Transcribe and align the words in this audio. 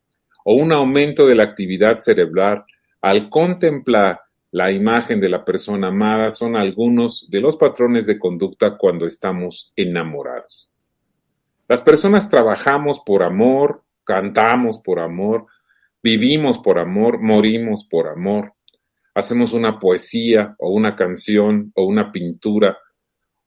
o 0.44 0.54
un 0.54 0.72
aumento 0.72 1.26
de 1.26 1.34
la 1.34 1.44
actividad 1.44 1.96
cerebral 1.96 2.64
al 3.00 3.28
contemplar 3.28 4.20
la 4.52 4.70
imagen 4.70 5.18
de 5.18 5.30
la 5.30 5.46
persona 5.46 5.88
amada 5.88 6.30
son 6.30 6.56
algunos 6.56 7.26
de 7.30 7.40
los 7.40 7.56
patrones 7.56 8.06
de 8.06 8.18
conducta 8.18 8.76
cuando 8.76 9.06
estamos 9.06 9.72
enamorados. 9.76 10.68
Las 11.68 11.80
personas 11.80 12.28
trabajamos 12.28 13.00
por 13.00 13.22
amor, 13.22 13.82
cantamos 14.04 14.78
por 14.78 15.00
amor, 15.00 15.46
vivimos 16.02 16.58
por 16.58 16.78
amor, 16.78 17.18
morimos 17.18 17.84
por 17.84 18.08
amor. 18.08 18.52
Hacemos 19.14 19.52
una 19.52 19.78
poesía 19.78 20.54
o 20.58 20.70
una 20.70 20.94
canción 20.94 21.72
o 21.74 21.84
una 21.84 22.10
pintura 22.10 22.78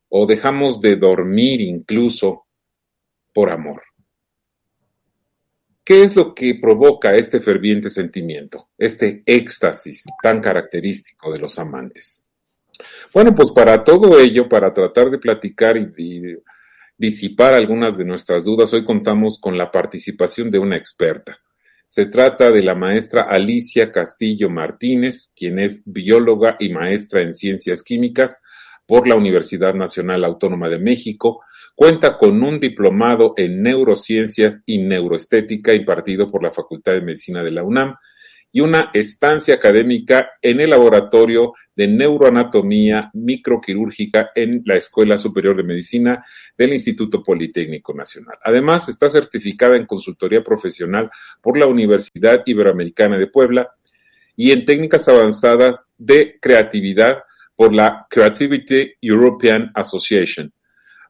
o 0.10 0.26
dejamos 0.26 0.80
de 0.82 0.96
dormir 0.96 1.62
incluso 1.62 2.46
por 3.34 3.50
amor. 3.50 3.82
¿Qué 5.84 6.04
es 6.04 6.16
lo 6.16 6.34
que 6.34 6.58
provoca 6.60 7.14
este 7.16 7.40
ferviente 7.40 7.90
sentimiento, 7.90 8.70
este 8.78 9.22
éxtasis 9.26 10.04
tan 10.24 10.42
característico 10.42 11.32
de 11.32 11.40
los 11.40 11.60
amantes? 11.60 12.26
Bueno, 13.14 13.36
pues 13.36 13.52
para 13.52 13.84
todo 13.84 14.20
ello, 14.20 14.50
para 14.50 14.74
tratar 14.74 15.12
de 15.12 15.20
platicar 15.20 15.78
y, 15.78 16.40
disipar 16.98 17.54
algunas 17.54 17.98
de 17.98 18.06
nuestras 18.06 18.46
dudas, 18.46 18.74
hoy 18.74 18.86
contamos 18.86 19.38
con 19.40 19.58
la 19.58 19.72
participación 19.72 20.50
de 20.50 20.60
una 20.60 20.78
experta. 20.78 21.38
Se 21.88 22.08
trata 22.08 22.52
de 22.52 22.64
la 22.64 22.76
maestra 22.76 23.24
Alicia 23.24 23.92
Castillo 23.92 24.50
Martínez, 24.50 25.32
quien 25.36 25.60
es 25.60 25.82
bióloga 25.86 26.58
y 26.60 26.70
maestra 26.70 27.22
en 27.22 27.34
ciencias 27.34 27.84
químicas 27.84 28.42
por 28.86 29.08
la 29.08 29.16
Universidad 29.16 29.74
Nacional 29.74 30.26
Autónoma 30.26 30.70
de 30.70 30.80
México, 30.80 31.42
Cuenta 31.76 32.18
con 32.18 32.42
un 32.42 32.58
diplomado 32.62 33.34
en 33.36 33.62
neurociencias 33.62 34.64
y 34.66 34.78
neuroestética 34.78 35.74
impartido 35.74 36.26
por 36.26 36.42
la 36.42 36.52
Facultad 36.52 36.94
de 36.94 37.02
Medicina 37.02 37.44
de 37.44 37.52
la 37.52 37.64
UNAM 37.64 37.96
y 38.56 38.62
una 38.62 38.90
estancia 38.94 39.56
académica 39.56 40.30
en 40.42 40.62
el 40.62 40.70
Laboratorio 40.70 41.52
de 41.76 41.90
Neuroanatomía 41.90 43.12
Microquirúrgica 43.14 44.30
en 44.34 44.62
la 44.64 44.78
Escuela 44.78 45.18
Superior 45.18 45.58
de 45.58 45.64
Medicina 45.64 46.26
del 46.58 46.72
Instituto 46.72 47.22
Politécnico 47.22 47.94
Nacional. 47.94 48.38
Además, 48.42 48.88
está 48.88 49.10
certificada 49.10 49.76
en 49.76 49.86
consultoría 49.86 50.42
profesional 50.42 51.12
por 51.42 51.58
la 51.58 51.68
Universidad 51.68 52.44
Iberoamericana 52.46 53.18
de 53.18 53.28
Puebla 53.28 53.76
y 54.38 54.52
en 54.52 54.64
técnicas 54.64 55.10
avanzadas 55.10 55.90
de 55.98 56.40
creatividad 56.40 57.18
por 57.58 57.76
la 57.76 58.08
Creativity 58.10 58.94
European 59.02 59.70
Association 59.76 60.54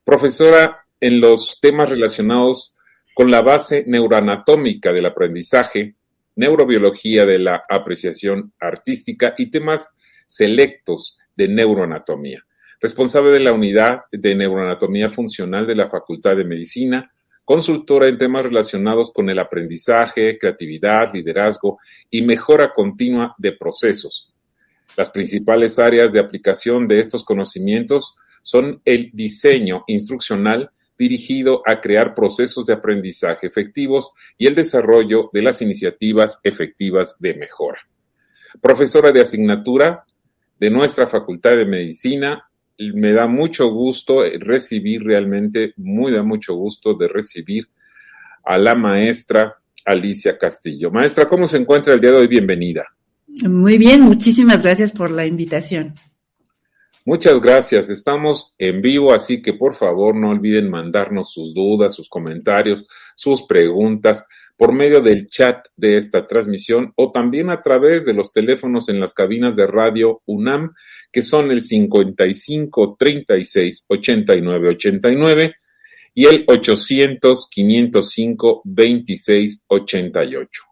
profesora 0.03 0.85
en 1.01 1.19
los 1.19 1.59
temas 1.59 1.89
relacionados 1.89 2.75
con 3.13 3.31
la 3.31 3.41
base 3.41 3.83
neuroanatómica 3.87 4.93
del 4.93 5.07
aprendizaje, 5.07 5.94
neurobiología 6.35 7.25
de 7.25 7.39
la 7.39 7.63
apreciación 7.69 8.53
artística 8.59 9.35
y 9.37 9.49
temas 9.49 9.97
selectos 10.25 11.19
de 11.35 11.47
neuroanatomía. 11.47 12.43
Responsable 12.79 13.31
de 13.31 13.39
la 13.39 13.53
unidad 13.53 14.01
de 14.11 14.35
neuroanatomía 14.35 15.09
funcional 15.09 15.65
de 15.65 15.75
la 15.75 15.87
Facultad 15.87 16.35
de 16.35 16.45
Medicina, 16.45 17.11
consultora 17.43 18.09
en 18.09 18.17
temas 18.17 18.43
relacionados 18.43 19.11
con 19.13 19.29
el 19.29 19.39
aprendizaje, 19.39 20.37
creatividad, 20.37 21.13
liderazgo 21.13 21.79
y 22.09 22.23
mejora 22.23 22.73
continua 22.73 23.35
de 23.37 23.53
procesos. 23.53 24.33
Las 24.97 25.09
principales 25.09 25.77
áreas 25.77 26.11
de 26.11 26.19
aplicación 26.19 26.87
de 26.87 26.99
estos 26.99 27.23
conocimientos 27.23 28.17
son 28.41 28.81
el 28.85 29.09
diseño 29.13 29.83
instruccional 29.87 30.71
dirigido 30.97 31.61
a 31.65 31.81
crear 31.81 32.13
procesos 32.13 32.65
de 32.65 32.73
aprendizaje 32.73 33.47
efectivos 33.47 34.11
y 34.37 34.47
el 34.47 34.55
desarrollo 34.55 35.29
de 35.33 35.41
las 35.41 35.61
iniciativas 35.61 36.39
efectivas 36.43 37.19
de 37.19 37.33
mejora. 37.33 37.79
Profesora 38.61 39.11
de 39.11 39.21
asignatura 39.21 40.05
de 40.59 40.69
nuestra 40.69 41.07
Facultad 41.07 41.51
de 41.51 41.65
Medicina, 41.65 42.49
me 42.77 43.13
da 43.13 43.27
mucho 43.27 43.69
gusto 43.69 44.23
recibir 44.39 45.03
realmente, 45.03 45.73
muy 45.77 46.11
da 46.11 46.23
mucho 46.23 46.55
gusto 46.55 46.93
de 46.93 47.07
recibir 47.07 47.67
a 48.43 48.57
la 48.57 48.75
maestra 48.75 49.55
Alicia 49.85 50.37
Castillo. 50.37 50.91
Maestra, 50.91 51.27
¿cómo 51.27 51.47
se 51.47 51.57
encuentra 51.57 51.93
el 51.93 52.01
día 52.01 52.11
de 52.11 52.17
hoy? 52.17 52.27
Bienvenida. 52.27 52.85
Muy 53.47 53.77
bien, 53.77 54.01
muchísimas 54.01 54.61
gracias 54.63 54.91
por 54.91 55.11
la 55.11 55.25
invitación. 55.25 55.93
Muchas 57.07 57.39
gracias. 57.39 57.91
Estamos 57.91 58.55
en 58.57 58.81
vivo, 58.81 59.13
así 59.13 59.39
que 59.39 59.53
por 59.53 59.75
favor 59.75 60.15
no 60.15 60.31
olviden 60.31 60.71
mandarnos 60.71 61.31
sus 61.31 61.53
dudas, 61.53 61.93
sus 61.93 62.09
comentarios, 62.09 62.87
sus 63.15 63.43
preguntas 63.43 64.25
por 64.57 64.73
medio 64.73 65.01
del 65.01 65.27
chat 65.27 65.67
de 65.77 65.97
esta 65.97 66.25
transmisión 66.25 66.93
o 66.95 67.11
también 67.11 67.51
a 67.51 67.61
través 67.61 68.05
de 68.05 68.13
los 68.15 68.31
teléfonos 68.31 68.89
en 68.89 68.99
las 68.99 69.13
cabinas 69.13 69.55
de 69.55 69.67
radio 69.67 70.23
UNAM, 70.25 70.73
que 71.11 71.21
son 71.21 71.51
el 71.51 71.61
55 71.61 72.95
36 72.97 73.85
89 73.87 74.69
89 74.69 75.55
y 76.15 76.25
el 76.25 76.43
800 76.47 77.49
505 77.51 78.61
26 78.65 79.63
88. 79.67 80.63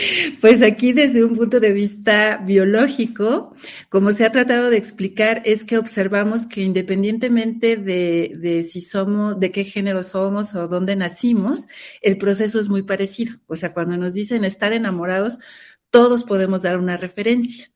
Pues 0.42 0.64
aquí 0.64 0.92
desde 0.92 1.24
un 1.24 1.36
punto 1.36 1.60
de 1.60 1.72
vista 1.72 2.38
biológico, 2.38 3.54
como 3.90 4.12
se 4.12 4.26
ha 4.26 4.32
tratado 4.32 4.72
de 4.72 4.78
explicar, 4.78 5.44
es 5.46 5.64
que 5.64 5.78
observamos 5.78 6.48
que 6.48 6.62
independientemente 6.62 7.78
de, 7.78 8.34
de, 8.40 8.64
si 8.64 8.82
somos, 8.82 9.40
de 9.40 9.52
qué 9.52 9.64
género 9.64 10.02
somos 10.02 10.56
o 10.56 10.68
dónde 10.68 10.96
nacimos, 10.96 11.68
el 12.02 12.18
proceso 12.18 12.60
es 12.60 12.70
muy 12.70 12.82
parecido. 12.82 13.36
O 13.46 13.56
sea, 13.56 13.74
cuando 13.74 13.98
nos 13.98 14.16
dicen 14.16 14.44
estar 14.44 14.74
enamorados, 14.74 15.38
todos 15.92 16.24
podemos 16.24 16.64
dar 16.64 16.80
una 16.80 16.98
referencia. 16.98 17.71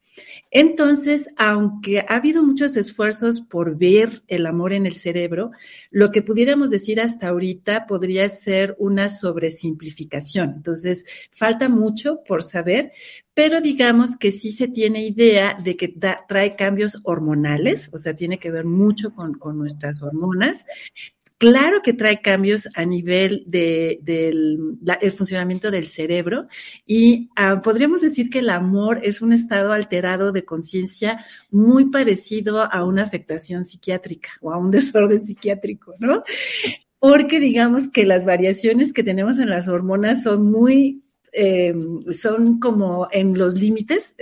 Entonces, 0.52 1.28
aunque 1.38 2.00
ha 2.00 2.16
habido 2.16 2.42
muchos 2.44 2.78
esfuerzos 2.78 3.42
por 3.42 3.78
ver 3.78 4.24
el 4.28 4.46
amor 4.46 4.74
en 4.74 4.86
el 4.86 4.94
cerebro, 4.94 5.52
lo 5.92 6.12
que 6.12 6.22
pudiéramos 6.22 6.70
decir 6.70 7.02
hasta 7.02 7.28
ahorita 7.28 7.88
podría 7.88 8.28
ser 8.30 8.76
una 8.80 9.10
sobresimplificación. 9.10 10.54
Entonces, 10.58 11.06
falta 11.32 11.68
mucho 11.68 12.24
por 12.28 12.42
saber, 12.44 12.92
pero 13.34 13.60
digamos 13.60 14.16
que 14.16 14.32
sí 14.32 14.52
se 14.52 14.68
tiene 14.68 15.06
idea 15.06 15.58
de 15.62 15.76
que 15.76 15.94
trae 16.28 16.56
cambios 16.56 17.00
hormonales, 17.04 17.90
o 17.92 17.98
sea, 17.98 18.16
tiene 18.16 18.38
que 18.38 18.52
ver 18.52 18.66
mucho 18.66 19.14
con, 19.14 19.34
con 19.34 19.58
nuestras 19.58 20.02
hormonas, 20.02 20.66
Claro 21.38 21.82
que 21.84 21.92
trae 21.92 22.22
cambios 22.22 22.70
a 22.76 22.86
nivel 22.86 23.44
del 23.46 24.58
de, 24.80 25.12
funcionamiento 25.12 25.70
del 25.70 25.86
cerebro 25.86 26.48
y 26.86 27.30
ah, 27.36 27.60
podríamos 27.62 28.00
decir 28.00 28.30
que 28.30 28.40
el 28.40 28.50
amor 28.50 29.02
es 29.04 29.22
un 29.22 29.34
estado 29.34 29.74
alterado 29.74 30.32
de 30.32 30.46
conciencia 30.46 31.26
muy 31.52 31.90
parecido 31.90 32.62
a 32.62 32.86
una 32.86 33.04
afectación 33.04 33.66
psiquiátrica 33.66 34.30
o 34.40 34.54
a 34.54 34.58
un 34.58 34.72
desorden 34.72 35.24
psiquiátrico, 35.24 35.96
¿no? 36.00 36.24
Porque 37.00 37.42
digamos 37.42 37.90
que 37.90 38.06
las 38.06 38.26
variaciones 38.26 38.94
que 38.94 39.04
tenemos 39.04 39.38
en 39.38 39.50
las 39.50 39.68
hormonas 39.68 40.24
son 40.24 40.50
muy 40.50 41.05
eh, 41.38 41.76
son 42.14 42.60
como 42.60 43.10
en 43.12 43.38
los 43.38 43.56
límites, 43.56 44.16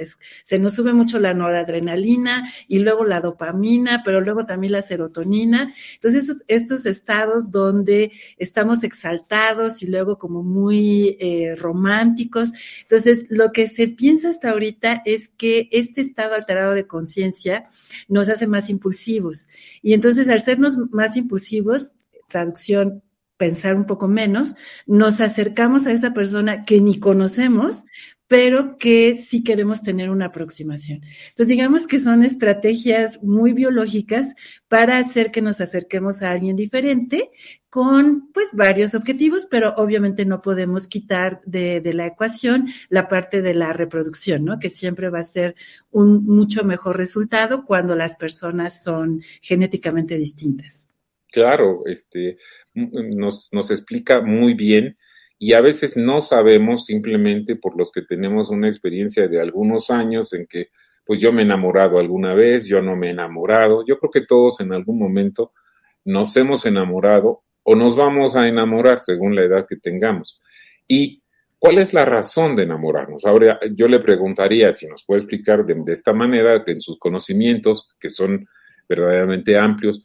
se 0.44 0.58
nos 0.58 0.74
sube 0.74 0.94
mucho 0.94 1.20
la 1.20 1.34
noradrenalina 1.34 2.52
y 2.68 2.80
luego 2.80 3.06
la 3.06 3.22
dopamina, 3.22 4.02
pero 4.04 4.22
luego 4.22 4.46
también 4.46 4.74
la 4.74 4.82
serotonina. 4.82 5.74
Entonces, 5.94 6.44
estos, 6.48 6.86
estados 6.88 7.52
donde 7.52 8.12
estamos 8.38 8.84
exaltados 8.84 9.84
y 9.84 9.88
luego 9.88 10.18
como 10.18 10.42
muy 10.42 11.16
eh, 11.20 11.56
románticos. 11.56 12.52
Entonces, 12.82 13.26
lo 13.30 13.52
que 13.52 13.68
se 13.68 13.88
piensa 13.88 14.30
hasta 14.30 14.50
ahorita 14.50 15.04
es 15.06 15.30
que 15.30 15.70
este 15.72 16.02
estado 16.02 16.34
alterado 16.34 16.74
de 16.74 16.88
conciencia 16.88 17.68
nos 18.08 18.28
hace 18.30 18.48
más 18.48 18.70
impulsivos. 18.70 19.48
Y 19.82 19.94
entonces, 19.94 20.30
al 20.30 20.42
sernos 20.42 20.78
más 20.92 21.16
impulsivos, 21.16 21.94
traducción 22.28 23.04
pensar 23.44 23.76
un 23.76 23.84
poco 23.84 24.08
menos, 24.08 24.56
nos 24.88 25.20
acercamos 25.20 25.86
a 25.86 25.92
esa 25.92 26.14
persona 26.14 26.64
que 26.64 26.80
ni 26.80 26.98
conocemos, 26.98 27.84
pero 28.26 28.78
que 28.78 29.16
sí 29.16 29.44
queremos 29.44 29.82
tener 29.82 30.10
una 30.10 30.28
aproximación. 30.28 31.02
Entonces, 31.28 31.50
digamos 31.50 31.86
que 31.86 32.00
son 32.00 32.24
estrategias 32.24 33.22
muy 33.22 33.52
biológicas 33.52 34.34
para 34.70 34.98
hacer 34.98 35.30
que 35.30 35.42
nos 35.42 35.60
acerquemos 35.60 36.22
a 36.22 36.32
alguien 36.32 36.56
diferente 36.56 37.32
con, 37.70 38.32
pues, 38.32 38.48
varios 38.54 38.96
objetivos, 38.96 39.46
pero 39.46 39.74
obviamente 39.76 40.24
no 40.24 40.42
podemos 40.42 40.88
quitar 40.88 41.42
de, 41.46 41.82
de 41.82 41.92
la 41.92 42.08
ecuación 42.08 42.70
la 42.88 43.10
parte 43.10 43.42
de 43.42 43.56
la 43.56 43.74
reproducción, 43.74 44.46
¿no? 44.46 44.58
Que 44.58 44.70
siempre 44.70 45.10
va 45.10 45.20
a 45.20 45.24
ser 45.24 45.56
un 45.92 46.24
mucho 46.26 46.64
mejor 46.64 46.96
resultado 46.96 47.66
cuando 47.66 47.94
las 47.94 48.16
personas 48.16 48.82
son 48.82 49.22
genéticamente 49.42 50.18
distintas. 50.18 50.88
Claro, 51.34 51.82
este, 51.88 52.38
nos, 52.74 53.50
nos 53.52 53.72
explica 53.72 54.22
muy 54.22 54.54
bien 54.54 54.98
y 55.40 55.54
a 55.54 55.62
veces 55.62 55.98
no 55.98 56.22
sabemos 56.22 56.86
simplemente 56.86 57.56
por 57.56 57.78
los 57.78 57.92
que 57.92 58.02
tenemos 58.02 58.50
una 58.50 58.68
experiencia 58.68 59.28
de 59.28 59.42
algunos 59.42 59.90
años 59.90 60.34
en 60.34 60.48
que 60.48 60.70
pues 61.06 61.20
yo 61.20 61.34
me 61.34 61.42
he 61.42 61.46
enamorado 61.46 62.00
alguna 62.00 62.34
vez, 62.34 62.66
yo 62.66 62.82
no 62.82 62.96
me 62.96 63.08
he 63.08 63.12
enamorado, 63.12 63.84
yo 63.86 64.00
creo 64.00 64.12
que 64.12 64.26
todos 64.26 64.62
en 64.62 64.72
algún 64.72 64.98
momento 64.98 65.52
nos 66.06 66.36
hemos 66.38 66.66
enamorado 66.66 67.44
o 67.64 67.76
nos 67.76 67.96
vamos 67.96 68.36
a 68.36 68.48
enamorar 68.48 69.00
según 69.00 69.36
la 69.36 69.44
edad 69.44 69.66
que 69.68 69.78
tengamos. 69.78 70.42
¿Y 70.88 71.22
cuál 71.60 71.80
es 71.80 71.94
la 71.94 72.06
razón 72.06 72.56
de 72.56 72.64
enamorarnos? 72.64 73.26
Ahora 73.26 73.60
yo 73.74 73.88
le 73.88 74.00
preguntaría 74.00 74.72
si 74.72 74.88
nos 74.88 75.04
puede 75.06 75.22
explicar 75.22 75.66
de, 75.66 75.76
de 75.76 75.94
esta 75.94 76.14
manera, 76.14 76.64
en 76.66 76.82
sus 76.82 76.98
conocimientos, 76.98 77.96
que 78.00 78.10
son 78.10 78.48
verdaderamente 78.88 79.58
amplios, 79.58 80.04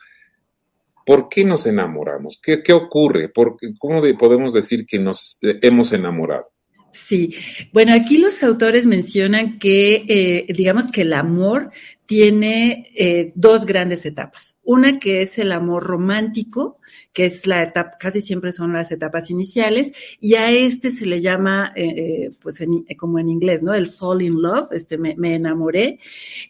¿Por 1.09 1.31
qué 1.31 1.43
nos 1.43 1.65
enamoramos? 1.65 2.39
¿Qué, 2.43 2.71
ocurre? 2.75 3.31
¿Por 3.31 3.57
¿Cómo 3.79 4.03
podemos 4.19 4.53
decir 4.53 4.85
que 4.85 4.99
nos 4.99 5.39
eh, 5.41 5.59
hemos 5.63 5.91
enamorado? 5.95 6.45
Sí, 6.93 7.35
bueno, 7.73 7.95
aquí 7.95 8.19
los 8.19 8.43
autores 8.43 8.85
mencionan 8.85 9.59
que, 9.59 10.05
eh, 10.07 10.53
digamos 10.53 10.93
que 10.93 11.03
el 11.03 11.15
amor 11.15 11.71
tiene 12.09 12.91
eh, 12.97 13.33
dos 13.35 13.67
grandes 13.67 14.07
etapas. 14.07 14.57
Una 14.63 14.99
que 14.99 15.21
es 15.21 15.39
el 15.39 15.53
amor 15.53 15.85
romántico, 15.85 16.79
que 17.13 17.27
es 17.27 17.47
la 17.47 17.63
etapa, 17.63 17.99
casi 18.01 18.23
siempre 18.23 18.51
son 18.51 18.73
las 18.73 18.91
etapas 18.91 19.29
iniciales, 19.29 19.93
y 20.19 20.35
a 20.35 20.51
este 20.51 20.91
se 20.91 21.05
le 21.05 21.21
llama, 21.21 21.71
eh, 21.77 21.85
eh, 21.87 22.31
pues 22.41 22.61
como 22.97 23.19
en 23.19 23.29
inglés, 23.29 23.63
¿no? 23.63 23.75
El 23.75 23.89
fall 23.89 24.23
in 24.23 24.41
love, 24.41 24.69
este 24.73 24.97
me, 24.97 25.17
enamoré. 25.35 26.01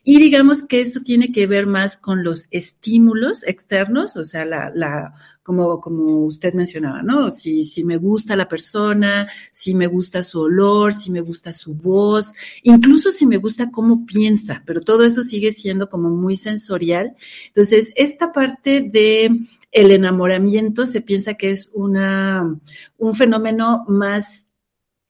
Y 0.04 0.20
digamos 0.20 0.62
que 0.62 0.80
esto 0.80 1.00
tiene 1.02 1.32
que 1.32 1.48
ver 1.48 1.66
más 1.66 1.96
con 1.96 2.22
los 2.22 2.46
estímulos 2.52 3.42
externos, 3.42 4.16
o 4.16 4.22
sea, 4.22 4.44
la, 4.44 4.70
la 4.72 5.12
como, 5.42 5.80
como 5.80 6.26
usted 6.26 6.54
mencionaba, 6.54 7.02
¿no? 7.02 7.32
Si, 7.32 7.64
si 7.64 7.82
me 7.82 7.96
gusta 7.96 8.36
la 8.36 8.48
persona, 8.48 9.28
si 9.50 9.74
me 9.74 9.86
gusta 9.86 10.22
su 10.22 10.40
olor, 10.40 10.92
si 10.92 11.10
me 11.10 11.20
gusta 11.22 11.52
su 11.52 11.74
voz, 11.74 12.32
incluso 12.62 13.10
si 13.10 13.26
me 13.26 13.38
gusta 13.38 13.70
cómo 13.70 14.06
piensa, 14.06 14.62
pero 14.66 14.82
todo 14.82 15.04
eso 15.04 15.22
sigue 15.22 15.47
siendo 15.52 15.88
como 15.88 16.10
muy 16.10 16.36
sensorial. 16.36 17.16
Entonces, 17.46 17.92
esta 17.96 18.32
parte 18.32 18.80
de 18.80 19.30
el 19.70 19.90
enamoramiento 19.90 20.86
se 20.86 21.00
piensa 21.00 21.34
que 21.34 21.50
es 21.50 21.70
una, 21.74 22.58
un 22.96 23.14
fenómeno 23.14 23.84
más 23.88 24.48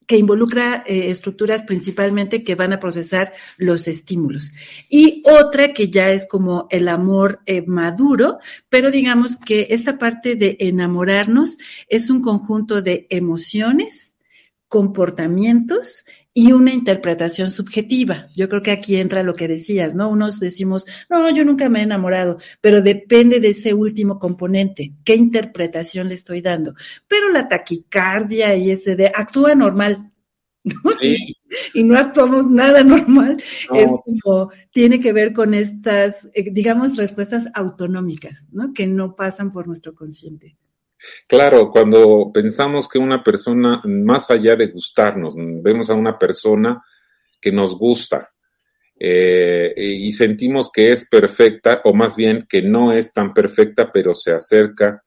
que 0.09 0.17
involucra 0.17 0.85
eh, 0.87 1.11
estructuras 1.11 1.63
principalmente 1.63 2.43
que 2.43 2.55
van 2.55 2.73
a 2.73 2.81
procesar 2.81 3.35
los 3.59 3.87
estímulos. 3.87 4.53
Y 4.89 5.23
otra 5.27 5.75
que 5.75 5.91
ya 5.91 6.11
es 6.11 6.27
como 6.27 6.67
el 6.71 6.89
amor 6.89 7.41
eh, 7.45 7.63
maduro, 7.67 8.39
pero 8.71 8.91
digamos 8.91 9.37
que 9.37 9.67
esta 9.69 9.99
parte 9.99 10.35
de 10.35 10.57
enamorarnos 10.61 11.59
es 11.89 12.09
un 12.09 12.23
conjunto 12.23 12.81
de 12.81 13.07
emociones, 13.11 14.17
comportamientos 14.67 16.07
y 16.39 16.53
una 16.53 16.73
interpretación 16.73 17.51
subjetiva. 17.51 18.29
Yo 18.37 18.49
creo 18.49 18.63
que 18.63 18.71
aquí 18.71 18.95
entra 18.95 19.25
lo 19.25 19.33
que 19.33 19.49
decías, 19.49 19.97
¿no? 19.97 20.09
Unos 20.09 20.39
decimos, 20.39 20.87
no, 21.11 21.29
yo 21.31 21.45
nunca 21.45 21.69
me 21.69 21.81
he 21.81 21.83
enamorado, 21.83 22.39
pero 22.61 22.81
depende 22.81 23.41
de 23.41 23.49
ese 23.49 23.75
último 23.75 24.21
componente, 24.21 24.93
qué 25.05 25.17
interpretación 25.17 26.07
le 26.07 26.15
estoy 26.15 26.41
dando. 26.41 26.75
Pero 27.09 27.29
la 27.31 27.49
taquicardia 27.49 28.55
y 28.55 28.71
ese 28.71 28.95
de 28.95 29.09
actúa 29.09 29.57
normal. 29.57 30.13
¿no? 30.63 30.93
Sí. 31.01 31.17
Y 31.75 31.83
no 31.83 31.99
actuamos 31.99 32.49
nada 32.49 32.85
normal. 32.85 33.43
Es 33.75 33.91
como, 34.05 34.53
tiene 34.71 35.01
que 35.01 35.13
ver 35.13 35.33
con 35.33 35.55
estas, 35.55 36.31
eh, 36.35 36.53
digamos, 36.53 36.97
respuestas 36.97 37.49
autonómicas, 37.53 38.47
¿no? 38.53 38.73
Que 38.73 38.87
no 38.87 39.17
pasan 39.17 39.51
por 39.51 39.67
nuestro 39.67 39.93
consciente. 39.93 40.57
Claro, 41.27 41.71
cuando 41.71 42.31
pensamos 42.33 42.89
que 42.89 42.99
una 42.99 43.23
persona, 43.23 43.81
más 43.85 44.31
allá 44.31 44.57
de 44.57 44.69
gustarnos, 44.69 45.35
vemos 45.37 45.91
a 45.91 45.95
una 45.95 46.19
persona 46.19 46.83
que 47.41 47.53
nos 47.53 47.79
gusta 47.79 48.31
eh, 48.99 49.73
y 49.77 50.11
sentimos 50.13 50.71
que 50.73 50.91
es 50.91 51.09
perfecta, 51.09 51.81
o 51.85 51.95
más 51.95 52.17
bien 52.17 52.47
que 52.49 52.63
no 52.63 52.93
es 52.93 53.13
tan 53.13 53.33
perfecta, 53.33 53.91
pero 53.93 54.13
se 54.15 54.33
acerca 54.33 55.05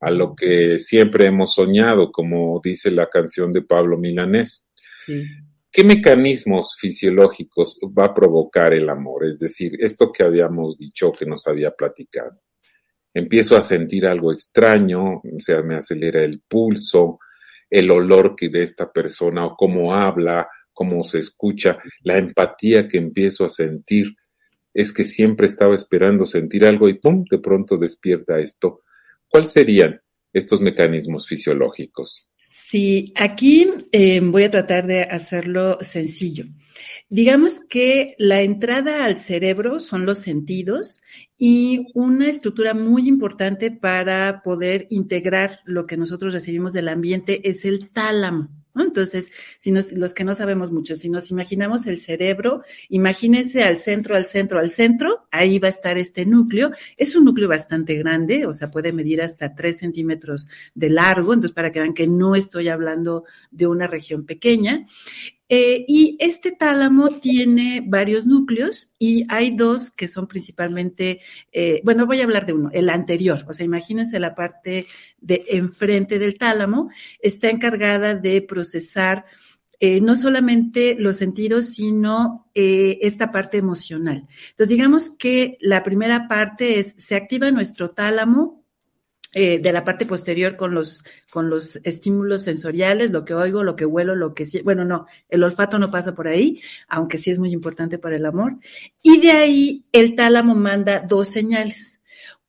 a 0.00 0.10
lo 0.10 0.34
que 0.34 0.78
siempre 0.78 1.26
hemos 1.26 1.54
soñado, 1.54 2.10
como 2.12 2.60
dice 2.62 2.90
la 2.90 3.08
canción 3.08 3.52
de 3.52 3.62
Pablo 3.62 3.98
Milanés. 3.98 4.68
¿Qué 5.70 5.84
mecanismos 5.84 6.76
fisiológicos 6.78 7.80
va 7.98 8.06
a 8.06 8.14
provocar 8.14 8.74
el 8.74 8.88
amor? 8.88 9.24
Es 9.24 9.40
decir, 9.40 9.72
esto 9.78 10.12
que 10.12 10.22
habíamos 10.22 10.76
dicho, 10.76 11.10
que 11.10 11.26
nos 11.26 11.46
había 11.46 11.70
platicado 11.72 12.40
empiezo 13.14 13.56
a 13.56 13.62
sentir 13.62 14.06
algo 14.06 14.32
extraño, 14.32 15.16
o 15.16 15.38
sea, 15.38 15.62
me 15.62 15.76
acelera 15.76 16.22
el 16.22 16.40
pulso, 16.40 17.18
el 17.68 17.90
olor 17.90 18.34
que 18.36 18.48
de 18.48 18.62
esta 18.62 18.92
persona 18.92 19.46
o 19.46 19.56
cómo 19.56 19.94
habla, 19.94 20.48
cómo 20.72 21.04
se 21.04 21.18
escucha, 21.18 21.78
la 22.02 22.18
empatía 22.18 22.88
que 22.88 22.98
empiezo 22.98 23.44
a 23.44 23.50
sentir, 23.50 24.16
es 24.74 24.92
que 24.92 25.04
siempre 25.04 25.46
estaba 25.46 25.74
esperando 25.74 26.24
sentir 26.24 26.64
algo 26.64 26.88
y 26.88 26.94
¡pum! 26.94 27.24
de 27.30 27.38
pronto 27.38 27.76
despierta 27.76 28.38
esto. 28.38 28.82
¿Cuáles 29.28 29.50
serían 29.50 30.00
estos 30.32 30.60
mecanismos 30.60 31.26
fisiológicos? 31.26 32.28
Sí, 32.72 33.12
aquí 33.16 33.66
eh, 33.92 34.18
voy 34.22 34.44
a 34.44 34.50
tratar 34.50 34.86
de 34.86 35.02
hacerlo 35.02 35.76
sencillo. 35.82 36.46
Digamos 37.10 37.60
que 37.60 38.14
la 38.16 38.40
entrada 38.40 39.04
al 39.04 39.18
cerebro 39.18 39.78
son 39.78 40.06
los 40.06 40.20
sentidos 40.20 41.02
y 41.36 41.88
una 41.92 42.30
estructura 42.30 42.72
muy 42.72 43.08
importante 43.08 43.72
para 43.72 44.40
poder 44.42 44.86
integrar 44.88 45.60
lo 45.66 45.84
que 45.84 45.98
nosotros 45.98 46.32
recibimos 46.32 46.72
del 46.72 46.88
ambiente 46.88 47.46
es 47.46 47.66
el 47.66 47.90
tálamo. 47.90 48.48
Entonces, 48.74 49.32
si 49.58 49.70
los 49.70 50.14
que 50.14 50.24
no 50.24 50.34
sabemos 50.34 50.70
mucho, 50.70 50.96
si 50.96 51.10
nos 51.10 51.30
imaginamos 51.30 51.86
el 51.86 51.98
cerebro, 51.98 52.62
imagínense 52.88 53.62
al 53.62 53.76
centro, 53.76 54.16
al 54.16 54.24
centro, 54.24 54.58
al 54.58 54.70
centro, 54.70 55.26
ahí 55.30 55.58
va 55.58 55.68
a 55.68 55.70
estar 55.70 55.98
este 55.98 56.24
núcleo. 56.24 56.70
Es 56.96 57.14
un 57.14 57.24
núcleo 57.24 57.48
bastante 57.48 57.94
grande, 57.96 58.46
o 58.46 58.52
sea, 58.52 58.70
puede 58.70 58.92
medir 58.92 59.20
hasta 59.20 59.54
tres 59.54 59.78
centímetros 59.78 60.48
de 60.74 60.90
largo, 60.90 61.34
entonces 61.34 61.54
para 61.54 61.70
que 61.70 61.80
vean 61.80 61.94
que 61.94 62.06
no 62.06 62.34
estoy 62.34 62.68
hablando 62.68 63.24
de 63.50 63.66
una 63.66 63.86
región 63.86 64.24
pequeña. 64.24 64.86
Eh, 65.54 65.84
y 65.86 66.16
este 66.18 66.52
tálamo 66.52 67.10
tiene 67.10 67.84
varios 67.86 68.24
núcleos 68.24 68.90
y 68.98 69.26
hay 69.28 69.54
dos 69.54 69.90
que 69.90 70.08
son 70.08 70.26
principalmente, 70.26 71.20
eh, 71.52 71.82
bueno, 71.84 72.06
voy 72.06 72.22
a 72.22 72.24
hablar 72.24 72.46
de 72.46 72.54
uno, 72.54 72.70
el 72.72 72.88
anterior, 72.88 73.38
o 73.46 73.52
sea, 73.52 73.66
imagínense 73.66 74.18
la 74.18 74.34
parte 74.34 74.86
de 75.20 75.44
enfrente 75.48 76.18
del 76.18 76.38
tálamo, 76.38 76.88
está 77.20 77.50
encargada 77.50 78.14
de 78.14 78.40
procesar 78.40 79.26
eh, 79.78 80.00
no 80.00 80.14
solamente 80.14 80.96
los 80.98 81.16
sentidos, 81.16 81.66
sino 81.66 82.50
esta 82.54 83.30
parte 83.30 83.58
emocional. 83.58 84.26
Entonces, 84.52 84.68
digamos 84.70 85.10
que 85.10 85.58
la 85.60 85.82
primera 85.82 86.28
parte 86.28 86.78
es, 86.78 86.94
se 86.96 87.14
activa 87.14 87.50
nuestro 87.50 87.90
tálamo 87.90 88.61
eh, 89.34 89.58
de 89.60 89.72
la 89.72 89.82
parte 89.84 90.04
posterior 90.04 90.56
con 90.56 90.74
los, 90.74 91.04
con 91.30 91.48
los 91.48 91.76
estímulos 91.84 92.42
sensoriales, 92.42 93.12
lo 93.12 93.24
que 93.24 93.32
oigo, 93.32 93.62
lo 93.62 93.76
que 93.76 93.86
huelo, 93.86 94.14
lo 94.14 94.34
que... 94.34 94.44
Bueno, 94.62 94.84
no, 94.84 95.06
el 95.30 95.42
olfato 95.42 95.78
no 95.78 95.90
pasa 95.90 96.14
por 96.14 96.28
ahí, 96.28 96.60
aunque 96.88 97.16
sí 97.16 97.30
es 97.30 97.38
muy 97.38 97.50
importante 97.50 97.98
para 97.98 98.16
el 98.16 98.26
amor. 98.26 98.58
Y 99.00 99.20
de 99.20 99.30
ahí 99.30 99.86
el 99.92 100.14
tálamo 100.14 100.54
manda 100.54 101.02
dos 101.08 101.28
señales. 101.28 102.01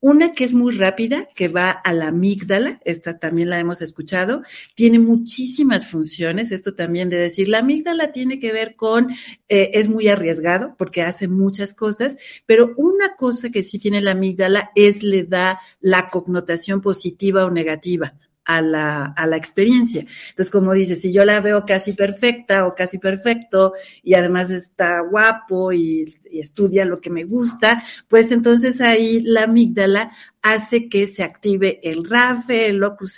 Una 0.04 0.34
que 0.34 0.44
es 0.44 0.52
muy 0.52 0.76
rápida, 0.76 1.30
que 1.34 1.48
va 1.48 1.70
a 1.70 1.94
la 1.94 2.10
amígdala, 2.10 2.82
esta 2.84 3.20
también 3.20 3.50
la 3.50 3.58
hemos 3.58 3.82
escuchado, 3.82 4.44
tiene 4.76 5.00
muchísimas 5.00 5.88
funciones, 5.88 6.52
esto 6.52 6.76
también 6.76 7.08
de 7.08 7.16
decir, 7.16 7.48
la 7.48 7.60
amígdala 7.60 8.12
tiene 8.12 8.38
que 8.38 8.52
ver 8.52 8.76
con, 8.76 9.12
eh, 9.48 9.72
es 9.76 9.88
muy 9.88 10.10
arriesgado 10.10 10.76
porque 10.78 11.04
hace 11.04 11.30
muchas 11.30 11.74
cosas, 11.74 12.18
pero 12.46 12.74
una 12.76 13.16
cosa 13.16 13.50
que 13.50 13.64
sí 13.64 13.80
tiene 13.80 14.02
la 14.02 14.12
amígdala 14.12 14.72
es 14.76 15.04
le 15.04 15.24
da 15.24 15.62
la 15.80 16.10
connotación 16.10 16.82
positiva 16.82 17.46
o 17.46 17.50
negativa 17.50 18.14
a 18.46 18.62
la, 18.62 19.06
a 19.06 19.26
la 19.28 19.38
experiencia. 19.38 20.06
Entonces, 20.30 20.52
como 20.52 20.74
dice, 20.74 20.96
si 20.96 21.12
yo 21.12 21.26
la 21.26 21.40
veo 21.42 21.66
casi 21.66 21.94
perfecta 21.94 22.68
o 22.68 22.72
casi 22.72 22.98
perfecto 22.98 23.74
y 24.02 24.14
además 24.16 24.50
está 24.50 25.02
guapo 25.02 25.72
y, 25.72 26.06
estudia 26.32 26.84
lo 26.84 26.98
que 26.98 27.12
me 27.12 27.26
gusta, 27.26 27.84
pues 28.08 28.32
entonces 28.32 28.82
ahí 28.82 29.20
la 29.22 29.44
amígdala 29.44 30.12
hace 30.42 30.90
que 30.90 31.06
se 31.06 31.24
active 31.24 31.80
el 31.84 32.10
RAFE, 32.10 32.68
el 32.68 32.78
locus 32.78 33.18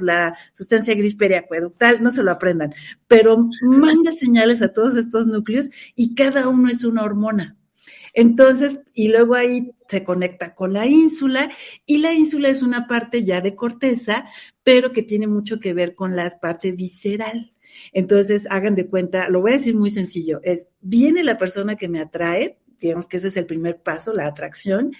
la 0.00 0.36
sustancia 0.52 0.94
gris 0.94 1.16
periacueductal, 1.16 2.02
no 2.02 2.10
se 2.10 2.22
lo 2.22 2.30
aprendan, 2.30 2.72
pero 3.08 3.48
manda 3.62 4.12
señales 4.12 4.62
a 4.62 4.72
todos 4.72 4.96
estos 4.96 5.26
núcleos 5.26 5.70
y 5.96 6.14
cada 6.14 6.48
uno 6.48 6.70
es 6.70 6.84
una 6.84 7.02
hormona. 7.02 7.56
Entonces, 8.14 8.80
y 8.94 9.08
luego 9.08 9.34
ahí 9.34 9.72
se 9.88 10.04
conecta 10.04 10.54
con 10.54 10.72
la 10.72 10.86
ínsula 10.86 11.50
y 11.84 11.98
la 11.98 12.12
ínsula 12.12 12.48
es 12.48 12.62
una 12.62 12.86
parte 12.86 13.24
ya 13.24 13.40
de 13.40 13.54
corteza, 13.54 14.24
pero 14.62 14.92
que 14.92 15.02
tiene 15.02 15.26
mucho 15.26 15.60
que 15.60 15.74
ver 15.74 15.94
con 15.94 16.16
la 16.16 16.28
parte 16.40 16.72
visceral. 16.72 17.52
Entonces, 17.92 18.46
hagan 18.50 18.74
de 18.74 18.86
cuenta, 18.86 19.28
lo 19.28 19.40
voy 19.40 19.52
a 19.52 19.54
decir 19.54 19.76
muy 19.76 19.90
sencillo, 19.90 20.40
es, 20.42 20.68
viene 20.80 21.22
la 21.22 21.38
persona 21.38 21.76
que 21.76 21.88
me 21.88 22.00
atrae, 22.00 22.58
digamos 22.80 23.08
que 23.08 23.16
ese 23.16 23.28
es 23.28 23.36
el 23.36 23.46
primer 23.46 23.82
paso, 23.82 24.12
la 24.12 24.26
atracción, 24.26 24.92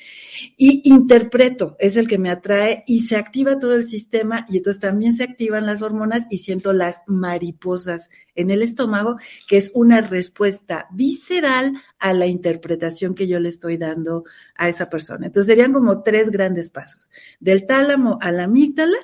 y 0.57 0.89
interpreto, 0.89 1.77
es 1.79 1.97
el 1.97 2.09
que 2.09 2.19
me 2.19 2.31
atrae 2.31 2.85
y 2.87 3.01
se 3.01 3.17
activa 3.17 3.59
todo 3.59 3.75
el 3.75 3.85
sistema 3.85 4.47
y 4.49 4.59
entonces 4.59 4.81
también 4.81 5.13
se 5.13 5.25
activan 5.25 5.67
las 5.67 5.83
hormonas 5.83 6.27
y 6.31 6.39
siento 6.39 6.73
las 6.73 7.03
mariposas 7.07 8.11
en 8.35 8.51
el 8.51 8.63
estómago, 8.63 9.17
que 9.49 9.57
es 9.57 9.71
una 9.75 10.01
respuesta 10.01 10.87
visceral 10.93 11.75
a 11.99 12.13
la 12.13 12.27
interpretación 12.27 13.15
que 13.15 13.27
yo 13.27 13.41
le 13.41 13.49
estoy 13.49 13.77
dando 13.77 14.25
a 14.57 14.69
esa 14.69 14.89
persona. 14.89 15.27
Entonces 15.27 15.47
serían 15.47 15.73
como 15.73 16.03
tres 16.03 16.31
grandes 16.31 16.71
pasos, 16.71 17.11
del 17.41 17.67
tálamo 17.67 18.19
a 18.21 18.31
la 18.33 18.45
amígdala, 18.45 18.99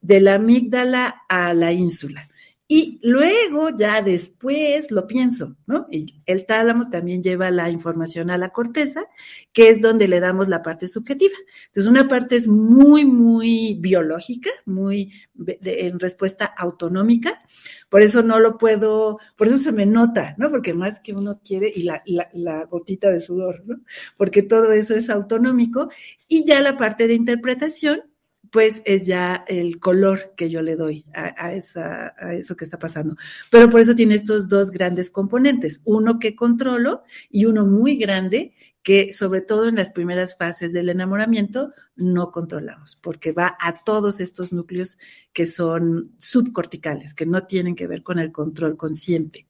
de 0.00 0.20
la 0.20 0.34
amígdala 0.34 1.22
a 1.28 1.52
la 1.52 1.72
ínsula. 1.72 2.28
Y 2.68 2.98
luego, 3.04 3.70
ya 3.76 4.02
después, 4.02 4.90
lo 4.90 5.06
pienso, 5.06 5.56
¿no? 5.66 5.86
El 6.26 6.46
tálamo 6.46 6.90
también 6.90 7.22
lleva 7.22 7.52
la 7.52 7.70
información 7.70 8.28
a 8.28 8.38
la 8.38 8.48
corteza, 8.48 9.04
que 9.52 9.68
es 9.68 9.80
donde 9.80 10.08
le 10.08 10.18
damos 10.18 10.48
la 10.48 10.64
parte 10.64 10.88
subjetiva. 10.88 11.34
Entonces, 11.66 11.88
una 11.88 12.08
parte 12.08 12.34
es 12.34 12.48
muy, 12.48 13.04
muy 13.04 13.78
biológica, 13.80 14.50
muy 14.64 15.12
en 15.46 16.00
respuesta 16.00 16.44
autonómica. 16.44 17.40
Por 17.88 18.02
eso 18.02 18.24
no 18.24 18.40
lo 18.40 18.58
puedo, 18.58 19.20
por 19.36 19.46
eso 19.46 19.58
se 19.58 19.70
me 19.70 19.86
nota, 19.86 20.34
¿no? 20.36 20.50
Porque 20.50 20.74
más 20.74 20.98
que 20.98 21.12
uno 21.12 21.40
quiere, 21.44 21.70
y 21.72 21.84
la, 21.84 22.02
la, 22.04 22.28
la 22.32 22.64
gotita 22.64 23.08
de 23.10 23.20
sudor, 23.20 23.62
¿no? 23.64 23.76
Porque 24.16 24.42
todo 24.42 24.72
eso 24.72 24.92
es 24.96 25.08
autonómico. 25.08 25.88
Y 26.26 26.44
ya 26.44 26.60
la 26.60 26.76
parte 26.76 27.06
de 27.06 27.14
interpretación, 27.14 28.02
pues 28.50 28.82
es 28.84 29.06
ya 29.06 29.44
el 29.48 29.80
color 29.80 30.32
que 30.36 30.50
yo 30.50 30.62
le 30.62 30.76
doy 30.76 31.04
a, 31.14 31.52
esa, 31.52 32.14
a, 32.18 32.34
eso 32.34 32.56
que 32.56 32.64
está 32.64 32.78
pasando. 32.78 33.16
Pero 33.50 33.70
por 33.70 33.80
eso 33.80 33.94
tiene 33.94 34.14
estos 34.14 34.48
dos 34.48 34.70
grandes 34.70 35.10
componentes, 35.10 35.80
uno 35.84 36.18
que 36.18 36.34
controlo 36.34 37.02
y 37.30 37.44
uno 37.46 37.66
muy 37.66 37.96
grande 37.96 38.52
que 38.82 39.10
sobre 39.10 39.40
todo 39.40 39.66
en 39.66 39.74
las 39.74 39.90
primeras 39.90 40.36
fases 40.36 40.72
del 40.72 40.88
enamoramiento 40.88 41.72
no 41.96 42.30
controlamos, 42.30 42.94
porque 42.94 43.32
va 43.32 43.56
a 43.58 43.82
todos 43.82 44.20
estos 44.20 44.52
núcleos 44.52 44.96
que 45.32 45.44
son 45.44 46.04
subcorticales, 46.18 47.12
que 47.12 47.26
no 47.26 47.46
tienen 47.48 47.74
que 47.74 47.88
ver 47.88 48.04
con 48.04 48.20
el 48.20 48.30
control 48.30 48.76
consciente. 48.76 49.48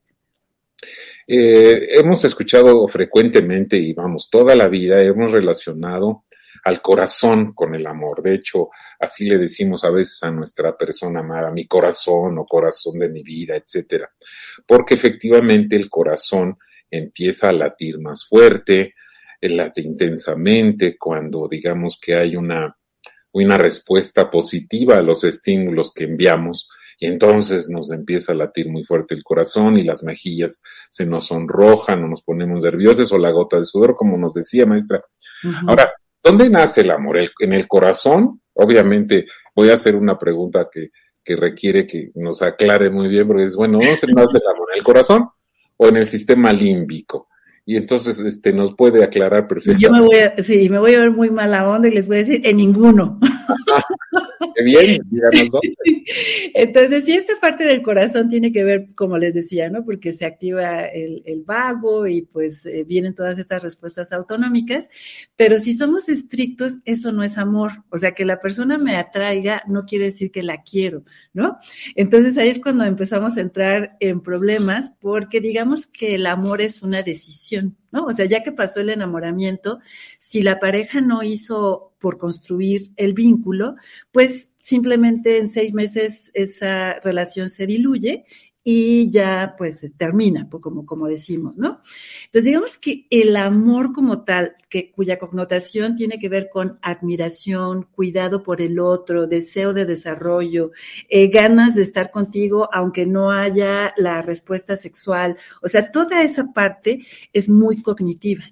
Eh, 1.27 1.99
hemos 1.99 2.23
escuchado 2.25 2.87
frecuentemente 2.87 3.77
y 3.77 3.93
vamos, 3.93 4.27
toda 4.31 4.55
la 4.55 4.67
vida 4.67 5.01
hemos 5.01 5.31
relacionado 5.31 6.25
al 6.67 6.81
corazón 6.81 7.53
con 7.53 7.75
el 7.75 7.87
amor. 7.87 8.21
De 8.21 8.35
hecho, 8.35 8.67
así 8.99 9.25
le 9.25 9.37
decimos 9.37 9.85
a 9.85 9.89
veces 9.89 10.21
a 10.23 10.31
nuestra 10.31 10.75
persona 10.75 11.21
amada, 11.21 11.49
mi 11.49 11.65
corazón 11.65 12.37
o 12.39 12.45
corazón 12.45 12.99
de 12.99 13.07
mi 13.07 13.23
vida, 13.23 13.55
etcétera. 13.55 14.11
Porque 14.65 14.95
efectivamente 14.95 15.77
el 15.77 15.89
corazón 15.89 16.57
empieza 16.91 17.47
a 17.47 17.53
latir 17.53 17.99
más 17.99 18.25
fuerte, 18.27 18.95
late 19.39 19.79
intensamente 19.79 20.97
cuando 20.97 21.47
digamos 21.47 21.97
que 22.01 22.15
hay 22.15 22.35
una, 22.35 22.77
una 23.31 23.57
respuesta 23.57 24.29
positiva 24.29 24.97
a 24.97 25.01
los 25.01 25.23
estímulos 25.23 25.93
que 25.93 26.03
enviamos 26.03 26.67
y 26.99 27.05
entonces 27.05 27.69
nos 27.69 27.91
empieza 27.91 28.33
a 28.33 28.35
latir 28.35 28.69
muy 28.69 28.83
fuerte 28.83 29.15
el 29.15 29.23
corazón 29.23 29.77
y 29.77 29.85
las 29.85 30.03
mejillas 30.03 30.61
se 30.89 31.05
nos 31.05 31.27
sonrojan 31.27 32.03
o 32.03 32.09
nos 32.09 32.23
ponemos 32.23 32.65
nerviosos 32.65 33.13
o 33.13 33.17
la 33.17 33.31
gota 33.31 33.57
de 33.57 33.63
sudor, 33.63 33.95
como 33.95 34.17
nos 34.17 34.33
decía 34.33 34.65
maestra. 34.65 35.01
Ahora, 35.65 35.93
¿Dónde 36.27 36.49
nace 36.49 36.81
el 36.81 36.91
amor? 36.91 37.19
¿En 37.39 37.53
el 37.53 37.67
corazón? 37.67 38.41
Obviamente 38.53 39.27
voy 39.55 39.69
a 39.69 39.75
hacer 39.75 39.95
una 39.95 40.19
pregunta 40.19 40.67
que, 40.71 40.89
requiere 41.35 41.85
que 41.85 42.11
nos 42.15 42.41
aclare 42.41 42.89
muy 42.89 43.07
bien, 43.07 43.27
porque 43.27 43.45
es, 43.45 43.55
bueno, 43.55 43.79
¿dónde 43.79 43.91
nace 43.91 44.37
el 44.37 44.47
amor? 44.53 44.69
¿En 44.73 44.77
el 44.77 44.83
corazón 44.83 45.29
o 45.77 45.87
en 45.87 45.97
el 45.97 46.05
sistema 46.05 46.51
límbico? 46.51 47.29
Y 47.65 47.75
entonces 47.75 48.19
este, 48.19 48.51
nos 48.51 48.75
puede 48.75 49.03
aclarar 49.03 49.47
perfectamente. 49.47 49.85
Yo 49.85 49.91
me 49.91 50.01
voy 50.01 50.17
a, 50.17 50.41
sí, 50.41 50.69
me 50.69 50.79
voy 50.79 50.95
a 50.95 50.99
ver 50.99 51.11
muy 51.11 51.29
mala 51.29 51.67
onda 51.69 51.87
y 51.87 51.91
les 51.91 52.07
voy 52.07 52.17
a 52.17 52.19
decir, 52.19 52.41
en 52.45 52.57
ninguno. 52.57 53.19
Qué 54.55 54.63
bien, 54.63 55.01
díganos 55.09 55.49
Entonces, 56.53 57.05
sí, 57.05 57.13
esta 57.13 57.39
parte 57.39 57.65
del 57.65 57.81
corazón 57.81 58.29
tiene 58.29 58.51
que 58.51 58.63
ver, 58.63 58.87
como 58.95 59.17
les 59.17 59.33
decía, 59.33 59.69
¿no? 59.69 59.83
Porque 59.83 60.11
se 60.11 60.25
activa 60.25 60.85
el, 60.85 61.43
vago 61.45 62.07
y 62.07 62.23
pues 62.23 62.65
eh, 62.65 62.83
vienen 62.83 63.15
todas 63.15 63.37
estas 63.37 63.63
respuestas 63.63 64.11
autonómicas, 64.11 64.89
pero 65.35 65.59
si 65.59 65.73
somos 65.73 66.09
estrictos, 66.09 66.79
eso 66.85 67.11
no 67.11 67.23
es 67.23 67.37
amor. 67.37 67.71
O 67.89 67.97
sea, 67.97 68.11
que 68.11 68.25
la 68.25 68.39
persona 68.39 68.77
me 68.77 68.95
atraiga 68.95 69.61
no 69.67 69.83
quiere 69.83 70.05
decir 70.05 70.31
que 70.31 70.43
la 70.43 70.61
quiero, 70.63 71.03
¿no? 71.33 71.57
Entonces 71.95 72.37
ahí 72.37 72.49
es 72.49 72.59
cuando 72.59 72.83
empezamos 72.83 73.37
a 73.37 73.41
entrar 73.41 73.95
en 73.99 74.21
problemas 74.21 74.93
porque 74.99 75.41
digamos 75.41 75.87
que 75.87 76.15
el 76.15 76.25
amor 76.25 76.61
es 76.61 76.81
una 76.81 77.03
decisión. 77.03 77.77
¿no? 77.91 78.05
O 78.05 78.13
sea, 78.13 78.25
ya 78.25 78.43
que 78.43 78.51
pasó 78.51 78.81
el 78.81 78.89
enamoramiento, 78.89 79.79
si 80.19 80.43
la 80.43 80.59
pareja 80.59 81.01
no 81.01 81.23
hizo 81.23 81.86
por 81.99 82.17
construir 82.17 82.81
el 82.95 83.13
vínculo, 83.13 83.75
pues 84.11 84.53
simplemente 84.59 85.37
en 85.37 85.47
seis 85.47 85.73
meses 85.73 86.31
esa 86.33 86.99
relación 86.99 87.49
se 87.49 87.65
diluye 87.65 88.25
y 88.69 89.09
ya 89.09 89.55
pues 89.57 89.85
termina, 89.95 90.49
como, 90.49 90.85
como 90.85 91.07
decimos, 91.07 91.55
¿no? 91.55 91.81
Entonces 92.25 92.43
digamos 92.43 92.77
que 92.77 93.07
el 93.09 93.37
amor 93.37 93.93
como 93.93 94.25
tal, 94.25 94.55
que, 94.67 94.91
cuya 94.91 95.17
connotación 95.17 95.95
tiene 95.95 96.19
que 96.19 96.27
ver 96.27 96.49
con 96.51 96.77
admiración, 96.81 97.83
cuidado 97.83 98.43
por 98.43 98.61
el 98.61 98.77
otro, 98.79 99.25
deseo 99.25 99.71
de 99.71 99.85
desarrollo, 99.85 100.71
eh, 101.07 101.29
ganas 101.29 101.75
de 101.75 101.83
estar 101.83 102.11
contigo 102.11 102.67
aunque 102.73 103.05
no 103.05 103.31
haya 103.31 103.93
la 103.95 104.21
respuesta 104.21 104.75
sexual, 104.75 105.37
o 105.61 105.69
sea, 105.69 105.89
toda 105.89 106.21
esa 106.21 106.51
parte 106.51 106.99
es 107.31 107.47
muy 107.47 107.81
cognitiva. 107.81 108.43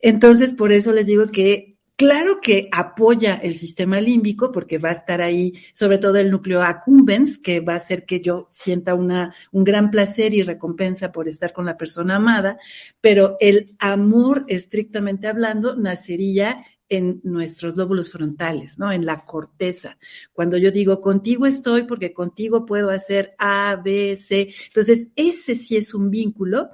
Entonces, 0.00 0.52
por 0.52 0.70
eso 0.70 0.92
les 0.92 1.08
digo 1.08 1.26
que 1.26 1.72
Claro 1.98 2.36
que 2.40 2.68
apoya 2.70 3.34
el 3.34 3.56
sistema 3.56 4.00
límbico 4.00 4.52
porque 4.52 4.78
va 4.78 4.90
a 4.90 4.92
estar 4.92 5.20
ahí, 5.20 5.52
sobre 5.72 5.98
todo 5.98 6.18
el 6.18 6.30
núcleo 6.30 6.62
accumbens, 6.62 7.38
que 7.38 7.58
va 7.58 7.72
a 7.72 7.76
hacer 7.76 8.06
que 8.06 8.20
yo 8.20 8.46
sienta 8.48 8.94
una, 8.94 9.34
un 9.50 9.64
gran 9.64 9.90
placer 9.90 10.32
y 10.32 10.42
recompensa 10.42 11.10
por 11.10 11.26
estar 11.26 11.52
con 11.52 11.66
la 11.66 11.76
persona 11.76 12.14
amada, 12.14 12.56
pero 13.00 13.36
el 13.40 13.74
amor, 13.80 14.44
estrictamente 14.46 15.26
hablando, 15.26 15.74
nacería 15.74 16.64
en 16.88 17.20
nuestros 17.22 17.76
lóbulos 17.76 18.10
frontales, 18.10 18.78
¿no? 18.78 18.90
En 18.92 19.04
la 19.04 19.24
corteza. 19.24 19.98
Cuando 20.32 20.56
yo 20.56 20.70
digo 20.70 21.00
contigo 21.00 21.46
estoy 21.46 21.82
porque 21.82 22.12
contigo 22.12 22.64
puedo 22.64 22.90
hacer 22.90 23.34
A, 23.38 23.80
B, 23.82 24.16
C. 24.16 24.52
Entonces, 24.68 25.08
ese 25.16 25.54
sí 25.54 25.76
es 25.76 25.92
un 25.94 26.10
vínculo 26.10 26.70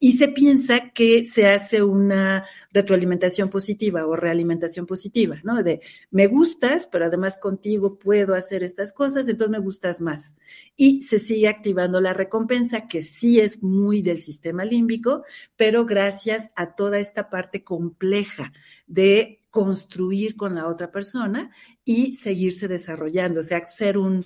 y 0.00 0.12
se 0.12 0.28
piensa 0.28 0.90
que 0.90 1.24
se 1.24 1.48
hace 1.48 1.82
una 1.82 2.46
retroalimentación 2.72 3.50
positiva 3.50 4.06
o 4.06 4.14
realimentación 4.14 4.86
positiva, 4.86 5.40
¿no? 5.42 5.62
De 5.62 5.80
me 6.10 6.28
gustas, 6.28 6.86
pero 6.86 7.06
además 7.06 7.36
contigo 7.36 7.98
puedo 7.98 8.34
hacer 8.34 8.62
estas 8.62 8.92
cosas, 8.92 9.28
entonces 9.28 9.50
me 9.50 9.64
gustas 9.64 10.00
más. 10.00 10.36
Y 10.76 11.02
se 11.02 11.18
sigue 11.18 11.48
activando 11.48 12.00
la 12.00 12.14
recompensa, 12.14 12.86
que 12.86 13.02
sí 13.02 13.40
es 13.40 13.62
muy 13.62 14.02
del 14.02 14.18
sistema 14.18 14.64
límbico, 14.64 15.24
pero 15.56 15.84
gracias 15.84 16.48
a 16.54 16.74
toda 16.74 16.98
esta 16.98 17.28
parte 17.28 17.64
compleja 17.64 18.52
de 18.86 19.37
construir 19.50 20.36
con 20.36 20.54
la 20.54 20.66
otra 20.68 20.90
persona 20.90 21.50
y 21.84 22.12
seguirse 22.12 22.68
desarrollando, 22.68 23.40
o 23.40 23.42
sea, 23.42 23.66
ser 23.66 23.98
un, 23.98 24.24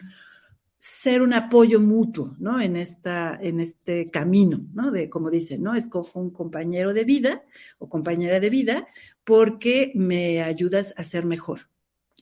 ser 0.79 1.23
un 1.23 1.33
apoyo 1.33 1.81
mutuo, 1.81 2.35
¿no? 2.41 2.61
En, 2.61 2.77
esta, 2.77 3.39
en 3.41 3.61
este 3.61 4.11
camino, 4.11 4.67
¿no? 4.75 4.91
De, 4.91 5.09
como 5.09 5.31
dicen, 5.31 5.63
¿no? 5.63 5.77
Escojo 5.77 6.19
un 6.19 6.33
compañero 6.33 6.93
de 6.93 7.05
vida 7.05 7.45
o 7.79 7.89
compañera 7.89 8.41
de 8.41 8.51
vida 8.51 8.89
porque 9.23 9.93
me 9.95 10.43
ayudas 10.43 10.93
a 10.97 11.05
ser 11.05 11.25
mejor. 11.25 11.69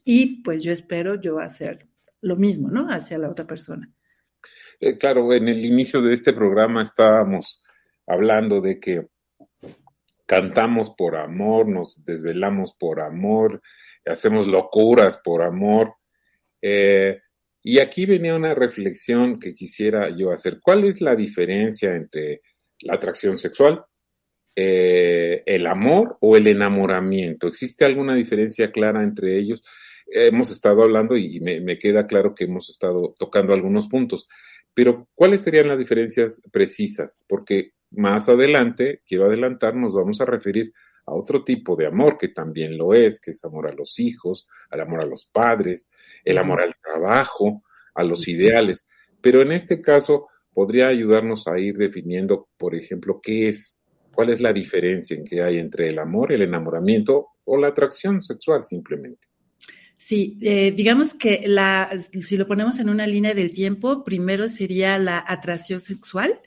Y 0.05 0.43
pues 0.43 0.63
yo 0.63 0.73
espero 0.73 1.19
yo 1.19 1.39
hacer 1.39 1.89
lo 2.21 2.37
mismo, 2.37 2.71
¿no? 2.71 2.87
Hacia 2.91 3.17
la 3.17 3.31
otra 3.31 3.47
persona. 3.47 3.91
Eh, 4.79 4.97
claro, 4.97 5.33
en 5.33 5.49
el 5.49 5.65
inicio 5.65 6.03
de 6.03 6.13
este 6.13 6.33
programa 6.33 6.83
estábamos 6.83 7.63
hablando 8.07 8.61
de 8.61 8.79
que 8.79 9.09
cantamos 10.31 10.91
por 10.91 11.17
amor, 11.17 11.67
nos 11.67 12.05
desvelamos 12.05 12.73
por 12.79 13.01
amor, 13.01 13.61
hacemos 14.07 14.47
locuras 14.47 15.19
por 15.19 15.43
amor. 15.43 15.95
Eh, 16.63 17.19
y 17.65 17.81
aquí 17.81 18.07
venía 18.07 18.37
una 18.37 18.55
reflexión 18.55 19.41
que 19.41 19.53
quisiera 19.55 20.09
yo 20.17 20.31
hacer. 20.31 20.61
¿Cuál 20.63 20.85
es 20.85 21.01
la 21.01 21.17
diferencia 21.17 21.97
entre 21.97 22.43
la 22.83 22.95
atracción 22.95 23.39
sexual, 23.39 23.85
eh, 24.55 25.43
el 25.47 25.67
amor 25.67 26.17
o 26.21 26.37
el 26.37 26.47
enamoramiento? 26.47 27.49
¿Existe 27.49 27.85
alguna 27.85 28.15
diferencia 28.15 28.71
clara 28.71 29.03
entre 29.03 29.37
ellos? 29.37 29.65
hemos 30.13 30.51
estado 30.51 30.83
hablando 30.83 31.17
y 31.17 31.39
me, 31.39 31.61
me, 31.61 31.79
queda 31.79 32.09
claro 32.09 32.35
que 32.35 32.43
hemos 32.43 32.69
estado 32.69 33.15
tocando 33.17 33.53
algunos 33.53 33.87
puntos, 33.87 34.29
pero 34.75 35.09
¿cuáles 35.15 35.43
serían 35.43 35.69
las 35.69 35.79
diferencias 35.79 36.43
precisas? 36.51 37.21
Porque 37.29 37.75
más 37.91 38.29
adelante, 38.29 39.03
quiero 39.07 39.27
adelantar, 39.27 39.75
nos 39.75 39.95
vamos 39.95 40.21
a 40.21 40.25
referir 40.25 40.73
a 41.07 41.13
otro 41.13 41.43
tipo 41.43 41.77
de 41.77 41.87
amor 41.87 42.17
que 42.19 42.29
también 42.29 42.77
lo 42.79 42.95
es, 42.95 43.21
que 43.21 43.33
es 43.33 43.45
amor 43.45 43.69
a 43.69 43.75
los 43.75 43.99
hijos, 43.99 44.47
al 44.71 44.81
amor 44.81 45.03
a 45.03 45.07
los 45.07 45.25
padres, 45.25 45.91
el 46.25 46.39
amor 46.39 46.61
al 46.61 46.75
trabajo, 46.77 47.63
a 47.95 48.05
los 48.05 48.29
ideales. 48.29 48.87
Pero 49.21 49.43
en 49.43 49.53
este 49.53 49.81
caso 49.81 50.29
podría 50.53 50.89
ayudarnos 50.89 51.49
a 51.49 51.59
ir 51.59 51.77
definiendo, 51.77 52.49
por 52.57 52.75
ejemplo, 52.75 53.21
qué 53.23 53.49
es, 53.49 53.85
cuál 54.15 54.31
es 54.31 54.41
la 54.41 54.53
diferencia 54.53 55.17
en 55.17 55.25
que 55.25 55.43
hay 55.43 55.59
entre 55.59 55.89
el 55.89 55.99
amor, 55.99 56.33
el 56.33 56.43
enamoramiento 56.43 57.29
o 57.45 57.57
la 57.57 57.69
atracción 57.69 58.23
sexual 58.23 58.65
simplemente. 58.65 59.29
Sí, 59.97 60.39
eh, 60.41 60.73
digamos 60.75 61.13
que 61.13 61.43
la, 61.45 61.91
si 62.23 62.39
lo 62.39 62.47
ponemos 62.47 62.79
en 62.79 62.89
una 62.89 63.07
línea 63.07 63.35
del 63.35 63.53
tiempo, 63.53 64.03
primero 64.03 64.49
sería 64.49 64.99
la 64.99 65.23
atracción 65.27 65.79
sexual, 65.79 66.41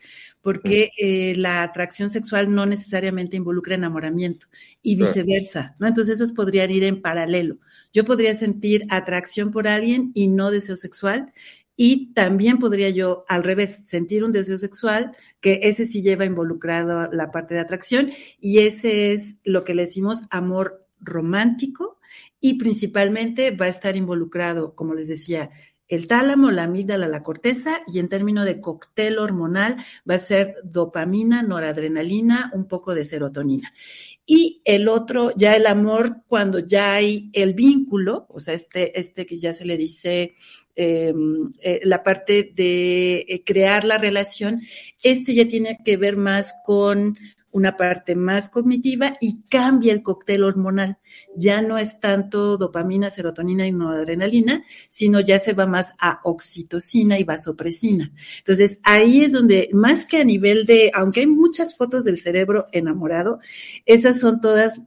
porque 0.43 0.91
eh, 0.99 1.33
la 1.37 1.63
atracción 1.63 2.09
sexual 2.09 2.53
no 2.53 2.65
necesariamente 2.65 3.37
involucra 3.37 3.75
enamoramiento 3.75 4.47
y 4.81 4.97
viceversa, 4.97 5.73
¿no? 5.79 5.87
Entonces 5.87 6.19
esos 6.19 6.33
podrían 6.33 6.69
ir 6.69 6.83
en 6.83 7.01
paralelo. 7.01 7.57
Yo 7.93 8.03
podría 8.03 8.33
sentir 8.33 8.85
atracción 8.89 9.51
por 9.51 9.67
alguien 9.67 10.11
y 10.13 10.27
no 10.27 10.51
deseo 10.51 10.75
sexual 10.75 11.31
y 11.75 12.13
también 12.13 12.59
podría 12.59 12.89
yo, 12.89 13.25
al 13.27 13.43
revés, 13.43 13.79
sentir 13.85 14.23
un 14.23 14.31
deseo 14.31 14.57
sexual, 14.57 15.15
que 15.41 15.61
ese 15.63 15.85
sí 15.85 16.01
lleva 16.01 16.25
involucrado 16.25 17.09
la 17.11 17.31
parte 17.31 17.55
de 17.55 17.61
atracción, 17.61 18.11
y 18.39 18.59
ese 18.59 19.11
es 19.11 19.37
lo 19.43 19.63
que 19.63 19.73
le 19.73 19.83
decimos 19.83 20.21
amor 20.29 20.85
romántico, 20.99 21.99
y 22.39 22.55
principalmente 22.55 23.51
va 23.51 23.65
a 23.65 23.69
estar 23.69 23.95
involucrado, 23.95 24.75
como 24.75 24.93
les 24.93 25.07
decía, 25.07 25.49
el 25.93 26.07
tálamo, 26.07 26.51
la 26.51 26.63
amígdala, 26.63 27.07
la 27.07 27.23
corteza 27.23 27.81
y 27.87 27.99
en 27.99 28.09
términos 28.09 28.45
de 28.45 28.59
cóctel 28.59 29.19
hormonal 29.19 29.77
va 30.09 30.15
a 30.15 30.19
ser 30.19 30.55
dopamina, 30.63 31.43
noradrenalina, 31.43 32.51
un 32.53 32.67
poco 32.67 32.93
de 32.95 33.03
serotonina. 33.03 33.73
Y 34.25 34.61
el 34.63 34.87
otro, 34.87 35.31
ya 35.35 35.55
el 35.55 35.65
amor, 35.65 36.21
cuando 36.27 36.59
ya 36.59 36.93
hay 36.93 37.29
el 37.33 37.53
vínculo, 37.53 38.25
o 38.29 38.39
sea, 38.39 38.53
este, 38.53 38.97
este 38.97 39.25
que 39.25 39.37
ya 39.37 39.51
se 39.51 39.65
le 39.65 39.75
dice 39.75 40.35
em, 40.75 41.51
eh, 41.61 41.81
la 41.83 42.01
parte 42.01 42.51
de 42.55 43.25
eh, 43.27 43.43
crear 43.45 43.83
la 43.83 43.97
relación, 43.97 44.61
este 45.01 45.33
ya 45.33 45.47
tiene 45.47 45.79
que 45.83 45.97
ver 45.97 46.15
más 46.15 46.53
con 46.63 47.15
una 47.53 47.77
parte 47.77 48.15
más 48.15 48.49
cognitiva 48.49 49.13
y 49.21 49.43
cambia 49.43 49.93
el 49.93 50.03
cóctel 50.03 50.43
hormonal. 50.43 50.97
Ya 51.35 51.61
no 51.61 51.77
es 51.77 51.99
tanto 51.99 52.57
dopamina, 52.57 53.09
serotonina 53.09 53.67
y 53.67 53.71
noradrenalina, 53.71 54.63
sino 54.89 55.19
ya 55.19 55.39
se 55.39 55.53
va 55.53 55.65
más 55.65 55.93
a 55.99 56.19
oxitocina 56.23 57.19
y 57.19 57.23
vasopresina. 57.23 58.11
Entonces, 58.39 58.79
ahí 58.83 59.23
es 59.23 59.31
donde, 59.31 59.69
más 59.71 60.05
que 60.05 60.17
a 60.17 60.23
nivel 60.23 60.65
de, 60.65 60.91
aunque 60.93 61.21
hay 61.21 61.27
muchas 61.27 61.77
fotos 61.77 62.03
del 62.05 62.17
cerebro 62.17 62.67
enamorado, 62.71 63.39
esas 63.85 64.19
son 64.19 64.41
todas 64.41 64.81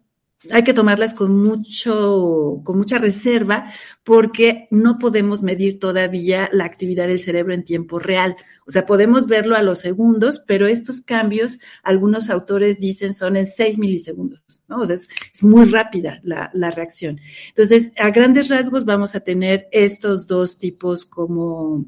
hay 0.52 0.62
que 0.64 0.74
tomarlas 0.74 1.14
con 1.14 1.36
mucho, 1.36 2.60
con 2.64 2.76
mucha 2.76 2.98
reserva, 2.98 3.72
porque 4.04 4.68
no 4.70 4.98
podemos 4.98 5.42
medir 5.42 5.78
todavía 5.78 6.48
la 6.52 6.64
actividad 6.64 7.08
del 7.08 7.18
cerebro 7.18 7.54
en 7.54 7.64
tiempo 7.64 7.98
real. 7.98 8.36
O 8.66 8.70
sea, 8.70 8.84
podemos 8.84 9.26
verlo 9.26 9.56
a 9.56 9.62
los 9.62 9.78
segundos, 9.80 10.42
pero 10.46 10.66
estos 10.66 11.00
cambios, 11.00 11.58
algunos 11.82 12.30
autores 12.30 12.78
dicen 12.78 13.14
son 13.14 13.36
en 13.36 13.46
seis 13.46 13.78
milisegundos, 13.78 14.62
¿no? 14.68 14.80
O 14.80 14.86
sea, 14.86 14.96
es, 14.96 15.08
muy 15.42 15.66
rápida 15.66 16.18
la, 16.22 16.50
la, 16.52 16.70
reacción. 16.70 17.20
Entonces, 17.48 17.92
a 17.96 18.10
grandes 18.10 18.48
rasgos 18.48 18.84
vamos 18.84 19.14
a 19.14 19.20
tener 19.20 19.68
estos 19.70 20.26
dos 20.26 20.58
tipos 20.58 21.06
como, 21.06 21.86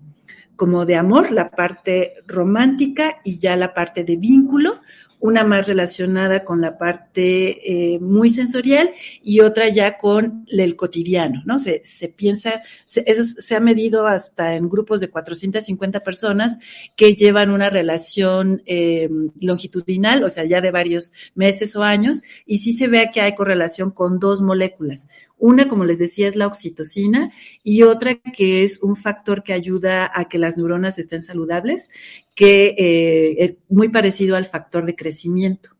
como 0.54 0.86
de 0.86 0.96
amor, 0.96 1.32
la 1.32 1.50
parte 1.50 2.14
romántica 2.26 3.16
y 3.24 3.38
ya 3.38 3.56
la 3.56 3.74
parte 3.74 4.04
de 4.04 4.16
vínculo 4.16 4.80
una 5.20 5.44
más 5.44 5.66
relacionada 5.66 6.44
con 6.44 6.60
la 6.60 6.78
parte 6.78 7.94
eh, 7.94 7.98
muy 7.98 8.30
sensorial 8.30 8.90
y 9.22 9.40
otra 9.40 9.68
ya 9.68 9.98
con 9.98 10.46
el 10.48 10.76
cotidiano, 10.76 11.42
¿no? 11.44 11.58
Se, 11.58 11.80
se 11.84 12.08
piensa, 12.08 12.62
eso 12.86 13.24
se 13.24 13.54
ha 13.56 13.60
medido 13.60 14.06
hasta 14.06 14.54
en 14.54 14.68
grupos 14.68 15.00
de 15.00 15.10
450 15.10 16.00
personas 16.00 16.58
que 16.94 17.14
llevan 17.14 17.50
una 17.50 17.68
relación 17.68 18.62
eh, 18.66 19.08
longitudinal, 19.40 20.22
o 20.24 20.28
sea, 20.28 20.44
ya 20.44 20.60
de 20.60 20.70
varios 20.70 21.12
meses 21.34 21.74
o 21.76 21.82
años, 21.82 22.22
y 22.46 22.58
sí 22.58 22.72
se 22.72 22.88
ve 22.88 23.10
que 23.12 23.20
hay 23.20 23.34
correlación 23.34 23.90
con 23.90 24.18
dos 24.18 24.40
moléculas. 24.40 25.08
Una, 25.38 25.68
como 25.68 25.84
les 25.84 25.98
decía, 25.98 26.28
es 26.28 26.36
la 26.36 26.46
oxitocina 26.46 27.32
y 27.62 27.82
otra 27.82 28.16
que 28.16 28.64
es 28.64 28.82
un 28.82 28.96
factor 28.96 29.42
que 29.42 29.52
ayuda 29.52 30.10
a 30.12 30.28
que 30.28 30.38
las 30.38 30.56
neuronas 30.56 30.98
estén 30.98 31.22
saludables, 31.22 31.90
que 32.34 32.74
eh, 32.78 33.36
es 33.38 33.56
muy 33.68 33.88
parecido 33.88 34.36
al 34.36 34.46
factor 34.46 34.84
de 34.84 34.96
crecimiento. 34.96 35.70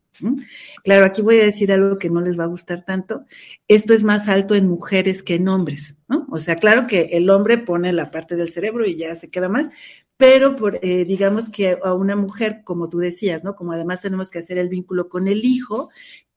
Claro, 0.83 1.05
aquí 1.05 1.21
voy 1.21 1.39
a 1.39 1.45
decir 1.45 1.71
algo 1.71 1.97
que 1.97 2.09
no 2.09 2.21
les 2.21 2.37
va 2.37 2.43
a 2.43 2.47
gustar 2.47 2.83
tanto. 2.83 3.25
Esto 3.67 3.93
es 3.93 4.03
más 4.03 4.27
alto 4.27 4.55
en 4.55 4.67
mujeres 4.67 5.23
que 5.23 5.35
en 5.35 5.47
hombres, 5.47 5.97
¿no? 6.07 6.27
O 6.29 6.37
sea, 6.37 6.55
claro 6.55 6.87
que 6.87 7.09
el 7.13 7.29
hombre 7.29 7.57
pone 7.57 7.93
la 7.93 8.11
parte 8.11 8.35
del 8.35 8.49
cerebro 8.49 8.85
y 8.85 8.97
ya 8.97 9.15
se 9.15 9.29
queda 9.29 9.49
más, 9.49 9.69
pero 10.17 10.55
eh, 10.81 11.05
digamos 11.05 11.49
que 11.49 11.77
a 11.81 11.93
una 11.93 12.15
mujer, 12.15 12.61
como 12.65 12.89
tú 12.89 12.97
decías, 12.97 13.43
¿no? 13.43 13.55
Como 13.55 13.71
además 13.71 14.01
tenemos 14.01 14.29
que 14.29 14.39
hacer 14.39 14.57
el 14.57 14.67
vínculo 14.67 15.07
con 15.07 15.27
el 15.29 15.45
hijo, 15.45 15.89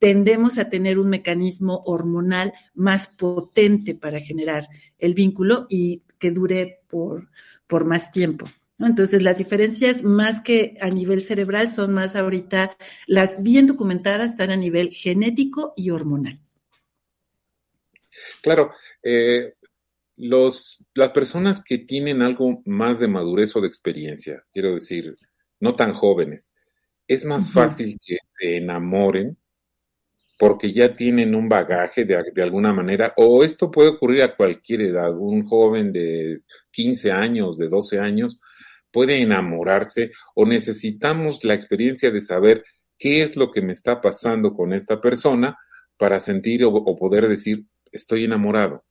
tendemos 0.02 0.58
a 0.58 0.68
tener 0.68 0.98
un 0.98 1.08
mecanismo 1.08 1.84
hormonal 1.86 2.52
más 2.74 3.06
potente 3.06 3.94
para 3.94 4.18
generar 4.18 4.66
el 4.98 5.14
vínculo 5.14 5.68
y 5.70 6.02
que 6.18 6.32
dure 6.32 6.80
por, 6.88 7.30
por 7.68 7.84
más 7.84 8.10
tiempo. 8.10 8.46
Entonces, 8.80 9.22
las 9.22 9.38
diferencias 9.38 10.02
más 10.02 10.40
que 10.40 10.76
a 10.80 10.88
nivel 10.88 11.22
cerebral 11.22 11.70
son 11.70 11.92
más 11.92 12.16
ahorita, 12.16 12.76
las 13.06 13.44
bien 13.44 13.68
documentadas 13.68 14.32
están 14.32 14.50
a 14.50 14.56
nivel 14.56 14.90
genético 14.90 15.72
y 15.76 15.90
hormonal. 15.90 16.40
Claro, 18.42 18.72
eh, 19.04 19.54
los, 20.16 20.84
las 20.94 21.12
personas 21.12 21.62
que 21.62 21.78
tienen 21.78 22.22
algo 22.22 22.60
más 22.64 22.98
de 22.98 23.06
madurez 23.06 23.54
o 23.54 23.60
de 23.60 23.68
experiencia, 23.68 24.44
quiero 24.52 24.74
decir, 24.74 25.16
no 25.60 25.74
tan 25.74 25.92
jóvenes, 25.92 26.52
es 27.06 27.24
más 27.24 27.52
fácil 27.52 27.96
que 28.04 28.16
se 28.36 28.56
enamoren 28.56 29.38
porque 30.42 30.72
ya 30.72 30.96
tienen 30.96 31.36
un 31.36 31.48
bagaje 31.48 32.04
de, 32.04 32.42
alguna 32.42 32.72
manera, 32.72 33.14
o 33.16 33.44
esto 33.44 33.70
puede 33.70 33.90
ocurrir 33.90 34.24
a 34.24 34.34
cualquier 34.34 34.80
edad, 34.80 35.16
un 35.16 35.46
joven 35.46 35.92
de 35.92 36.40
15 36.72 37.12
años, 37.12 37.58
de 37.58 37.68
12 37.68 38.00
años, 38.00 38.40
puede 38.90 39.20
enamorarse 39.20 40.10
o 40.34 40.44
necesitamos 40.44 41.44
la 41.44 41.54
experiencia 41.54 42.10
de 42.10 42.20
saber 42.20 42.64
qué 42.98 43.22
es 43.22 43.36
lo 43.36 43.52
que 43.52 43.62
me 43.62 43.70
está 43.70 44.00
pasando 44.00 44.52
con 44.52 44.72
esta 44.72 45.00
persona 45.00 45.56
para 45.96 46.18
sentir 46.18 46.64
o, 46.64 46.70
o 46.70 46.96
poder 46.96 47.28
decir, 47.28 47.64
estoy 47.92 48.24
enamorado. 48.24 48.82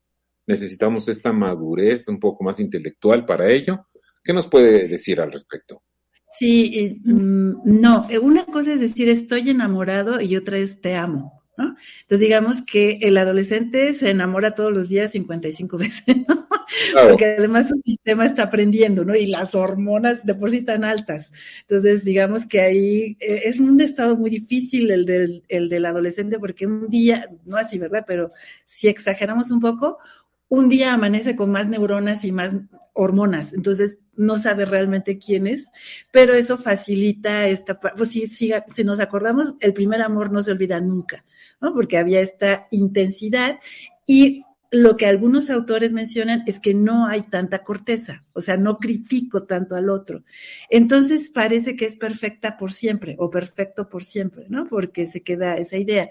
Necesitamos 0.47 1.09
esta 1.09 1.33
madurez 1.33 2.07
un 2.07 2.21
poco 2.21 2.45
más 2.45 2.61
intelectual 2.61 3.25
para 3.25 3.51
ello. 3.51 3.87
¿Qué 4.23 4.31
nos 4.31 4.47
puede 4.47 4.87
decir 4.87 5.19
al 5.19 5.33
respecto? 5.33 5.83
Sí, 6.31 7.01
mm, 7.03 7.81
no, 7.81 8.07
una 8.21 8.45
cosa 8.45 8.71
es 8.71 8.79
decir 8.79 9.09
estoy 9.09 9.49
enamorado 9.49 10.21
y 10.21 10.37
otra 10.37 10.57
es 10.57 10.79
te 10.79 10.95
amo. 10.95 11.40
Entonces, 12.02 12.19
digamos 12.19 12.62
que 12.62 13.00
el 13.02 13.17
adolescente 13.17 13.93
se 13.93 14.10
enamora 14.10 14.56
todos 14.56 14.76
los 14.76 14.89
días 14.89 15.12
55 15.12 15.78
veces, 15.78 16.17
¿no? 16.28 16.47
Porque 17.10 17.36
además 17.38 17.67
su 17.69 17.76
sistema 17.76 18.26
está 18.26 18.43
aprendiendo, 18.43 19.04
¿no? 19.04 19.15
Y 19.15 19.26
las 19.26 19.56
hormonas 19.56 20.26
de 20.26 20.36
por 20.36 20.50
sí 20.50 20.58
están 20.58 20.84
altas. 20.84 21.32
Entonces, 21.62 22.04
digamos 22.04 22.45
que 22.45 22.62
ahí 22.62 23.17
eh, 23.19 23.41
es 23.45 23.60
un 23.60 23.80
estado 23.82 24.15
muy 24.15 24.30
difícil 24.30 24.91
el 24.91 25.06
del, 25.06 25.43
el 25.50 25.69
del 25.69 25.86
adolescente, 25.86 26.39
porque 26.39 26.65
un 26.65 26.89
día, 26.89 27.30
no 27.45 27.58
así, 27.58 27.78
¿verdad? 27.78 28.04
Pero 28.08 28.32
si 28.65 28.88
exageramos 28.88 29.52
un 29.52 29.60
poco, 29.60 29.97
un 30.47 30.69
día 30.69 30.93
amanece 30.93 31.36
con 31.36 31.52
más 31.52 31.69
neuronas 31.69 32.26
y 32.26 32.32
más 32.32 32.54
hormonas, 32.93 33.54
entonces 33.54 33.99
no 34.15 34.38
sabe 34.38 34.65
realmente 34.65 35.17
quién 35.17 35.47
es, 35.47 35.67
pero 36.12 36.36
eso 36.36 36.58
facilita 36.58 37.47
esta, 37.47 37.80
pues 37.80 38.12
si, 38.12 38.27
si, 38.27 38.51
si, 38.73 38.84
nos 38.84 38.99
acordamos, 38.99 39.56
el 39.60 39.73
primer 39.73 40.01
amor 40.01 40.32
no 40.32 40.41
se 40.41 40.51
olvida 40.51 40.80
nunca, 40.80 41.23
¿no? 41.62 41.73
Porque 41.73 41.97
había 41.97 42.19
esta 42.19 42.67
intensidad 42.71 43.60
y 44.06 44.43
lo 44.71 44.95
que 44.95 45.06
algunos 45.06 45.49
autores 45.49 45.91
mencionan 45.91 46.43
es 46.47 46.60
que 46.60 46.73
no 46.73 47.06
hay 47.06 47.23
tanta 47.23 47.62
corteza, 47.62 48.23
o 48.32 48.39
sea, 48.39 48.56
no 48.56 48.77
critico 48.77 49.43
tanto 49.43 49.75
al 49.75 49.89
otro. 49.89 50.23
Entonces 50.69 51.30
parece 51.30 51.75
que 51.75 51.86
es 51.86 51.97
perfecta 51.97 52.58
por 52.58 52.71
siempre 52.71 53.17
o 53.19 53.30
perfecto 53.30 53.89
por 53.89 54.06
siempre, 54.06 54.45
¿no? 54.47 54.65
Porque 54.65 55.06
se 55.06 55.23
queda 55.23 55.58
esa 55.58 55.77
idea. 55.77 56.10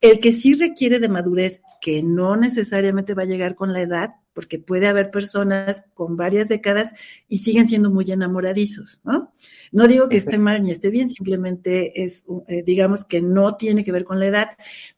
El 0.00 0.20
que 0.20 0.32
sí 0.32 0.54
requiere 0.54 1.00
de 1.00 1.10
madurez, 1.10 1.62
que 1.82 2.02
no 2.02 2.34
necesariamente 2.36 3.12
va 3.12 3.22
a 3.22 3.26
llegar 3.26 3.54
con 3.54 3.74
la 3.74 3.82
edad, 3.82 4.10
porque 4.32 4.58
puede 4.58 4.86
haber 4.86 5.10
personas 5.10 5.84
con 5.94 6.16
varias 6.16 6.48
décadas 6.48 6.92
y 7.28 7.38
siguen 7.38 7.66
siendo 7.66 7.90
muy 7.90 8.10
enamoradizos, 8.10 9.00
¿no? 9.04 9.32
No 9.72 9.88
digo 9.88 10.08
que 10.08 10.16
esté 10.16 10.38
mal 10.38 10.62
ni 10.62 10.70
esté 10.70 10.90
bien, 10.90 11.08
simplemente 11.08 12.02
es, 12.02 12.24
eh, 12.48 12.62
digamos 12.64 13.04
que 13.04 13.20
no 13.20 13.56
tiene 13.56 13.84
que 13.84 13.92
ver 13.92 14.04
con 14.04 14.20
la 14.20 14.26
edad, 14.26 14.48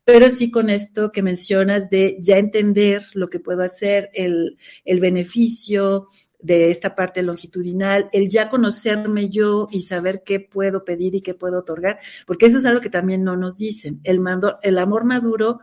pero 0.03 0.29
sí 0.29 0.51
con 0.51 0.69
esto 0.69 1.11
que 1.11 1.21
mencionas 1.21 1.89
de 1.89 2.17
ya 2.19 2.37
entender 2.37 3.03
lo 3.13 3.29
que 3.29 3.39
puedo 3.39 3.63
hacer, 3.63 4.09
el, 4.13 4.57
el 4.83 4.99
beneficio, 4.99 6.09
de 6.45 6.69
esta 6.69 6.95
parte 6.95 7.23
longitudinal, 7.23 8.07
el 8.13 8.29
ya 8.29 8.49
conocerme 8.49 9.29
yo 9.29 9.67
y 9.71 9.79
saber 9.79 10.21
qué 10.23 10.39
puedo 10.39 10.85
pedir 10.85 11.15
y 11.15 11.21
qué 11.21 11.33
puedo 11.33 11.59
otorgar, 11.59 11.97
porque 12.27 12.45
eso 12.45 12.59
es 12.59 12.65
algo 12.65 12.81
que 12.81 12.91
también 12.91 13.23
no 13.23 13.35
nos 13.35 13.57
dicen. 13.57 13.99
El, 14.03 14.21
el 14.61 14.77
amor 14.77 15.05
maduro 15.05 15.59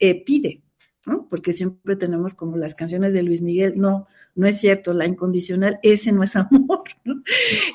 eh, 0.00 0.24
pide, 0.24 0.63
¿no? 1.06 1.26
Porque 1.28 1.52
siempre 1.52 1.96
tenemos 1.96 2.34
como 2.34 2.56
las 2.56 2.74
canciones 2.74 3.12
de 3.14 3.22
Luis 3.22 3.42
Miguel, 3.42 3.74
no, 3.76 4.06
no 4.34 4.46
es 4.46 4.58
cierto, 4.58 4.94
la 4.94 5.06
incondicional, 5.06 5.78
ese 5.82 6.12
no 6.12 6.22
es 6.22 6.34
amor, 6.36 6.84
¿no? 7.04 7.22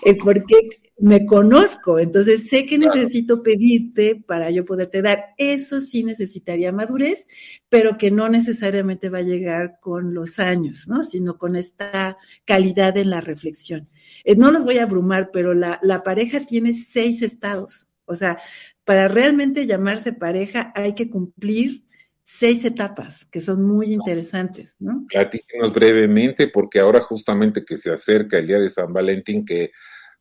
Eh, 0.05 0.15
porque 0.15 0.55
me 0.97 1.25
conozco, 1.25 1.99
entonces 1.99 2.49
sé 2.49 2.65
que 2.65 2.77
necesito 2.77 3.41
pedirte 3.41 4.15
para 4.15 4.49
yo 4.49 4.65
poderte 4.65 5.01
dar. 5.01 5.27
Eso 5.37 5.79
sí 5.79 6.03
necesitaría 6.03 6.71
madurez, 6.71 7.27
pero 7.69 7.97
que 7.97 8.11
no 8.11 8.29
necesariamente 8.29 9.09
va 9.09 9.19
a 9.19 9.23
llegar 9.23 9.79
con 9.79 10.13
los 10.13 10.39
años, 10.39 10.87
¿no? 10.87 11.03
Sino 11.03 11.37
con 11.37 11.55
esta 11.55 12.17
calidad 12.45 12.97
en 12.97 13.09
la 13.09 13.21
reflexión. 13.21 13.87
Eh, 14.23 14.35
no 14.35 14.51
los 14.51 14.63
voy 14.63 14.79
a 14.79 14.83
abrumar, 14.83 15.29
pero 15.31 15.53
la, 15.53 15.79
la 15.83 16.03
pareja 16.03 16.45
tiene 16.45 16.73
seis 16.73 17.21
estados. 17.21 17.89
O 18.05 18.15
sea, 18.15 18.39
para 18.83 19.07
realmente 19.07 19.67
llamarse 19.67 20.13
pareja 20.13 20.73
hay 20.75 20.95
que 20.95 21.09
cumplir 21.09 21.83
seis 22.31 22.63
etapas 22.63 23.25
que 23.25 23.41
son 23.41 23.63
muy 23.63 23.91
interesantes, 23.91 24.75
¿no? 24.79 25.05
Platíquenos 25.09 25.73
brevemente, 25.73 26.47
porque 26.47 26.79
ahora 26.79 27.01
justamente 27.01 27.65
que 27.65 27.75
se 27.75 27.91
acerca 27.91 28.37
el 28.37 28.45
día 28.45 28.59
de 28.59 28.69
San 28.69 28.93
Valentín, 28.93 29.43
que 29.43 29.71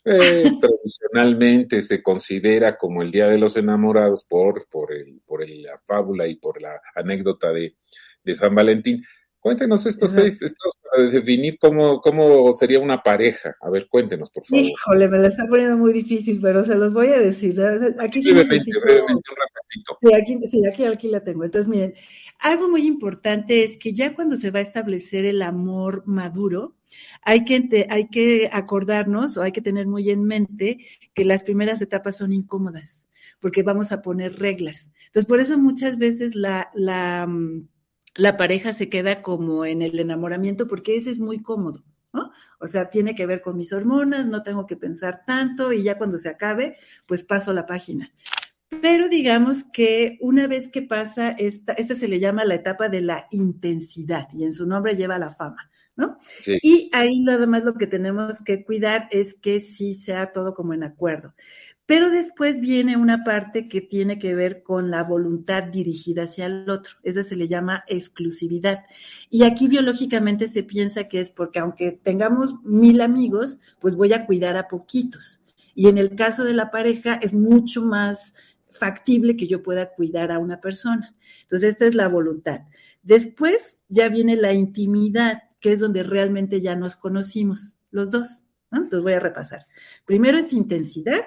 eh, 0.05 0.51
tradicionalmente 0.61 1.83
se 1.83 2.03
considera 2.03 2.79
como 2.79 3.03
el 3.03 3.11
Día 3.11 3.29
de 3.29 3.37
los 3.37 3.57
Enamorados 3.59 4.25
por, 4.25 4.67
por, 4.69 4.93
el, 4.93 5.21
por 5.27 5.47
la 5.47 5.77
fábula 5.85 6.27
y 6.27 6.37
por 6.37 6.63
la 6.63 6.81
anécdota 6.95 7.53
de, 7.53 7.77
de 8.25 8.35
San 8.35 8.55
Valentín. 8.55 9.05
Cuéntenos 9.41 9.87
estos 9.87 10.11
seis 10.11 10.43
estados 10.43 10.75
para 10.83 11.09
definir 11.11 11.59
cómo, 11.61 12.01
cómo 12.01 12.53
sería 12.53 12.81
una 12.81 13.03
pareja. 13.03 13.55
A 13.61 13.71
ver, 13.71 13.87
cuéntenos, 13.89 14.31
por 14.31 14.45
favor. 14.45 14.65
Híjole, 14.65 15.09
me 15.09 15.19
la 15.19 15.29
está 15.29 15.47
poniendo 15.47 15.77
muy 15.77 15.93
difícil, 15.93 16.41
pero 16.43 16.65
se 16.65 16.75
los 16.75 16.93
voy 16.93 17.09
a 17.09 17.19
decir. 17.19 17.61
Aquí 18.01 18.23
sí, 18.23 18.33
necesito... 18.33 18.81
sí, 18.89 20.15
aquí, 20.15 20.39
sí, 20.47 20.67
aquí, 20.67 20.85
aquí 20.85 21.09
la 21.09 21.23
tengo. 21.23 21.45
Entonces, 21.45 21.69
miren, 21.69 21.95
algo 22.41 22.69
muy 22.69 22.87
importante 22.87 23.65
es 23.65 23.77
que 23.77 23.93
ya 23.93 24.15
cuando 24.15 24.37
se 24.37 24.51
va 24.51 24.59
a 24.59 24.63
establecer 24.63 25.25
el 25.25 25.43
amor 25.43 26.03
maduro, 26.07 26.77
hay 27.23 27.45
que, 27.45 27.87
hay 27.91 28.09
que 28.09 28.49
acordarnos 28.53 29.37
o 29.37 29.43
hay 29.43 29.53
que 29.53 29.61
tener 29.61 29.87
muy 29.87 30.11
en 30.11 30.25
mente 30.25 30.79
que 31.15 31.25
las 31.25 31.45
primeras 31.45 31.81
etapas 31.81 32.17
son 32.17 32.33
incómodas, 32.33 33.07
porque 33.41 33.63
vamos 33.63 33.93
a 33.93 34.03
poner 34.03 34.39
reglas. 34.39 34.93
Entonces, 35.07 35.27
por 35.27 35.41
eso 35.41 35.59
muchas 35.59 35.97
veces 35.97 36.35
la, 36.35 36.71
la, 36.75 37.27
mm, 37.27 37.69
la 38.19 38.37
pareja 38.37 38.73
se 38.73 38.89
queda 38.89 39.23
como 39.23 39.65
en 39.65 39.81
el 39.81 39.99
enamoramiento, 39.99 40.67
porque 40.67 40.97
ese 40.97 41.11
es 41.11 41.21
muy 41.21 41.41
cómodo. 41.41 41.85
¿no? 42.13 42.33
O 42.59 42.67
sea, 42.67 42.91
tiene 42.91 43.15
que 43.15 43.27
ver 43.27 43.41
con 43.41 43.57
mis 43.57 43.73
hormonas, 43.73 44.27
no 44.27 44.43
tengo 44.43 44.67
que 44.67 44.77
pensar 44.77 45.23
tanto 45.25 45.73
y 45.73 45.83
ya 45.85 45.97
cuando 45.97 46.19
se 46.19 46.29
acabe, 46.29 46.77
pues 47.07 47.23
paso 47.23 47.53
la 47.53 47.65
página. 47.65 48.13
Pero 48.83 49.09
digamos 49.09 49.65
que 49.65 50.19
una 50.21 50.47
vez 50.47 50.69
que 50.69 50.83
pasa, 50.83 51.31
esta, 51.31 51.73
esta 51.75 51.95
se 51.95 52.09
le 52.09 52.19
llama 52.19 52.45
la 52.45 52.57
etapa 52.57 52.89
de 52.89 53.01
la 53.01 53.27
intensidad 53.31 54.29
y 54.35 54.45
en 54.45 54.53
su 54.53 54.67
nombre 54.67 54.95
lleva 54.95 55.19
la 55.19 55.31
fama. 55.31 55.71
¿no? 55.97 56.17
Y 56.47 56.91
ahí 56.93 57.21
nada 57.21 57.45
más 57.47 57.65
lo 57.65 57.75
que 57.75 57.89
tenemos 57.89 58.41
que 58.45 58.65
cuidar 58.65 59.09
es 59.11 59.35
que 59.35 59.59
sí 59.59 59.95
sea 59.95 60.31
todo 60.31 60.55
como 60.55 60.73
en 60.73 60.85
acuerdo. 60.85 61.35
Pero 61.89 62.11
después 62.11 62.61
viene 62.61 62.99
una 62.99 63.25
parte 63.25 63.67
que 63.67 63.81
tiene 63.81 64.19
que 64.19 64.35
ver 64.35 64.63
con 64.63 64.91
la 64.91 65.03
voluntad 65.03 65.63
dirigida 65.63 66.25
hacia 66.25 66.45
el 66.45 66.69
otro. 66.69 66.93
Esa 67.03 67.23
se 67.23 67.35
le 67.35 67.49
llama 67.49 67.83
exclusividad. 67.87 68.85
Y 69.31 69.45
aquí 69.45 69.69
biológicamente 69.69 70.49
se 70.49 70.63
piensa 70.63 71.09
que 71.09 71.19
es 71.19 71.31
porque 71.31 71.61
aunque 71.61 71.93
tengamos 71.93 72.63
mil 72.63 73.01
amigos, 73.01 73.59
pues 73.81 73.97
voy 73.97 74.13
a 74.13 74.27
cuidar 74.27 74.59
a 74.59 74.69
poquitos. 74.69 75.41
Y 75.75 75.89
en 75.89 75.97
el 75.97 76.15
caso 76.15 76.45
de 76.45 76.53
la 76.53 76.71
pareja 76.71 77.15
es 77.15 77.33
mucho 77.33 77.81
más 77.81 78.35
factible 78.69 79.39
que 79.39 79.47
yo 79.47 79.63
pueda 79.63 79.95
cuidar 79.95 80.31
a 80.31 80.39
una 80.39 80.61
persona. 80.61 81.17
Entonces, 81.41 81.71
esta 81.71 81.87
es 81.87 81.95
la 81.95 82.09
voluntad. 82.09 82.67
Después 83.03 83.81
ya 83.89 84.11
viene 84.11 84.37
la 84.37 84.53
intimidad 84.53 85.45
que 85.59 85.73
es 85.73 85.81
donde 85.81 86.03
realmente 86.03 86.61
ya 86.61 86.77
nos 86.77 86.97
conocimos, 86.97 87.79
los 87.91 88.11
dos. 88.11 88.45
Entonces 88.71 89.03
voy 89.03 89.15
a 89.15 89.21
repasar. 89.21 89.67
Primero 90.05 90.37
es 90.37 90.53
intensidad, 90.53 91.23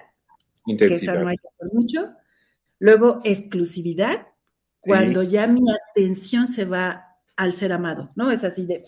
intensidad. 0.65 1.00
que 1.00 1.06
esa 1.06 1.24
no 1.24 1.28
hay 1.28 1.38
mucho. 1.71 2.13
Luego 2.80 3.21
exclusividad, 3.24 4.28
cuando 4.80 5.24
ya 5.24 5.47
mi 5.47 5.62
atención 5.91 6.47
se 6.47 6.65
va 6.65 7.06
al 7.38 7.54
ser 7.54 7.71
amado, 7.71 8.10
¿no? 8.15 8.32
Es 8.32 8.43
así 8.43 8.65
de, 8.65 8.84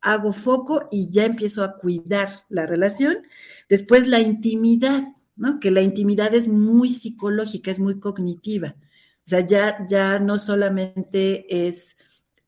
hago 0.00 0.32
foco 0.32 0.88
y 0.90 1.10
ya 1.10 1.24
empiezo 1.24 1.64
a 1.64 1.78
cuidar 1.78 2.28
la 2.48 2.66
relación. 2.66 3.18
Después 3.68 4.06
la 4.06 4.20
intimidad, 4.20 5.08
¿no? 5.36 5.60
Que 5.60 5.70
la 5.70 5.80
intimidad 5.80 6.34
es 6.34 6.48
muy 6.48 6.88
psicológica, 6.88 7.70
es 7.70 7.78
muy 7.78 8.00
cognitiva. 8.00 8.76
O 8.78 9.28
sea, 9.28 9.40
ya, 9.40 9.84
ya 9.86 10.18
no 10.18 10.38
solamente 10.38 11.66
es 11.66 11.96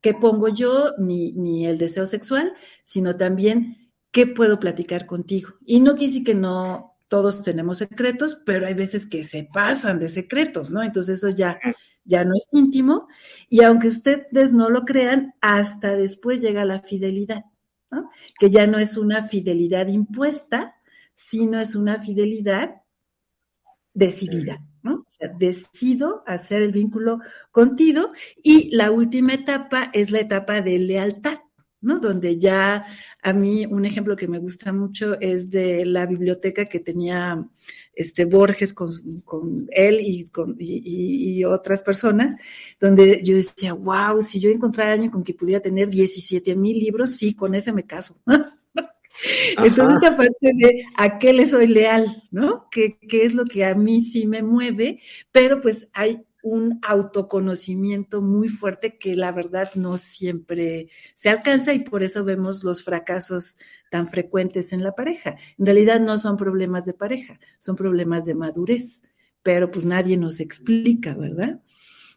qué 0.01 0.15
pongo 0.15 0.49
yo, 0.49 0.95
ni, 0.99 1.67
el 1.67 1.79
deseo 1.79 2.07
sexual, 2.07 2.53
sino 2.85 3.17
también 3.17 3.91
qué 4.11 4.27
puedo 4.27 4.59
platicar 4.59 5.07
contigo. 5.07 5.51
Y 5.65 5.81
no 5.81 5.93
quiere 5.93 6.13
decir 6.13 6.25
que 6.25 6.35
no 6.35 6.90
todos 7.11 7.43
tenemos 7.43 7.79
secretos, 7.79 8.41
pero 8.47 8.69
hay 8.69 8.75
veces 8.75 9.05
que 9.05 9.25
se 9.25 9.43
pasan 9.43 9.99
de 9.99 10.09
secretos, 10.09 10.71
¿no? 10.71 10.81
Entonces 10.81 11.19
eso 11.19 11.29
ya, 11.29 11.59
ya 12.05 12.25
no 12.25 12.35
es 12.37 12.47
íntimo. 12.53 13.09
Y 13.49 13.65
aunque 13.65 13.89
ustedes 13.89 14.53
no 14.53 14.71
lo 14.71 14.85
crean, 14.85 15.35
hasta 15.41 15.97
después 15.97 16.41
llega 16.41 16.65
la 16.65 16.79
fidelidad. 16.79 17.45
que 18.39 18.49
ya 18.49 18.69
no 18.69 18.79
es 18.79 18.97
una 18.97 19.25
fidelidad 19.27 19.89
impuesta, 19.89 20.77
sino 21.15 21.61
es 21.61 21.75
una 21.75 21.99
fidelidad 21.99 22.83
decidida. 23.93 24.65
¿no? 24.85 25.01
O 25.01 25.07
sea, 25.09 25.29
decido 25.37 26.23
hacer 26.29 26.63
el 26.63 26.71
vínculo 26.71 27.19
contigo 27.51 28.13
y 28.41 28.75
la 28.75 28.93
última 28.93 29.35
etapa 29.35 29.91
es 29.93 30.13
la 30.13 30.21
etapa 30.21 30.63
de 30.63 30.79
lealtad. 30.79 31.39
¿No? 31.81 31.99
Donde 31.99 32.39
ya 32.39 32.85
a 33.23 33.33
mí 33.33 33.67
un 33.67 33.85
ejemplo 33.85 34.17
que 34.17 34.29
me 34.29 34.39
gusta 34.39 34.73
mucho 34.73 35.19
es 35.21 35.51
de 35.51 35.85
la 35.85 36.07
biblioteca 36.07 36.65
que 36.65 36.81
tenía 36.81 37.47
este 37.95 38.25
Borges 38.25 38.73
con, 38.73 39.69
él 39.71 39.99
y, 40.01 40.25
con, 40.29 40.57
y, 40.59 41.45
otras 41.45 41.83
personas, 41.83 42.35
donde 42.81 43.21
yo 43.23 43.35
decía, 43.35 43.73
wow, 43.75 44.23
si 44.23 44.41
yo 44.41 44.51
encontrara 44.51 44.91
a 44.91 44.93
alguien 44.95 45.11
con 45.11 45.25
que 45.25 45.35
pudiera 45.35 45.61
tener 45.61 45.89
17 45.89 46.55
mil 46.57 46.79
libros, 46.79 47.11
sí, 47.11 47.35
con 47.35 47.55
ese 47.55 47.73
me 47.73 47.85
caso. 47.85 48.17
Entonces, 49.59 50.09
aparte 50.09 50.53
de 50.55 50.85
a 50.97 51.19
qué 51.19 51.33
le 51.33 51.45
soy 51.45 51.67
leal, 51.67 52.23
¿no? 52.31 52.69
¿Qué, 52.71 52.99
¿Qué 52.99 53.25
es 53.25 53.35
lo 53.35 53.45
que 53.45 53.65
a 53.65 53.75
mí 53.75 54.03
sí 54.03 54.27
me 54.27 54.43
mueve? 54.43 55.01
Pero 55.31 55.61
pues 55.61 55.89
hay 55.93 56.25
un 56.43 56.79
autoconocimiento 56.83 58.23
muy 58.23 58.49
fuerte 58.49 58.99
que 58.99 59.15
la 59.15 59.33
verdad 59.33 59.71
no 59.75 59.99
siempre 59.99 60.89
se 61.15 61.29
alcanza 61.29 61.75
y 61.75 61.81
por 61.81 62.03
eso 62.03 62.25
vemos 62.25 62.65
los 62.65 62.83
fracasos 62.83 63.59
tan 63.91 64.09
frecuentes 64.09 64.73
en 64.73 64.83
la 64.83 64.95
pareja. 64.95 65.37
En 65.59 65.67
realidad 65.67 66.01
no 66.01 66.19
son 66.19 66.37
problemas 66.37 66.87
de 66.87 66.95
pareja, 66.95 67.39
son 67.59 67.77
problemas 67.77 68.25
de 68.25 68.35
madurez, 68.35 69.03
pero 69.43 69.71
pues 69.71 69.85
nadie 69.85 70.17
nos 70.17 70.41
explica, 70.41 71.15
¿verdad? 71.15 71.61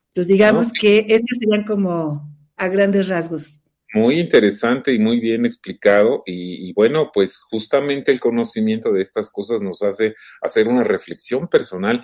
Entonces 0.08 0.28
digamos 0.28 0.72
que 0.72 1.06
estos 1.10 1.38
serían 1.40 1.66
como 1.66 2.30
a 2.56 2.68
grandes 2.68 3.08
rasgos. 3.08 3.60
Muy 3.96 4.20
interesante 4.20 4.92
y 4.94 5.00
muy 5.00 5.20
bien 5.20 5.46
explicado 5.46 6.24
y, 6.26 6.70
y, 6.70 6.74
bueno, 6.74 7.12
pues 7.14 7.38
justamente 7.38 8.12
el 8.12 8.20
conocimiento 8.20 8.92
de 8.92 9.02
estas 9.02 9.30
cosas 9.30 9.62
nos 9.62 9.84
hace 9.84 10.16
hacer 10.42 10.68
una 10.68 10.84
reflexión 10.84 11.48
personal. 11.48 12.04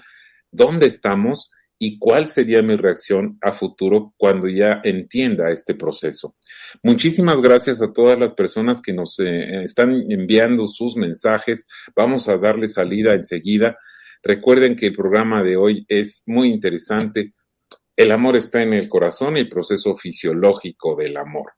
¿Dónde 0.52 0.86
estamos? 0.86 1.52
Y 1.82 1.98
cuál 1.98 2.28
sería 2.28 2.62
mi 2.62 2.76
reacción 2.76 3.40
a 3.42 3.54
futuro 3.54 4.14
cuando 4.18 4.50
ya 4.50 4.82
entienda 4.84 5.50
este 5.50 5.76
proceso. 5.76 6.36
Muchísimas 6.84 7.42
gracias 7.42 7.82
a 7.82 7.94
todas 7.94 8.20
las 8.20 8.34
personas 8.34 8.82
que 8.82 8.92
nos 8.92 9.18
eh, 9.20 9.64
están 9.64 10.04
enviando 10.12 10.68
sus 10.68 10.98
mensajes. 10.98 11.68
Vamos 11.96 12.28
a 12.28 12.38
darle 12.38 12.68
salida 12.68 13.14
enseguida. 13.14 13.78
Recuerden 14.22 14.76
que 14.76 14.88
el 14.88 14.94
programa 14.94 15.42
de 15.42 15.56
hoy 15.56 15.86
es 15.88 16.24
muy 16.28 16.50
interesante. 16.50 17.34
El 17.96 18.12
amor 18.12 18.36
está 18.36 18.62
en 18.62 18.74
el 18.74 18.90
corazón 18.90 19.38
y 19.38 19.42
el 19.42 19.50
proceso 19.50 19.96
fisiológico 19.96 20.98
del 20.98 21.16
amor 21.16 21.54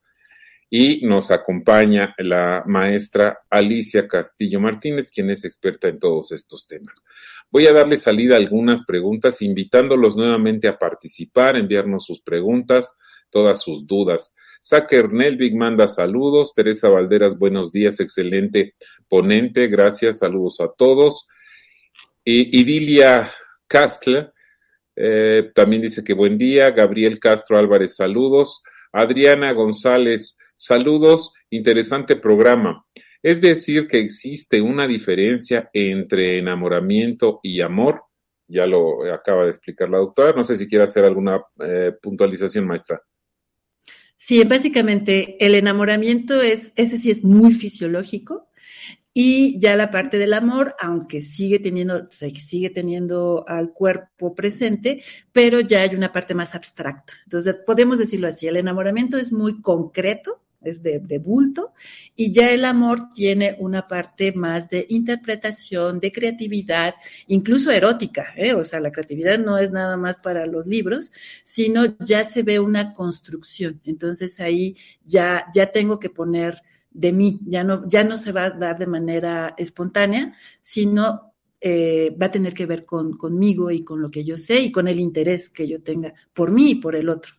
y 0.73 1.05
nos 1.05 1.31
acompaña 1.31 2.15
la 2.17 2.63
maestra 2.65 3.41
Alicia 3.49 4.07
Castillo 4.07 4.61
Martínez, 4.61 5.11
quien 5.11 5.29
es 5.29 5.43
experta 5.43 5.89
en 5.89 5.99
todos 5.99 6.31
estos 6.31 6.65
temas. 6.65 7.03
Voy 7.51 7.67
a 7.67 7.73
darle 7.73 7.97
salida 7.97 8.35
a 8.35 8.37
algunas 8.37 8.85
preguntas, 8.85 9.41
invitándolos 9.41 10.15
nuevamente 10.15 10.69
a 10.69 10.79
participar, 10.79 11.57
enviarnos 11.57 12.05
sus 12.05 12.21
preguntas, 12.21 12.95
todas 13.29 13.61
sus 13.61 13.85
dudas. 13.85 14.33
Saker 14.61 15.11
Nelvig 15.11 15.57
manda 15.57 15.89
saludos. 15.89 16.53
Teresa 16.53 16.87
Valderas, 16.87 17.37
buenos 17.37 17.73
días, 17.73 17.99
excelente 17.99 18.75
ponente, 19.09 19.67
gracias, 19.67 20.19
saludos 20.19 20.61
a 20.61 20.71
todos. 20.71 21.27
Y 22.23 22.57
Idilia 22.57 23.29
Castle 23.67 24.31
eh, 24.95 25.51
también 25.53 25.81
dice 25.81 26.01
que 26.01 26.13
buen 26.13 26.37
día. 26.37 26.71
Gabriel 26.71 27.19
Castro 27.19 27.57
Álvarez, 27.57 27.97
saludos. 27.97 28.63
Adriana 28.93 29.51
González, 29.51 30.37
Saludos, 30.63 31.33
interesante 31.49 32.15
programa. 32.15 32.85
Es 33.23 33.41
decir, 33.41 33.87
que 33.87 33.97
existe 33.97 34.61
una 34.61 34.85
diferencia 34.85 35.71
entre 35.73 36.37
enamoramiento 36.37 37.39
y 37.41 37.61
amor. 37.61 38.03
Ya 38.47 38.67
lo 38.67 39.11
acaba 39.11 39.45
de 39.45 39.49
explicar 39.49 39.89
la 39.89 39.97
doctora. 39.97 40.33
No 40.33 40.43
sé 40.43 40.55
si 40.55 40.67
quiere 40.67 40.83
hacer 40.83 41.03
alguna 41.03 41.41
eh, 41.65 41.93
puntualización, 41.99 42.67
maestra. 42.67 43.01
Sí, 44.15 44.43
básicamente 44.43 45.43
el 45.43 45.55
enamoramiento 45.55 46.39
es, 46.39 46.73
ese 46.75 46.99
sí 46.99 47.09
es 47.09 47.23
muy 47.23 47.53
fisiológico. 47.53 48.47
Y 49.15 49.59
ya 49.59 49.75
la 49.75 49.89
parte 49.89 50.19
del 50.19 50.31
amor, 50.31 50.75
aunque 50.79 51.21
sigue 51.21 51.57
teniendo, 51.57 52.07
sigue 52.11 52.69
teniendo 52.69 53.45
al 53.47 53.73
cuerpo 53.73 54.35
presente, 54.35 55.03
pero 55.31 55.59
ya 55.59 55.81
hay 55.81 55.95
una 55.95 56.11
parte 56.11 56.35
más 56.35 56.53
abstracta. 56.53 57.13
Entonces, 57.23 57.55
podemos 57.65 57.97
decirlo 57.97 58.27
así, 58.27 58.45
el 58.47 58.57
enamoramiento 58.57 59.17
es 59.17 59.33
muy 59.33 59.59
concreto, 59.59 60.41
es 60.61 60.81
de, 60.81 60.99
bulto, 61.17 61.73
y 62.15 62.31
ya 62.31 62.51
el 62.51 62.65
amor 62.65 63.09
tiene 63.13 63.55
una 63.59 63.87
parte 63.87 64.31
más 64.33 64.69
de 64.69 64.85
interpretación, 64.89 65.99
de 65.99 66.11
creatividad, 66.11 66.95
incluso 67.27 67.71
erótica, 67.71 68.33
¿eh? 68.35 68.53
o 68.53 68.63
sea, 68.63 68.79
la 68.79 68.91
creatividad 68.91 69.39
no 69.39 69.57
es 69.57 69.71
nada 69.71 69.97
más 69.97 70.17
para 70.17 70.45
los 70.45 70.67
libros, 70.67 71.11
sino 71.43 71.97
ya 71.99 72.23
se 72.23 72.43
ve 72.43 72.59
una 72.59 72.93
construcción. 72.93 73.81
Entonces 73.85 74.39
ahí 74.39 74.75
ya, 75.03 75.45
ya 75.53 75.71
tengo 75.71 75.99
que 75.99 76.09
poner 76.09 76.61
de 76.91 77.13
mí, 77.13 77.39
ya 77.45 77.63
no, 77.63 77.87
ya 77.87 78.03
no 78.03 78.17
se 78.17 78.31
va 78.31 78.45
a 78.45 78.49
dar 78.51 78.77
de 78.77 78.87
manera 78.87 79.53
espontánea, 79.57 80.35
sino 80.59 81.33
eh, 81.59 82.15
va 82.21 82.25
a 82.25 82.31
tener 82.31 82.53
que 82.53 82.65
ver 82.65 82.85
con, 82.85 83.15
conmigo 83.17 83.71
y 83.71 83.83
con 83.83 84.01
lo 84.01 84.09
que 84.09 84.23
yo 84.23 84.35
sé 84.35 84.59
y 84.61 84.71
con 84.71 84.87
el 84.87 84.99
interés 84.99 85.49
que 85.49 85.67
yo 85.67 85.81
tenga 85.81 86.13
por 86.33 86.51
mí 86.51 86.71
y 86.71 86.75
por 86.75 86.95
el 86.95 87.07
otro. 87.09 87.35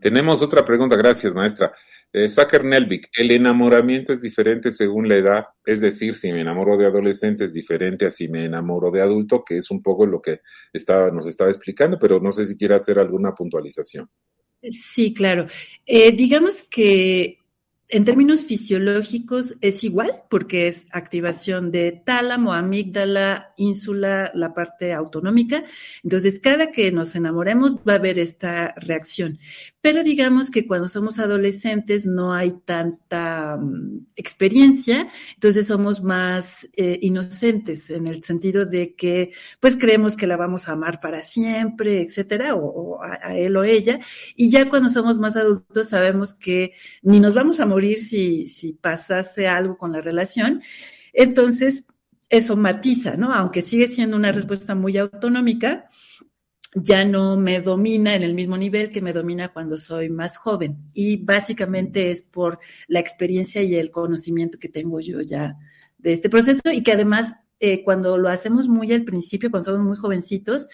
Tenemos 0.00 0.42
otra 0.42 0.64
pregunta, 0.64 0.96
gracias 0.96 1.34
maestra. 1.34 1.72
Eh, 2.10 2.26
Saker 2.26 2.64
Nelvik, 2.64 3.10
el 3.18 3.30
enamoramiento 3.32 4.14
es 4.14 4.22
diferente 4.22 4.72
según 4.72 5.08
la 5.08 5.16
edad, 5.16 5.44
es 5.66 5.82
decir, 5.82 6.14
si 6.14 6.32
me 6.32 6.40
enamoro 6.40 6.78
de 6.78 6.86
adolescente 6.86 7.44
es 7.44 7.52
diferente 7.52 8.06
a 8.06 8.10
si 8.10 8.28
me 8.28 8.46
enamoro 8.46 8.90
de 8.90 9.02
adulto, 9.02 9.44
que 9.44 9.58
es 9.58 9.70
un 9.70 9.82
poco 9.82 10.06
lo 10.06 10.22
que 10.22 10.40
estaba, 10.72 11.10
nos 11.10 11.26
estaba 11.26 11.50
explicando, 11.50 11.98
pero 11.98 12.18
no 12.18 12.32
sé 12.32 12.46
si 12.46 12.56
quiere 12.56 12.74
hacer 12.74 12.98
alguna 12.98 13.34
puntualización. 13.34 14.08
Sí, 14.70 15.12
claro. 15.12 15.46
Eh, 15.84 16.12
digamos 16.12 16.62
que 16.62 17.38
en 17.90 18.04
términos 18.04 18.44
fisiológicos 18.44 19.54
es 19.62 19.82
igual 19.82 20.12
porque 20.28 20.66
es 20.66 20.86
activación 20.90 21.70
de 21.70 21.92
tálamo, 21.92 22.52
amígdala, 22.52 23.54
ínsula, 23.56 24.30
la 24.34 24.52
parte 24.52 24.92
autonómica. 24.92 25.64
Entonces, 26.04 26.38
cada 26.38 26.70
que 26.70 26.92
nos 26.92 27.14
enamoremos 27.14 27.76
va 27.76 27.94
a 27.94 27.96
haber 27.96 28.18
esta 28.18 28.74
reacción. 28.76 29.38
Pero 29.80 30.02
digamos 30.02 30.50
que 30.50 30.66
cuando 30.66 30.86
somos 30.88 31.18
adolescentes 31.18 32.04
no 32.04 32.34
hay 32.34 32.52
tanta 32.64 33.56
mm, 33.56 34.08
experiencia, 34.16 35.08
entonces 35.34 35.66
somos 35.66 36.02
más 36.02 36.68
eh, 36.76 36.98
inocentes 37.00 37.88
en 37.88 38.06
el 38.06 38.22
sentido 38.22 38.66
de 38.66 38.94
que 38.96 39.32
pues 39.60 39.76
creemos 39.76 40.16
que 40.16 40.26
la 40.26 40.36
vamos 40.36 40.68
a 40.68 40.72
amar 40.72 41.00
para 41.00 41.22
siempre, 41.22 42.02
etcétera, 42.02 42.54
o, 42.54 43.00
a, 43.02 43.34
él 43.36 43.56
o 43.56 43.64
ella. 43.64 44.00
Y 44.36 44.50
ya 44.50 44.68
cuando 44.68 44.88
somos 44.90 45.18
más 45.18 45.36
adultos 45.36 45.88
sabemos 45.88 46.34
que 46.34 46.72
ni 47.02 47.20
nos 47.20 47.34
vamos 47.34 47.60
a 47.60 47.66
morir 47.78 47.98
si, 47.98 48.48
si 48.48 48.72
pasase 48.72 49.46
algo 49.46 49.76
con 49.76 49.92
la 49.92 50.00
relación. 50.00 50.60
Entonces, 51.12 51.84
eso 52.28 52.56
matiza, 52.56 53.16
¿no? 53.16 53.32
Aunque 53.32 53.62
sigue 53.62 53.86
siendo 53.86 54.16
una 54.16 54.32
respuesta 54.32 54.74
muy 54.74 54.96
autonómica, 54.96 55.88
ya 56.74 57.04
no 57.04 57.36
me 57.36 57.60
domina 57.60 58.16
en 58.16 58.24
el 58.24 58.34
mismo 58.34 58.56
nivel 58.56 58.90
que 58.90 59.00
me 59.00 59.12
domina 59.12 59.52
cuando 59.52 59.76
soy 59.76 60.10
más 60.10 60.36
joven. 60.36 60.76
Y 60.92 61.18
básicamente 61.24 62.10
es 62.10 62.22
por 62.22 62.58
la 62.88 62.98
experiencia 62.98 63.62
y 63.62 63.76
el 63.76 63.92
conocimiento 63.92 64.58
que 64.58 64.68
tengo 64.68 64.98
yo 64.98 65.20
ya 65.20 65.56
de 65.98 66.12
este 66.12 66.28
proceso 66.28 66.62
y 66.72 66.82
que 66.82 66.92
además 66.92 67.36
eh, 67.60 67.84
cuando 67.84 68.18
lo 68.18 68.28
hacemos 68.28 68.68
muy 68.68 68.92
al 68.92 69.04
principio, 69.04 69.50
cuando 69.50 69.70
somos 69.70 69.86
muy 69.86 69.96
jovencitos, 69.96 70.68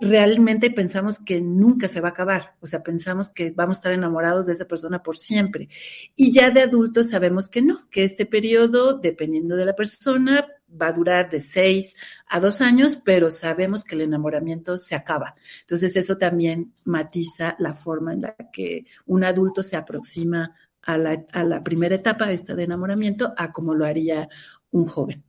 realmente 0.00 0.70
pensamos 0.70 1.18
que 1.18 1.40
nunca 1.40 1.88
se 1.88 2.00
va 2.00 2.08
a 2.08 2.10
acabar, 2.12 2.56
o 2.60 2.66
sea, 2.66 2.82
pensamos 2.82 3.30
que 3.30 3.50
vamos 3.50 3.76
a 3.76 3.78
estar 3.78 3.92
enamorados 3.92 4.46
de 4.46 4.52
esa 4.52 4.66
persona 4.66 5.02
por 5.02 5.16
siempre. 5.16 5.68
Y 6.16 6.32
ya 6.32 6.50
de 6.50 6.62
adultos 6.62 7.10
sabemos 7.10 7.48
que 7.48 7.62
no, 7.62 7.88
que 7.90 8.04
este 8.04 8.26
periodo, 8.26 8.98
dependiendo 8.98 9.56
de 9.56 9.64
la 9.64 9.74
persona, 9.74 10.46
va 10.70 10.88
a 10.88 10.92
durar 10.92 11.30
de 11.30 11.40
seis 11.40 11.94
a 12.26 12.40
dos 12.40 12.60
años, 12.60 12.96
pero 12.96 13.30
sabemos 13.30 13.84
que 13.84 13.94
el 13.94 14.02
enamoramiento 14.02 14.76
se 14.78 14.94
acaba. 14.94 15.34
Entonces 15.60 15.96
eso 15.96 16.18
también 16.18 16.74
matiza 16.84 17.56
la 17.58 17.74
forma 17.74 18.12
en 18.12 18.22
la 18.22 18.34
que 18.52 18.84
un 19.06 19.24
adulto 19.24 19.62
se 19.62 19.76
aproxima 19.76 20.54
a 20.82 20.98
la, 20.98 21.62
primera 21.64 21.94
etapa 21.94 22.30
esta 22.30 22.54
de 22.54 22.64
enamoramiento 22.64 23.32
a 23.36 23.52
como 23.52 23.74
lo 23.74 23.86
haría 23.86 24.28
un 24.70 24.84
joven. 24.84 25.24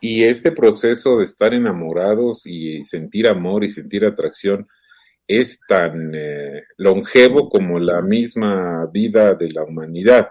Y 0.00 0.24
este 0.24 0.52
proceso 0.52 1.18
de 1.18 1.24
estar 1.24 1.54
enamorados 1.54 2.46
y 2.46 2.84
sentir 2.84 3.28
amor 3.28 3.64
y 3.64 3.68
sentir 3.68 4.04
atracción 4.04 4.68
es 5.26 5.60
tan 5.66 6.12
eh, 6.14 6.62
longevo 6.76 7.48
como 7.48 7.78
la 7.78 8.00
misma 8.02 8.86
vida 8.92 9.34
de 9.34 9.50
la 9.50 9.64
humanidad. 9.64 10.28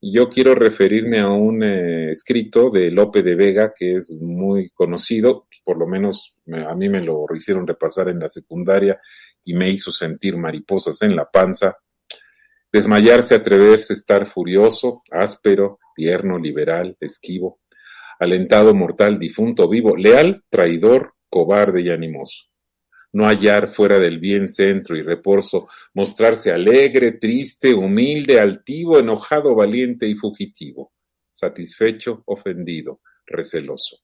Yo 0.00 0.28
quiero 0.28 0.54
referirme 0.54 1.20
a 1.20 1.28
un 1.28 1.62
eh, 1.62 2.10
escrito 2.10 2.70
de 2.70 2.90
Lope 2.90 3.22
de 3.22 3.34
Vega 3.34 3.72
que 3.74 3.96
es 3.96 4.16
muy 4.20 4.68
conocido, 4.70 5.48
por 5.64 5.78
lo 5.78 5.86
menos 5.86 6.36
a 6.52 6.74
mí 6.74 6.88
me 6.90 7.00
lo 7.00 7.24
hicieron 7.34 7.66
repasar 7.66 8.08
en 8.10 8.20
la 8.20 8.28
secundaria 8.28 9.00
y 9.44 9.54
me 9.54 9.70
hizo 9.70 9.90
sentir 9.90 10.36
mariposas 10.36 11.00
en 11.02 11.16
la 11.16 11.30
panza. 11.30 11.78
Desmayarse, 12.70 13.34
atreverse, 13.34 13.92
estar 13.92 14.26
furioso, 14.26 15.02
áspero, 15.10 15.78
tierno, 15.94 16.38
liberal, 16.38 16.96
esquivo, 17.00 17.60
alentado, 18.18 18.74
mortal, 18.74 19.18
difunto, 19.18 19.68
vivo, 19.68 19.96
leal, 19.96 20.44
traidor, 20.48 21.14
cobarde 21.28 21.82
y 21.82 21.90
animoso. 21.90 22.44
No 23.12 23.26
hallar 23.26 23.68
fuera 23.68 23.98
del 23.98 24.18
bien 24.18 24.48
centro 24.48 24.96
y 24.96 25.02
reposo, 25.02 25.68
mostrarse 25.94 26.50
alegre, 26.50 27.12
triste, 27.12 27.72
humilde, 27.72 28.40
altivo, 28.40 28.98
enojado, 28.98 29.54
valiente 29.54 30.08
y 30.08 30.14
fugitivo, 30.14 30.92
satisfecho, 31.32 32.22
ofendido, 32.26 33.00
receloso. 33.26 33.98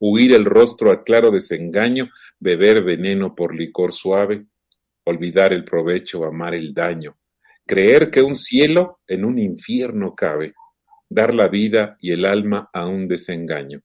Huir 0.00 0.32
el 0.32 0.44
rostro 0.44 0.90
a 0.90 1.04
claro 1.04 1.30
desengaño, 1.30 2.10
beber 2.38 2.82
veneno 2.82 3.34
por 3.34 3.54
licor 3.54 3.92
suave, 3.92 4.46
olvidar 5.04 5.52
el 5.52 5.64
provecho, 5.64 6.24
amar 6.24 6.54
el 6.54 6.72
daño, 6.72 7.18
creer 7.66 8.10
que 8.10 8.22
un 8.22 8.34
cielo 8.34 9.00
en 9.06 9.24
un 9.24 9.38
infierno 9.38 10.14
cabe, 10.14 10.54
dar 11.10 11.34
la 11.34 11.48
vida 11.48 11.98
y 12.00 12.12
el 12.12 12.24
alma 12.24 12.70
a 12.72 12.86
un 12.86 13.08
desengaño. 13.08 13.82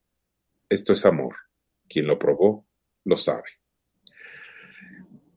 Esto 0.69 0.93
es 0.93 1.05
amor. 1.05 1.35
Quien 1.89 2.07
lo 2.07 2.17
probó, 2.17 2.65
lo 3.03 3.17
sabe. 3.17 3.49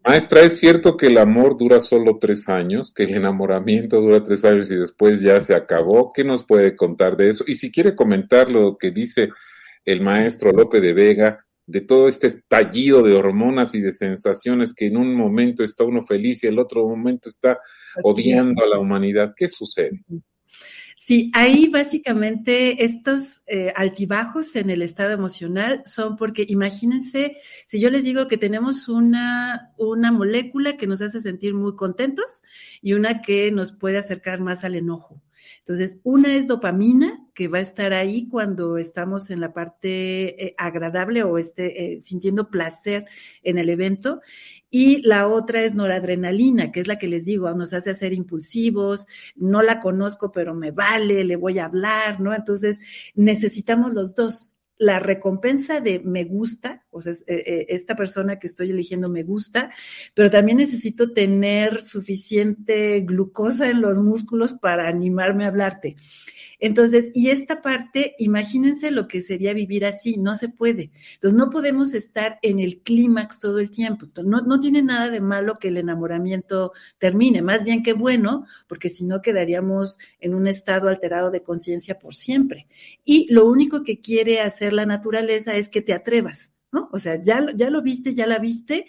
Maestra, 0.04 0.42
¿es 0.42 0.58
cierto 0.58 0.96
que 0.96 1.06
el 1.06 1.18
amor 1.18 1.56
dura 1.58 1.80
solo 1.80 2.18
tres 2.18 2.48
años, 2.48 2.92
que 2.94 3.02
el 3.02 3.14
enamoramiento 3.14 4.00
dura 4.00 4.22
tres 4.22 4.44
años 4.44 4.70
y 4.70 4.76
después 4.76 5.20
ya 5.20 5.40
se 5.40 5.54
acabó? 5.54 6.12
¿Qué 6.12 6.24
nos 6.24 6.44
puede 6.44 6.76
contar 6.76 7.16
de 7.16 7.30
eso? 7.30 7.44
Y 7.46 7.56
si 7.56 7.70
quiere 7.70 7.94
comentar 7.94 8.50
lo 8.50 8.78
que 8.78 8.90
dice 8.90 9.30
el 9.84 10.00
maestro 10.00 10.52
Lope 10.52 10.80
de 10.80 10.94
Vega, 10.94 11.44
de 11.66 11.82
todo 11.82 12.08
este 12.08 12.28
estallido 12.28 13.02
de 13.02 13.14
hormonas 13.14 13.74
y 13.74 13.82
de 13.82 13.92
sensaciones 13.92 14.74
que 14.74 14.86
en 14.86 14.96
un 14.96 15.14
momento 15.14 15.62
está 15.62 15.84
uno 15.84 16.02
feliz 16.02 16.42
y 16.42 16.46
el 16.46 16.58
otro 16.58 16.88
momento 16.88 17.28
está 17.28 17.58
odiando 18.02 18.64
a 18.64 18.66
la 18.66 18.78
humanidad. 18.78 19.34
¿Qué 19.36 19.48
sucede? 19.48 20.02
Sí, 21.08 21.30
ahí 21.32 21.68
básicamente 21.68 22.84
estos 22.84 23.42
eh, 23.46 23.72
altibajos 23.74 24.54
en 24.56 24.68
el 24.68 24.82
estado 24.82 25.12
emocional 25.12 25.80
son 25.86 26.16
porque 26.16 26.44
imagínense, 26.46 27.38
si 27.66 27.80
yo 27.80 27.88
les 27.88 28.04
digo 28.04 28.28
que 28.28 28.36
tenemos 28.36 28.90
una, 28.90 29.72
una 29.78 30.12
molécula 30.12 30.76
que 30.76 30.86
nos 30.86 31.00
hace 31.00 31.22
sentir 31.22 31.54
muy 31.54 31.76
contentos 31.76 32.42
y 32.82 32.92
una 32.92 33.22
que 33.22 33.50
nos 33.50 33.72
puede 33.72 33.96
acercar 33.96 34.42
más 34.42 34.64
al 34.64 34.74
enojo. 34.74 35.22
Entonces, 35.60 35.98
una 36.02 36.34
es 36.34 36.46
dopamina, 36.46 37.26
que 37.38 37.46
va 37.46 37.58
a 37.58 37.60
estar 37.60 37.92
ahí 37.92 38.26
cuando 38.26 38.78
estamos 38.78 39.30
en 39.30 39.40
la 39.40 39.52
parte 39.52 40.44
eh, 40.44 40.54
agradable 40.58 41.22
o 41.22 41.38
esté 41.38 41.94
eh, 41.94 42.00
sintiendo 42.00 42.50
placer 42.50 43.06
en 43.44 43.58
el 43.58 43.70
evento. 43.70 44.20
Y 44.70 45.06
la 45.06 45.28
otra 45.28 45.62
es 45.62 45.76
noradrenalina, 45.76 46.72
que 46.72 46.80
es 46.80 46.88
la 46.88 46.96
que 46.96 47.06
les 47.06 47.26
digo, 47.26 47.48
nos 47.54 47.72
hace 47.74 47.90
hacer 47.90 48.12
impulsivos, 48.12 49.06
no 49.36 49.62
la 49.62 49.78
conozco, 49.78 50.32
pero 50.32 50.52
me 50.52 50.72
vale, 50.72 51.22
le 51.22 51.36
voy 51.36 51.60
a 51.60 51.66
hablar, 51.66 52.18
¿no? 52.18 52.34
Entonces, 52.34 52.80
necesitamos 53.14 53.94
los 53.94 54.16
dos 54.16 54.52
la 54.76 54.98
recompensa 54.98 55.80
de 55.80 56.00
me 56.00 56.24
gusta, 56.24 56.86
sea, 57.00 57.12
eh, 57.12 57.24
eh, 57.26 57.66
esta 57.68 57.96
persona 57.96 58.38
que 58.38 58.46
estoy 58.46 58.70
eligiendo 58.70 59.08
me 59.08 59.22
gusta, 59.22 59.70
pero 60.14 60.30
también 60.30 60.58
necesito 60.58 61.12
tener 61.12 61.84
suficiente 61.84 63.00
glucosa 63.00 63.68
en 63.68 63.80
los 63.80 64.00
músculos 64.00 64.52
para 64.52 64.88
animarme 64.88 65.44
a 65.44 65.48
hablarte. 65.48 65.96
Entonces, 66.60 67.10
y 67.14 67.30
esta 67.30 67.62
parte, 67.62 68.14
imagínense 68.18 68.90
lo 68.90 69.06
que 69.06 69.20
sería 69.20 69.54
vivir 69.54 69.86
así, 69.86 70.16
no 70.18 70.34
se 70.34 70.48
puede. 70.48 70.90
Entonces, 71.14 71.38
no 71.38 71.50
podemos 71.50 71.94
estar 71.94 72.38
en 72.42 72.58
el 72.58 72.80
clímax 72.82 73.40
todo 73.40 73.60
el 73.60 73.70
tiempo. 73.70 74.06
No, 74.24 74.40
no 74.40 74.58
tiene 74.58 74.82
nada 74.82 75.08
de 75.10 75.20
malo 75.20 75.58
que 75.58 75.68
el 75.68 75.76
enamoramiento 75.76 76.72
termine, 76.98 77.42
más 77.42 77.64
bien 77.64 77.82
que 77.82 77.92
bueno, 77.92 78.46
porque 78.66 78.88
si 78.88 79.04
no 79.04 79.22
quedaríamos 79.22 79.98
en 80.20 80.34
un 80.34 80.48
estado 80.48 80.88
alterado 80.88 81.30
de 81.30 81.42
conciencia 81.42 81.98
por 81.98 82.14
siempre. 82.14 82.66
Y 83.04 83.32
lo 83.32 83.46
único 83.46 83.84
que 83.84 84.00
quiere 84.00 84.40
hacer 84.40 84.72
la 84.72 84.86
naturaleza 84.86 85.54
es 85.54 85.68
que 85.68 85.82
te 85.82 85.92
atrevas. 85.92 86.52
¿No? 86.70 86.90
O 86.92 86.98
sea, 86.98 87.20
ya, 87.20 87.46
ya 87.54 87.70
lo 87.70 87.80
viste, 87.82 88.12
ya 88.12 88.26
la 88.26 88.38
viste. 88.38 88.86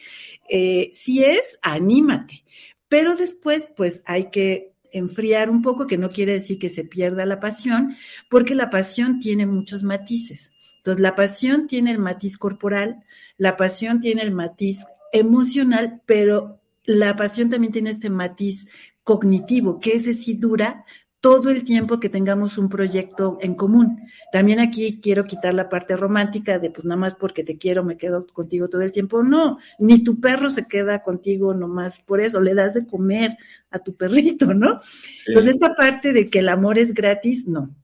Eh, 0.50 0.90
si 0.94 1.24
es, 1.24 1.58
anímate. 1.62 2.44
Pero 2.90 3.16
después, 3.16 3.68
pues 3.76 4.04
hay 4.06 4.30
que 4.32 4.74
enfriar 4.92 5.50
un 5.50 5.62
poco, 5.62 5.88
que 5.88 5.98
no 5.98 6.10
quiere 6.10 6.34
decir 6.34 6.60
que 6.60 6.70
se 6.70 6.84
pierda 6.84 7.26
la 7.26 7.40
pasión, 7.40 7.96
porque 8.30 8.56
la 8.56 8.70
pasión 8.70 9.20
tiene 9.20 9.46
muchos 9.46 9.84
matices. 9.84 10.52
Entonces, 10.78 11.02
la 11.02 11.16
pasión 11.16 11.68
tiene 11.68 11.92
el 11.92 12.00
matiz 12.00 12.38
corporal, 12.38 13.04
la 13.38 13.56
pasión 13.58 14.00
tiene 14.00 14.24
el 14.24 14.32
matiz 14.32 14.86
emocional, 15.12 16.02
pero 16.06 16.60
la 16.86 17.16
pasión 17.16 17.50
también 17.50 17.72
tiene 17.72 17.92
este 17.92 18.10
matiz 18.10 18.68
cognitivo, 19.04 19.80
que 19.80 19.94
ese 19.94 20.14
sí 20.14 20.36
dura 20.36 20.86
todo 21.22 21.50
el 21.50 21.64
tiempo 21.64 22.00
que 22.00 22.08
tengamos 22.08 22.58
un 22.58 22.70
proyecto 22.70 23.38
en 23.42 23.56
común. 23.56 24.08
También 24.32 24.60
aquí 24.60 25.00
quiero 25.02 25.26
quitar 25.26 25.54
la 25.54 25.68
parte 25.68 25.98
romántica 25.98 26.60
de 26.60 26.70
pues 26.70 26.86
nada 26.86 27.00
más 27.00 27.16
porque 27.16 27.44
te 27.44 27.58
quiero 27.58 27.84
me 27.84 27.98
quedo 27.98 28.26
contigo 28.28 28.70
todo 28.70 28.82
el 28.82 28.92
tiempo. 28.92 29.22
No, 29.22 29.58
ni 29.80 30.04
tu 30.04 30.20
perro 30.20 30.50
se 30.50 30.68
queda 30.68 31.02
contigo 31.02 31.54
nomás 31.54 32.00
por 32.00 32.22
eso, 32.22 32.40
le 32.40 32.54
das 32.54 32.74
de 32.74 32.88
comer 32.88 33.38
a 33.70 33.80
tu 33.80 33.96
perrito, 33.96 34.54
¿no? 34.54 34.80
Entonces 35.28 35.56
esta 35.56 35.76
parte 35.76 36.14
de 36.14 36.30
que 36.30 36.40
el 36.40 36.50
amor 36.50 36.78
es 36.78 36.94
gratis, 36.94 37.48
no. 37.48 37.76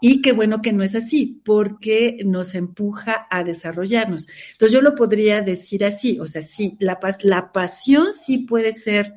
Y 0.00 0.20
qué 0.20 0.32
bueno 0.32 0.62
que 0.62 0.72
no 0.72 0.82
es 0.82 0.96
así, 0.96 1.40
porque 1.44 2.18
nos 2.24 2.56
empuja 2.56 3.28
a 3.30 3.44
desarrollarnos. 3.44 4.26
Entonces 4.50 4.72
yo 4.72 4.80
lo 4.80 4.96
podría 4.96 5.42
decir 5.42 5.84
así, 5.84 6.18
o 6.18 6.26
sea, 6.26 6.42
sí, 6.42 6.76
la, 6.80 6.98
la 7.22 7.52
pasión 7.52 8.10
sí 8.10 8.38
puede 8.38 8.72
ser 8.72 9.14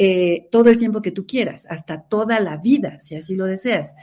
eh, 0.00 0.46
todo 0.52 0.70
el 0.70 0.78
tiempo 0.78 1.02
que 1.02 1.10
tú 1.10 1.26
quieras, 1.26 1.66
hasta 1.68 2.02
toda 2.02 2.38
la 2.38 2.56
vida, 2.56 3.00
si 3.00 3.16
así 3.16 3.34
lo 3.34 3.46
deseas. 3.46 3.96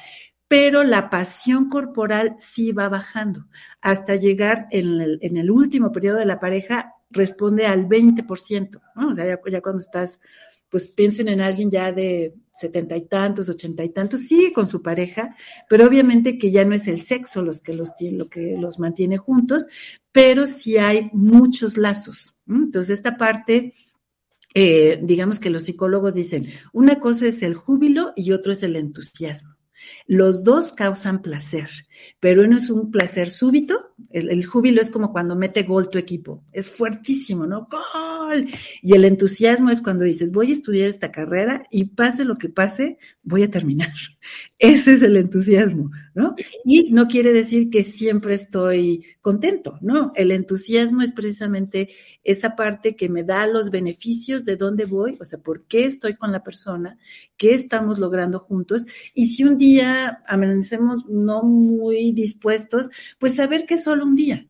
Pero 0.45 0.83
la 0.83 1.09
pasión 1.09 1.69
corporal 1.69 2.35
sí 2.37 2.73
va 2.73 2.89
bajando 2.89 3.47
hasta 3.79 4.15
llegar 4.15 4.67
en 4.71 4.99
el, 5.21 5.49
último 5.49 5.93
periodo 5.93 6.17
de 6.17 6.25
la 6.25 6.37
pareja, 6.37 6.91
responde 7.09 7.65
al 7.65 7.87
20%, 7.87 8.81
¿no? 8.95 9.07
O 9.07 9.15
sea, 9.15 9.25
ya, 9.25 9.61
cuando 9.61 9.79
estás, 9.79 10.19
pues 10.67 10.89
piensen 10.89 11.29
en 11.29 11.39
alguien 11.39 11.71
ya 11.71 11.93
de 11.93 12.35
setenta 12.53 12.97
y 12.97 13.07
tantos, 13.07 13.47
ochenta 13.47 13.85
y 13.85 13.89
tantos, 13.89 14.23
sigue 14.23 14.51
con 14.51 14.67
su 14.67 14.81
pareja, 14.81 15.33
pero 15.69 15.85
obviamente 15.85 16.37
que 16.37 16.51
ya 16.51 16.65
no 16.65 16.75
es 16.75 16.89
el 16.89 16.99
sexo 16.99 17.41
los 17.41 17.61
que 17.61 17.71
los, 17.71 17.91
lo 18.01 18.27
que 18.27 18.57
los 18.59 18.79
mantiene 18.79 19.17
juntos, 19.17 19.67
pero 20.11 20.45
sí 20.45 20.77
hay 20.77 21.09
muchos 21.13 21.77
lazos. 21.77 22.37
Entonces, 22.49 22.95
esta 22.97 23.15
parte 23.15 23.73
eh, 24.57 24.99
digamos 25.03 25.41
que 25.41 25.49
los 25.49 25.63
psicólogos 25.63 26.15
dicen, 26.15 26.47
una 26.71 27.01
cosa 27.01 27.27
es 27.27 27.43
el 27.43 27.55
júbilo 27.55 28.13
y 28.15 28.31
otro 28.31 28.53
es 28.53 28.63
el 28.63 28.77
entusiasmo. 28.77 29.55
Los 30.07 30.43
dos 30.43 30.71
causan 30.71 31.21
placer, 31.21 31.69
pero 32.19 32.43
uno 32.43 32.57
es 32.57 32.69
un 32.69 32.89
placer 32.89 33.29
súbito. 33.29 33.93
El, 34.09 34.45
júbilo 34.45 34.81
es 34.81 34.89
como 34.89 35.11
cuando 35.11 35.35
mete 35.35 35.63
gol 35.63 35.89
tu 35.89 35.97
equipo. 35.97 36.43
Es 36.53 36.69
fuertísimo, 36.69 37.45
¿no? 37.45 37.67
Y 38.81 38.93
el 38.93 39.05
entusiasmo 39.05 39.69
es 39.69 39.81
cuando 39.81 40.03
dices, 40.03 40.31
voy 40.31 40.49
a 40.49 40.53
estudiar 40.53 40.87
esta 40.87 41.11
carrera 41.11 41.65
y 41.69 41.85
pase 41.85 42.25
lo 42.25 42.35
que 42.35 42.49
pase, 42.49 42.97
voy 43.23 43.43
a 43.43 43.49
terminar. 43.49 43.93
Ese 44.59 44.93
es 44.93 45.01
el 45.01 45.17
entusiasmo, 45.17 45.91
¿no? 46.13 46.35
Y 46.63 46.91
no 46.91 47.05
quiere 47.07 47.33
decir 47.33 47.69
que 47.69 47.83
siempre 47.83 48.33
estoy 48.33 49.05
contento, 49.21 49.77
¿no? 49.81 50.11
El 50.15 50.31
entusiasmo 50.31 51.01
es 51.01 51.11
precisamente 51.11 51.89
esa 52.23 52.55
parte 52.55 52.95
que 52.95 53.09
me 53.09 53.23
da 53.23 53.47
los 53.47 53.69
beneficios 53.69 54.45
de 54.45 54.55
dónde 54.55 54.85
voy, 54.85 55.17
o 55.19 55.25
sea, 55.25 55.39
por 55.39 55.65
qué 55.65 55.85
estoy 55.85 56.15
con 56.15 56.31
la 56.31 56.43
persona, 56.43 56.97
qué 57.37 57.53
estamos 57.53 57.99
logrando 57.99 58.39
juntos. 58.39 58.85
Y 59.13 59.27
si 59.27 59.43
un 59.43 59.57
día 59.57 60.23
amanecemos 60.27 61.05
no 61.07 61.43
muy 61.43 62.11
dispuestos, 62.13 62.89
pues 63.19 63.35
saber 63.35 63.65
que 63.65 63.75
es 63.75 63.83
solo 63.83 64.05
un 64.05 64.15
día. 64.15 64.47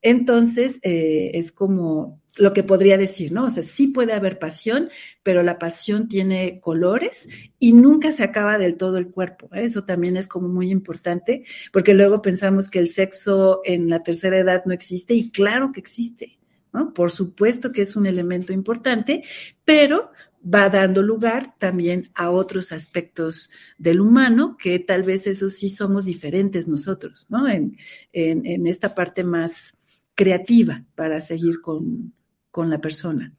Entonces, 0.00 0.80
eh, 0.82 1.30
es 1.34 1.52
como 1.52 2.21
lo 2.36 2.52
que 2.52 2.62
podría 2.62 2.96
decir, 2.96 3.32
¿no? 3.32 3.44
O 3.44 3.50
sea, 3.50 3.62
sí 3.62 3.88
puede 3.88 4.12
haber 4.14 4.38
pasión, 4.38 4.88
pero 5.22 5.42
la 5.42 5.58
pasión 5.58 6.08
tiene 6.08 6.60
colores 6.60 7.28
y 7.58 7.72
nunca 7.72 8.10
se 8.12 8.22
acaba 8.24 8.58
del 8.58 8.76
todo 8.76 8.96
el 8.96 9.10
cuerpo. 9.10 9.48
¿eh? 9.52 9.64
Eso 9.64 9.84
también 9.84 10.16
es 10.16 10.28
como 10.28 10.48
muy 10.48 10.70
importante, 10.70 11.44
porque 11.72 11.94
luego 11.94 12.22
pensamos 12.22 12.70
que 12.70 12.78
el 12.78 12.88
sexo 12.88 13.60
en 13.64 13.90
la 13.90 14.02
tercera 14.02 14.38
edad 14.38 14.64
no 14.64 14.72
existe 14.72 15.14
y 15.14 15.30
claro 15.30 15.72
que 15.72 15.80
existe. 15.80 16.38
¿no? 16.72 16.94
Por 16.94 17.10
supuesto 17.10 17.70
que 17.70 17.82
es 17.82 17.96
un 17.96 18.06
elemento 18.06 18.52
importante, 18.52 19.24
pero 19.64 20.10
va 20.42 20.68
dando 20.68 21.02
lugar 21.02 21.54
también 21.58 22.10
a 22.14 22.30
otros 22.30 22.72
aspectos 22.72 23.50
del 23.78 24.00
humano, 24.00 24.56
que 24.58 24.78
tal 24.78 25.02
vez 25.02 25.26
eso 25.26 25.48
sí 25.48 25.68
somos 25.68 26.04
diferentes 26.04 26.66
nosotros, 26.66 27.26
¿no? 27.28 27.48
En, 27.48 27.76
esta 28.12 28.94
parte 28.94 29.22
más 29.22 29.76
creativa 30.14 30.84
para 30.94 31.20
seguir 31.20 31.60
con, 31.60 32.12
con 32.52 32.70
la 32.70 32.80
persona. 32.80 33.34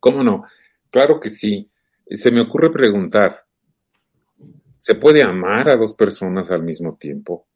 ¿Cómo 0.00 0.22
no? 0.22 0.46
Claro 0.90 1.20
que 1.20 1.28
sí. 1.28 1.70
Se 2.08 2.30
me 2.30 2.40
ocurre 2.40 2.70
preguntar, 2.70 3.44
¿se 4.78 4.94
puede 4.94 5.22
amar 5.22 5.68
a 5.68 5.76
dos 5.76 5.92
personas 5.92 6.50
al 6.50 6.62
mismo 6.62 6.96
tiempo? 6.96 7.46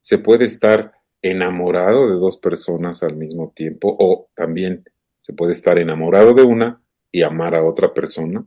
¿Se 0.00 0.18
puede 0.18 0.46
estar 0.46 0.94
enamorado 1.22 2.08
de 2.08 2.14
dos 2.14 2.38
personas 2.38 3.02
al 3.02 3.14
mismo 3.14 3.52
tiempo? 3.54 3.94
¿O 4.00 4.30
también 4.34 4.84
se 5.20 5.34
puede 5.34 5.52
estar 5.52 5.78
enamorado 5.78 6.32
de 6.32 6.42
una 6.42 6.80
y 7.12 7.22
amar 7.22 7.54
a 7.54 7.62
otra 7.62 7.92
persona? 7.92 8.44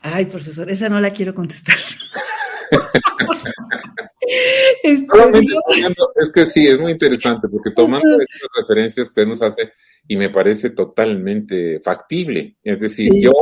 Ay, 0.00 0.26
profesor, 0.26 0.70
esa 0.70 0.90
no 0.90 1.00
la 1.00 1.10
quiero 1.10 1.34
contestar. 1.34 1.76
Este, 4.82 5.06
es 6.16 6.32
que 6.32 6.46
sí, 6.46 6.66
es 6.66 6.78
muy 6.78 6.92
interesante, 6.92 7.48
porque 7.48 7.70
tomando 7.70 8.20
estas 8.20 8.48
referencias 8.56 9.06
que 9.06 9.10
usted 9.10 9.26
nos 9.26 9.42
hace, 9.42 9.72
y 10.06 10.16
me 10.16 10.30
parece 10.30 10.70
totalmente 10.70 11.80
factible. 11.80 12.56
Es 12.62 12.80
decir, 12.80 13.10
yo 13.18 13.32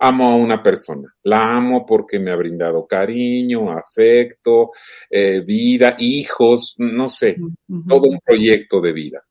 amo 0.00 0.30
a 0.30 0.36
una 0.36 0.62
persona, 0.62 1.14
la 1.24 1.56
amo 1.56 1.84
porque 1.86 2.18
me 2.18 2.30
ha 2.30 2.36
brindado 2.36 2.86
cariño, 2.86 3.70
afecto, 3.70 4.70
eh, 5.10 5.40
vida, 5.40 5.96
hijos, 5.98 6.74
no 6.78 7.08
sé, 7.08 7.36
todo 7.88 8.08
un 8.08 8.18
proyecto 8.24 8.80
de 8.80 8.92
vida. 8.92 9.22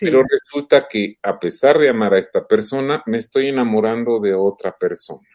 Pero 0.00 0.22
resulta 0.28 0.86
que 0.88 1.18
a 1.22 1.38
pesar 1.38 1.78
de 1.78 1.88
amar 1.88 2.14
a 2.14 2.18
esta 2.18 2.46
persona, 2.46 3.02
me 3.06 3.18
estoy 3.18 3.48
enamorando 3.48 4.18
de 4.18 4.34
otra 4.34 4.76
persona, 4.76 5.28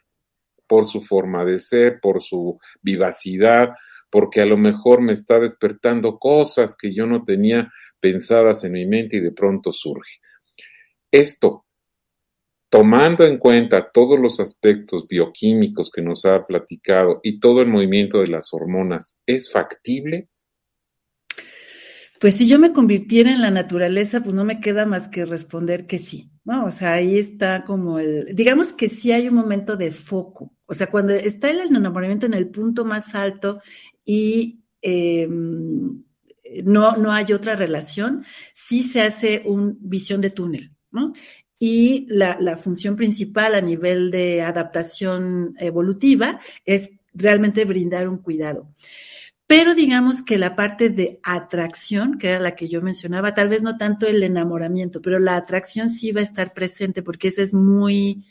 por 0.67 0.85
su 0.85 1.01
forma 1.01 1.45
de 1.45 1.59
ser, 1.59 1.99
por 2.01 2.21
su 2.21 2.59
vivacidad, 2.81 3.69
porque 4.13 4.41
a 4.41 4.45
lo 4.45 4.57
mejor 4.57 5.01
me 5.01 5.11
está 5.11 5.39
despertando 5.39 6.19
cosas 6.19 6.77
que 6.79 6.93
yo 6.93 7.07
no 7.07 7.23
tenía 7.23 7.73
pensadas 7.99 8.63
en 8.63 8.73
mi 8.73 8.85
mente 8.85 9.17
y 9.17 9.21
de 9.21 9.31
pronto 9.31 9.73
surge. 9.73 10.19
Esto, 11.11 11.65
tomando 12.69 13.25
en 13.25 13.39
cuenta 13.39 13.89
todos 13.91 14.19
los 14.19 14.39
aspectos 14.39 15.07
bioquímicos 15.07 15.89
que 15.89 16.03
nos 16.03 16.25
ha 16.25 16.45
platicado 16.45 17.21
y 17.23 17.39
todo 17.39 17.63
el 17.63 17.69
movimiento 17.69 18.19
de 18.19 18.27
las 18.27 18.53
hormonas, 18.53 19.17
¿es 19.25 19.51
factible? 19.51 20.29
Pues 22.21 22.35
si 22.35 22.47
yo 22.47 22.59
me 22.59 22.71
convirtiera 22.71 23.33
en 23.33 23.41
la 23.41 23.49
naturaleza, 23.49 24.21
pues 24.21 24.35
no 24.35 24.45
me 24.45 24.61
queda 24.61 24.85
más 24.85 25.07
que 25.07 25.25
responder 25.25 25.87
que 25.87 25.97
sí, 25.97 26.29
¿no? 26.45 26.65
O 26.65 26.71
sea, 26.71 26.93
ahí 26.93 27.17
está 27.17 27.63
como 27.63 27.97
el, 27.97 28.25
digamos 28.35 28.73
que 28.73 28.89
sí 28.89 29.11
hay 29.11 29.27
un 29.27 29.33
momento 29.33 29.75
de 29.75 29.89
foco, 29.89 30.52
o 30.65 30.73
sea, 30.73 30.87
cuando 30.87 31.13
está 31.13 31.49
el 31.49 31.59
enamoramiento 31.59 32.25
en 32.25 32.33
el 32.33 32.49
punto 32.49 32.85
más 32.85 33.15
alto 33.15 33.61
y 34.05 34.59
em, 34.81 36.03
no, 36.63 36.95
no 36.95 37.11
hay 37.11 37.33
otra 37.33 37.55
relación, 37.55 38.25
sí 38.53 38.83
se 38.83 39.01
hace 39.01 39.43
una 39.45 39.73
visión 39.79 40.21
de 40.21 40.29
túnel, 40.29 40.71
¿no? 40.91 41.13
Y 41.59 42.05
la, 42.09 42.37
la 42.39 42.57
función 42.57 42.95
principal 42.95 43.55
a 43.55 43.61
nivel 43.61 44.11
de 44.11 44.41
adaptación 44.41 45.55
evolutiva 45.57 46.39
es 46.65 46.91
realmente 47.13 47.63
brindar 47.65 48.09
un 48.09 48.17
cuidado. 48.17 48.73
Pero 49.47 49.75
digamos 49.75 50.21
que 50.21 50.37
la 50.37 50.55
parte 50.55 50.89
de 50.89 51.19
atracción, 51.21 52.17
que 52.17 52.29
era 52.29 52.39
la 52.39 52.55
que 52.55 52.69
yo 52.69 52.81
mencionaba, 52.81 53.33
tal 53.33 53.49
vez 53.49 53.61
no 53.61 53.77
tanto 53.77 54.07
el 54.07 54.23
enamoramiento, 54.23 55.01
pero 55.01 55.19
la 55.19 55.35
atracción 55.35 55.89
sí 55.89 56.11
va 56.11 56.21
a 56.21 56.23
estar 56.23 56.53
presente 56.53 57.03
porque 57.03 57.27
esa 57.27 57.41
es 57.41 57.53
muy, 57.53 58.25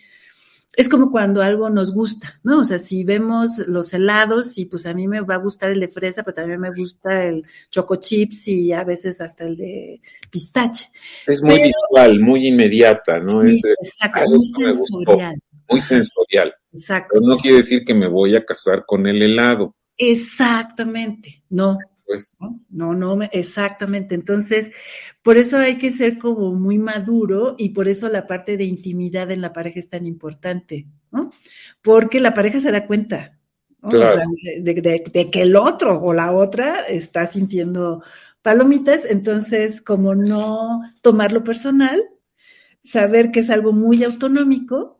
es 0.74 0.88
como 0.88 1.10
cuando 1.10 1.42
algo 1.42 1.68
nos 1.68 1.92
gusta, 1.92 2.40
¿no? 2.42 2.60
O 2.60 2.64
sea, 2.64 2.78
si 2.78 3.04
vemos 3.04 3.58
los 3.66 3.92
helados 3.92 4.56
y 4.56 4.64
pues 4.64 4.86
a 4.86 4.94
mí 4.94 5.06
me 5.06 5.20
va 5.20 5.34
a 5.34 5.38
gustar 5.38 5.70
el 5.70 5.80
de 5.80 5.88
fresa, 5.88 6.22
pero 6.22 6.34
también 6.34 6.60
me 6.60 6.72
gusta 6.74 7.24
el 7.24 7.44
choco 7.70 7.96
chips 7.96 8.48
y 8.48 8.72
a 8.72 8.82
veces 8.82 9.20
hasta 9.20 9.44
el 9.44 9.56
de 9.56 10.00
pistache. 10.30 10.86
Es 11.26 11.42
muy 11.42 11.62
visual, 11.62 12.20
muy 12.20 12.48
inmediata, 12.48 13.18
¿no? 13.18 13.46
Sí, 13.46 13.60
exacto, 13.82 14.30
muy 14.30 14.38
sensorial. 14.40 15.34
Muy 15.68 15.80
sensorial. 15.80 16.54
Exacto. 16.72 17.10
Pero 17.12 17.26
no 17.26 17.36
quiere 17.36 17.58
decir 17.58 17.82
que 17.84 17.94
me 17.94 18.08
voy 18.08 18.34
a 18.34 18.44
casar 18.44 18.84
con 18.86 19.06
el 19.06 19.22
helado. 19.22 19.74
Exactamente, 19.98 21.42
no. 21.50 21.78
Pues. 22.06 22.36
No, 22.68 22.94
no, 22.94 23.22
exactamente. 23.32 24.14
Entonces, 24.14 24.72
por 25.22 25.36
eso 25.36 25.58
hay 25.58 25.78
que 25.78 25.90
ser 25.90 26.18
como 26.18 26.54
muy 26.54 26.78
maduro 26.78 27.54
y 27.58 27.70
por 27.70 27.88
eso 27.88 28.08
la 28.08 28.26
parte 28.26 28.56
de 28.56 28.64
intimidad 28.64 29.30
en 29.30 29.40
la 29.40 29.52
pareja 29.52 29.78
es 29.78 29.88
tan 29.88 30.04
importante, 30.04 30.86
¿no? 31.10 31.30
Porque 31.80 32.20
la 32.20 32.34
pareja 32.34 32.60
se 32.60 32.72
da 32.72 32.86
cuenta 32.86 33.38
de, 33.82 35.30
que 35.30 35.42
el 35.42 35.56
otro 35.56 36.00
o 36.00 36.12
la 36.12 36.32
otra 36.32 36.78
está 36.88 37.26
sintiendo 37.26 38.02
palomitas, 38.42 39.04
entonces 39.04 39.80
como 39.80 40.14
no 40.14 40.82
tomarlo 41.00 41.44
personal, 41.44 42.02
saber 42.82 43.30
que 43.30 43.40
es 43.40 43.50
algo 43.50 43.72
muy 43.72 44.02
autonómico 44.04 44.98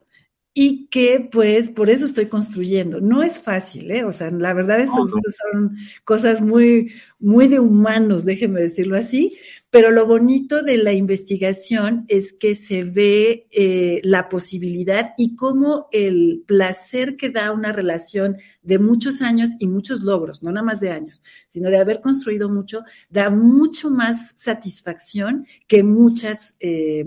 y 0.55 0.87
que 0.89 1.29
pues 1.33 1.71
por 1.71 1.89
eso 1.89 2.05
estoy 2.05 2.27
construyendo. 2.27 3.01
No 3.01 3.23
es 3.23 3.41
fácil, 3.41 3.91
¿eh? 3.91 4.05
O 4.05 4.13
sea, 4.13 4.31
la 4.31 4.53
verdad 4.53 4.81
es 4.81 4.91
que 4.91 5.31
son 5.31 5.77
cosas 6.05 6.43
muy, 6.43 6.93
muy 7.19 7.49
de 7.49 7.59
humanos, 7.59 8.25
déjenme 8.25 8.61
decirlo 8.61 8.97
así, 8.97 9.39
pero 9.71 9.91
lo 9.91 10.07
bonito 10.07 10.63
de 10.63 10.77
la 10.77 10.93
investigación 10.93 12.05
es 12.09 12.35
que 12.35 12.55
se 12.55 12.83
ve 12.83 13.47
eh, 13.51 14.03
la 14.05 14.29
posibilidad 14.29 15.15
y 15.17 15.35
cómo 15.35 15.89
el 15.91 16.45
placer 16.47 17.17
que 17.17 17.31
da 17.31 17.53
una 17.53 17.73
relación 17.73 18.37
de 18.63 18.79
muchos 18.79 19.23
años 19.23 19.53
y 19.59 19.69
muchos 19.69 20.03
logros, 20.03 20.43
no 20.43 20.53
nada 20.53 20.67
más 20.67 20.81
de 20.81 20.91
años, 20.91 21.23
sino 21.49 21.71
de 21.71 21.79
haber 21.79 22.03
construido 22.03 22.51
mucho, 22.51 22.83
da 23.09 23.31
mucho 23.31 23.91
más 23.91 24.35
satisfacción 24.37 25.47
que 25.67 25.83
muchas 25.83 26.57
eh, 26.61 27.07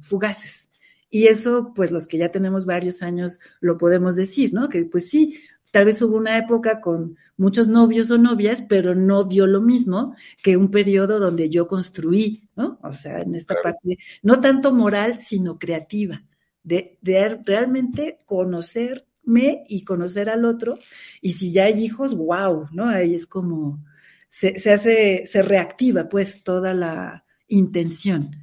fugaces. 0.00 0.70
Y 1.16 1.28
eso, 1.28 1.72
pues 1.74 1.92
los 1.92 2.06
que 2.06 2.18
ya 2.18 2.30
tenemos 2.30 2.66
varios 2.66 3.00
años 3.00 3.40
lo 3.60 3.78
podemos 3.78 4.16
decir, 4.16 4.52
¿no? 4.52 4.68
Que 4.68 4.84
pues 4.84 5.08
sí, 5.08 5.40
tal 5.70 5.86
vez 5.86 6.02
hubo 6.02 6.14
una 6.14 6.36
época 6.36 6.82
con 6.82 7.16
muchos 7.38 7.68
novios 7.68 8.10
o 8.10 8.18
novias, 8.18 8.60
pero 8.68 8.94
no 8.94 9.24
dio 9.24 9.46
lo 9.46 9.62
mismo 9.62 10.14
que 10.42 10.58
un 10.58 10.70
periodo 10.70 11.18
donde 11.18 11.48
yo 11.48 11.68
construí, 11.68 12.50
¿no? 12.54 12.78
O 12.82 12.92
sea, 12.92 13.22
en 13.22 13.34
esta 13.34 13.54
parte, 13.62 13.96
no 14.22 14.42
tanto 14.42 14.74
moral, 14.74 15.16
sino 15.16 15.58
creativa, 15.58 16.22
de, 16.62 16.98
de 17.00 17.40
realmente 17.46 18.18
conocerme 18.26 19.64
y 19.68 19.84
conocer 19.84 20.28
al 20.28 20.44
otro. 20.44 20.78
Y 21.22 21.32
si 21.32 21.50
ya 21.50 21.64
hay 21.64 21.82
hijos, 21.82 22.14
wow, 22.14 22.68
¿no? 22.72 22.90
Ahí 22.90 23.14
es 23.14 23.26
como, 23.26 23.82
se, 24.28 24.58
se 24.58 24.70
hace, 24.70 25.22
se 25.24 25.40
reactiva 25.40 26.10
pues 26.10 26.44
toda 26.44 26.74
la 26.74 27.24
intención. 27.48 28.36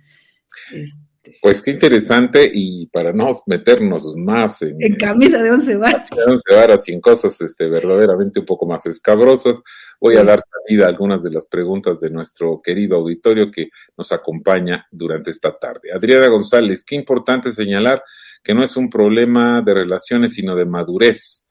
Este, 0.71 1.03
este, 1.03 1.12
pues 1.41 1.61
qué 1.61 1.71
interesante 1.71 2.49
y 2.53 2.87
para 2.87 3.13
no 3.13 3.29
meternos 3.45 4.13
más 4.15 4.61
en, 4.61 4.75
en 4.79 4.95
camisa 4.95 5.41
de 5.41 5.51
once 5.51 5.75
varas. 5.75 6.09
De 6.09 6.31
once 6.31 6.53
varas 6.53 6.87
y 6.89 6.93
en 6.93 7.01
cosas 7.01 7.39
este, 7.41 7.69
verdaderamente 7.69 8.41
un 8.41 8.45
poco 8.45 8.65
más 8.65 8.85
escabrosas, 8.85 9.61
voy 10.01 10.15
a 10.15 10.23
dar 10.23 10.39
salida 10.41 10.85
a 10.85 10.89
algunas 10.89 11.23
de 11.23 11.31
las 11.31 11.45
preguntas 11.45 12.01
de 12.01 12.09
nuestro 12.09 12.61
querido 12.61 12.97
auditorio 12.97 13.49
que 13.49 13.69
nos 13.97 14.11
acompaña 14.11 14.85
durante 14.91 15.29
esta 15.31 15.57
tarde. 15.57 15.93
Adriana 15.93 16.27
González, 16.27 16.83
qué 16.83 16.95
importante 16.95 17.51
señalar 17.51 18.03
que 18.43 18.53
no 18.53 18.63
es 18.63 18.75
un 18.75 18.89
problema 18.89 19.61
de 19.61 19.73
relaciones, 19.73 20.33
sino 20.33 20.55
de 20.55 20.65
madurez. 20.65 21.49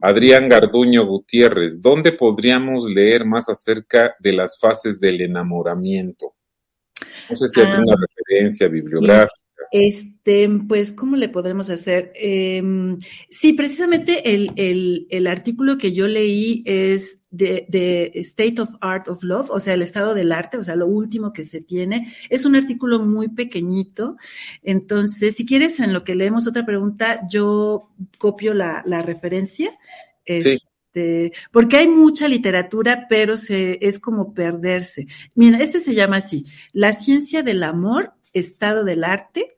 Adrián 0.00 0.48
Garduño 0.48 1.06
Gutiérrez, 1.06 1.80
¿dónde 1.80 2.10
podríamos 2.10 2.90
leer 2.90 3.24
más 3.24 3.48
acerca 3.48 4.16
de 4.18 4.32
las 4.32 4.58
fases 4.58 4.98
del 4.98 5.20
enamoramiento? 5.20 6.34
No 7.28 7.36
sé 7.36 7.48
si 7.48 7.60
hay 7.60 7.66
alguna 7.66 7.94
ah, 7.94 8.06
referencia 8.08 8.68
bibliográfica. 8.68 9.42
Este, 9.72 10.50
pues, 10.68 10.92
¿cómo 10.92 11.16
le 11.16 11.30
podremos 11.30 11.70
hacer? 11.70 12.12
Em, 12.14 12.98
sí, 13.30 13.54
precisamente 13.54 14.34
el, 14.34 15.26
artículo 15.26 15.78
que 15.78 15.92
yo 15.92 16.06
leí 16.08 16.62
es 16.66 17.22
de, 17.30 18.12
State 18.16 18.60
of 18.60 18.74
Art 18.82 19.08
of 19.08 19.22
Love, 19.22 19.48
o 19.48 19.60
sea, 19.60 19.72
el 19.72 19.80
estado 19.80 20.12
del 20.14 20.30
arte, 20.30 20.58
o 20.58 20.62
sea, 20.62 20.76
lo 20.76 20.86
último 20.86 21.32
que 21.32 21.42
se 21.42 21.60
tiene. 21.60 22.14
Es 22.28 22.44
un 22.44 22.54
artículo 22.54 22.98
muy 22.98 23.28
pequeñito. 23.28 24.16
Entonces, 24.62 25.36
si 25.36 25.46
quieres, 25.46 25.80
en 25.80 25.94
lo 25.94 26.04
que 26.04 26.16
leemos 26.16 26.46
otra 26.46 26.66
pregunta, 26.66 27.26
yo 27.30 27.88
copio 28.18 28.52
la, 28.52 28.82
referencia. 29.06 29.70
sí. 30.26 30.58
Este, 30.92 31.32
porque 31.50 31.78
hay 31.78 31.88
mucha 31.88 32.28
literatura, 32.28 33.06
pero 33.08 33.38
se, 33.38 33.78
es 33.80 33.98
como 33.98 34.34
perderse. 34.34 35.06
Mira, 35.34 35.58
este 35.58 35.80
se 35.80 35.94
llama 35.94 36.16
así, 36.16 36.44
La 36.74 36.92
ciencia 36.92 37.42
del 37.42 37.62
amor, 37.62 38.12
estado 38.34 38.84
del 38.84 39.04
arte, 39.04 39.56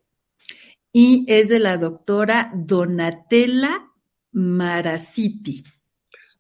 y 0.92 1.24
es 1.26 1.48
de 1.48 1.58
la 1.58 1.76
doctora 1.76 2.52
Donatella 2.54 3.90
Marasiti. 4.30 5.64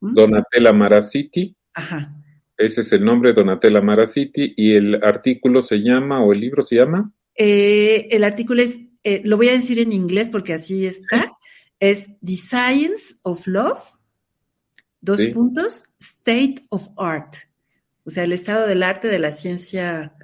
¿Mm? 0.00 0.14
Donatella 0.14 0.72
Marasiti. 0.72 1.56
Ajá. 1.74 2.14
Ese 2.56 2.82
es 2.82 2.92
el 2.92 3.04
nombre, 3.04 3.32
Donatella 3.32 3.80
Marasiti, 3.80 4.54
y 4.56 4.74
el 4.74 5.02
artículo 5.02 5.60
se 5.60 5.78
llama, 5.78 6.22
o 6.22 6.32
el 6.32 6.38
libro 6.38 6.62
se 6.62 6.76
llama. 6.76 7.12
Eh, 7.34 8.06
el 8.12 8.22
artículo 8.22 8.62
es, 8.62 8.78
eh, 9.02 9.22
lo 9.24 9.36
voy 9.36 9.48
a 9.48 9.54
decir 9.54 9.80
en 9.80 9.90
inglés 9.90 10.30
porque 10.30 10.52
así 10.52 10.86
está, 10.86 11.36
es 11.80 12.10
The 12.24 12.36
Science 12.36 13.16
of 13.22 13.44
Love, 13.48 13.93
Dos 15.04 15.24
puntos, 15.26 15.84
state 16.00 16.64
of 16.70 16.88
art, 16.96 17.34
o 18.04 18.10
sea, 18.10 18.24
el 18.24 18.32
estado 18.32 18.66
del 18.66 18.82
arte 18.82 19.08
de 19.08 19.18
la 19.18 19.30
ciencia 19.30 20.14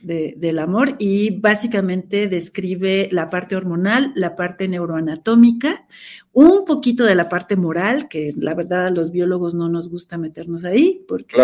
del 0.00 0.58
amor 0.58 0.96
y 0.98 1.30
básicamente 1.38 2.26
describe 2.26 3.08
la 3.12 3.30
parte 3.30 3.54
hormonal, 3.54 4.12
la 4.16 4.34
parte 4.34 4.66
neuroanatómica, 4.66 5.86
un 6.32 6.64
poquito 6.64 7.04
de 7.04 7.14
la 7.14 7.28
parte 7.28 7.54
moral, 7.54 8.08
que 8.08 8.34
la 8.36 8.54
verdad 8.54 8.88
a 8.88 8.90
los 8.90 9.12
biólogos 9.12 9.54
no 9.54 9.68
nos 9.68 9.88
gusta 9.88 10.18
meternos 10.18 10.64
ahí, 10.64 11.04
porque 11.06 11.36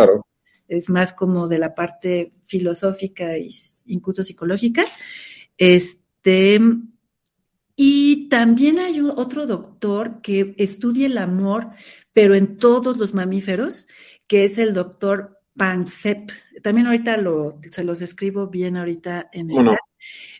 es 0.67 0.91
más 0.91 1.13
como 1.13 1.47
de 1.47 1.59
la 1.59 1.77
parte 1.77 2.33
filosófica 2.43 3.37
e 3.37 3.49
incluso 3.87 4.25
psicológica. 4.25 4.85
Este, 5.57 6.59
Y 7.81 8.29
también 8.29 8.81
hay 8.81 9.01
otro 9.01 9.47
doctor 9.47 10.21
que 10.21 10.57
estudia 10.59 11.07
el 11.07 11.17
amor, 11.17 11.71
pero 12.19 12.35
en 12.35 12.57
todos 12.57 12.97
los 12.97 13.15
mamíferos, 13.15 13.87
que 14.27 14.43
es 14.43 14.59
el 14.59 14.75
doctor 14.75 15.39
Pansep. 15.57 16.33
También 16.65 16.89
ahorita 16.89 17.17
lo, 17.17 17.61
se 17.71 17.85
los 17.85 18.03
escribo 18.03 18.49
bien 18.49 18.77
ahorita 18.77 19.29
en 19.33 19.53
el 19.53 19.65
chat. 19.65 19.79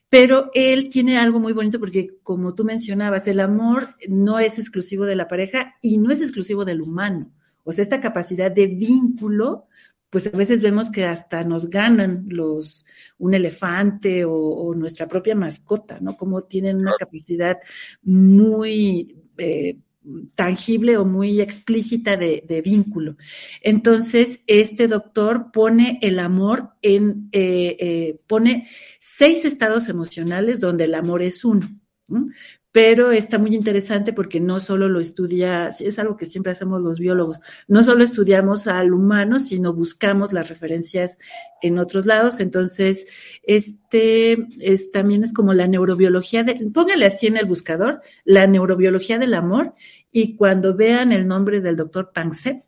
Pero 0.09 0.51
él 0.55 0.89
tiene 0.89 1.19
algo 1.19 1.39
muy 1.39 1.53
bonito 1.53 1.79
porque, 1.79 2.17
como 2.25 2.57
tú 2.57 2.65
mencionabas, 2.65 3.29
el 3.29 3.39
amor 3.39 3.95
no 4.09 4.41
es 4.41 4.59
exclusivo 4.59 5.05
de 5.05 5.15
la 5.15 5.29
pareja 5.29 5.77
y 5.81 5.99
no 5.99 6.11
es 6.11 6.21
exclusivo 6.21 6.65
del 6.65 6.83
humano. 6.83 7.31
O 7.63 7.71
sea, 7.71 7.85
esta 7.85 8.01
capacidad 8.01 8.51
de 8.51 8.67
vínculo 8.67 9.69
pues 10.11 10.27
a 10.27 10.37
veces 10.37 10.63
vemos 10.63 10.91
que 10.91 11.05
hasta 11.05 11.45
nos 11.45 11.69
ganan 11.69 12.25
los, 12.29 12.87
un 13.19 13.35
elefante 13.35 14.25
o, 14.25 14.75
nuestra 14.75 15.07
propia 15.07 15.37
mascota, 15.37 16.01
¿no? 16.01 16.17
Como 16.17 16.41
tienen 16.41 16.79
una 16.79 16.95
capacidad 16.99 17.59
muy 18.03 19.17
eh, 19.37 19.77
tangible 20.35 20.97
o 20.97 21.05
muy 21.05 21.41
explícita 21.41 22.17
de, 22.17 22.63
vínculo. 22.65 23.17
Entonces, 23.61 24.43
este 24.47 24.89
doctor 24.89 25.51
pone 25.53 25.99
el 26.03 26.19
amor 26.19 26.71
en, 26.83 27.29
eh, 27.33 27.77
eh, 27.79 28.21
pone 28.27 28.69
seis 29.01 29.45
estados 29.45 29.89
emocionales 29.89 30.61
donde 30.61 30.85
el 30.85 30.95
amor 30.95 31.23
es 31.23 31.45
uno 31.45 31.69
pero 32.79 33.11
está 33.11 33.41
muy 33.41 33.57
interesante 33.57 34.13
porque 34.13 34.39
no 34.39 34.61
solo 34.61 34.89
lo 34.89 35.01
estudia, 35.01 35.67
es 35.67 35.99
algo 35.99 36.17
que 36.17 36.27
siempre 36.27 36.53
hacemos 36.53 36.81
los 36.81 37.01
biólogos, 37.01 37.41
no 37.67 37.83
solo 37.83 38.05
estudiamos 38.05 38.69
al 38.69 38.93
humano, 38.93 39.41
sino 39.41 39.75
buscamos 39.75 40.33
las 40.33 40.49
referencias 40.49 41.19
en 41.61 41.81
otros 41.81 42.07
lados. 42.07 42.39
Entonces, 42.39 43.41
este 43.43 44.47
es, 44.61 44.93
también 44.93 45.25
es 45.25 45.33
como 45.33 45.55
la 45.55 45.67
neurobiología, 45.67 46.45
de, 46.45 46.71
póngale 46.73 47.07
así 47.07 47.27
en 47.27 47.37
el 47.37 47.47
buscador, 47.47 48.01
la 48.25 48.47
neurobiología 48.47 49.19
del 49.19 49.35
amor, 49.35 49.75
y 50.13 50.37
cuando 50.37 50.77
vean 50.77 51.11
el 51.11 51.27
nombre 51.27 51.61
del 51.61 51.75
doctor 51.75 52.13
Pansep, 52.15 52.63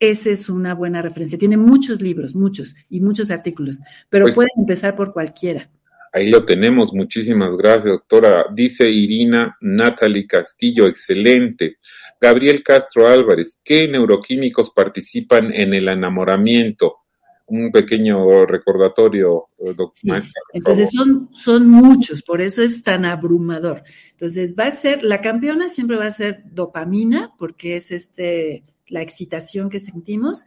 esa 0.00 0.30
es 0.30 0.48
una 0.48 0.74
buena 0.74 1.00
referencia. 1.00 1.38
Tiene 1.38 1.58
muchos 1.58 2.02
libros, 2.02 2.34
muchos, 2.34 2.74
y 2.90 2.98
muchos 2.98 3.30
artículos, 3.30 3.78
pero 4.10 4.24
pues 4.24 4.34
pueden 4.34 4.50
empezar 4.56 4.96
por 4.96 5.12
cualquiera. 5.12 5.70
Ahí 6.14 6.30
lo 6.30 6.44
tenemos. 6.44 6.94
Muchísimas 6.94 7.56
gracias, 7.56 7.86
doctora. 7.92 8.46
Dice 8.54 8.88
Irina 8.88 9.58
Natalie 9.60 10.28
Castillo, 10.28 10.86
excelente. 10.86 11.78
Gabriel 12.20 12.62
Castro 12.62 13.08
Álvarez, 13.08 13.60
¿qué 13.64 13.88
neuroquímicos 13.88 14.70
participan 14.70 15.52
en 15.52 15.74
el 15.74 15.88
enamoramiento? 15.88 16.98
Un 17.46 17.72
pequeño 17.72 18.46
recordatorio, 18.46 19.48
eh, 19.58 19.74
doctora. 19.76 20.22
Entonces 20.52 20.92
son, 20.92 21.30
son 21.32 21.68
muchos, 21.68 22.22
por 22.22 22.40
eso 22.40 22.62
es 22.62 22.84
tan 22.84 23.04
abrumador. 23.04 23.82
Entonces 24.12 24.54
va 24.56 24.66
a 24.66 24.70
ser, 24.70 25.02
la 25.02 25.20
campeona 25.20 25.68
siempre 25.68 25.96
va 25.96 26.06
a 26.06 26.12
ser 26.12 26.44
dopamina, 26.44 27.32
porque 27.40 27.74
es 27.74 27.90
este, 27.90 28.62
la 28.86 29.02
excitación 29.02 29.68
que 29.68 29.80
sentimos, 29.80 30.46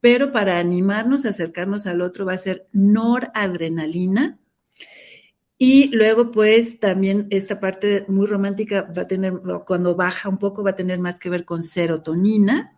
pero 0.00 0.30
para 0.30 0.60
animarnos, 0.60 1.26
acercarnos 1.26 1.88
al 1.88 2.02
otro 2.02 2.24
va 2.24 2.34
a 2.34 2.38
ser 2.38 2.68
noradrenalina, 2.72 4.38
y 5.58 5.88
luego, 5.88 6.30
pues, 6.30 6.78
también 6.78 7.26
esta 7.30 7.58
parte 7.58 8.04
muy 8.06 8.26
romántica 8.26 8.82
va 8.96 9.02
a 9.02 9.06
tener, 9.08 9.34
cuando 9.66 9.96
baja 9.96 10.28
un 10.28 10.38
poco, 10.38 10.62
va 10.62 10.70
a 10.70 10.76
tener 10.76 11.00
más 11.00 11.18
que 11.18 11.30
ver 11.30 11.44
con 11.44 11.64
serotonina. 11.64 12.76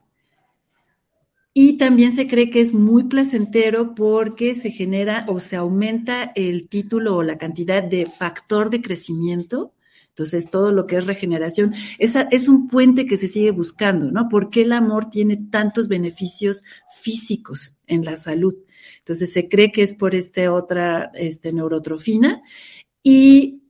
Y 1.53 1.77
también 1.77 2.13
se 2.13 2.27
cree 2.27 2.49
que 2.49 2.61
es 2.61 2.73
muy 2.73 3.05
placentero 3.05 3.95
porque 3.95 4.55
se 4.55 4.71
genera 4.71 5.27
o 5.29 5.41
se 5.41 5.57
aumenta 5.57 6.33
el 6.35 6.69
título 6.69 7.17
o 7.17 7.23
la 7.23 7.37
cantidad 7.37 7.83
de 7.83 8.07
factor 8.07 8.71
de 8.71 8.81
crecimiento. 8.81 9.75
Entonces, 10.09 10.51
todo 10.51 10.73
lo 10.73 10.87
que 10.87 10.97
es 10.97 11.07
regeneración, 11.07 11.75
esa 11.99 12.23
es 12.31 12.49
un 12.49 12.69
puente 12.69 13.05
que 13.05 13.17
se 13.19 13.29
sigue 13.29 13.51
buscando, 13.51 14.11
¿no? 14.11 14.29
¿Por 14.29 14.49
qué 14.49 14.63
el 14.63 14.73
amor 14.73 15.11
tiene 15.11 15.37
tantos 15.51 15.89
beneficios 15.89 16.63
físicos 17.03 17.79
en 17.87 18.05
la 18.07 18.17
salud? 18.17 18.55
Entonces 18.99 19.33
se 19.33 19.49
cree 19.49 19.73
que 19.73 19.83
es 19.83 19.95
por 19.95 20.15
esta 20.15 20.53
otra 20.53 21.11
este, 21.15 21.53
neurotrofina. 21.53 22.43
Y, 23.03 23.63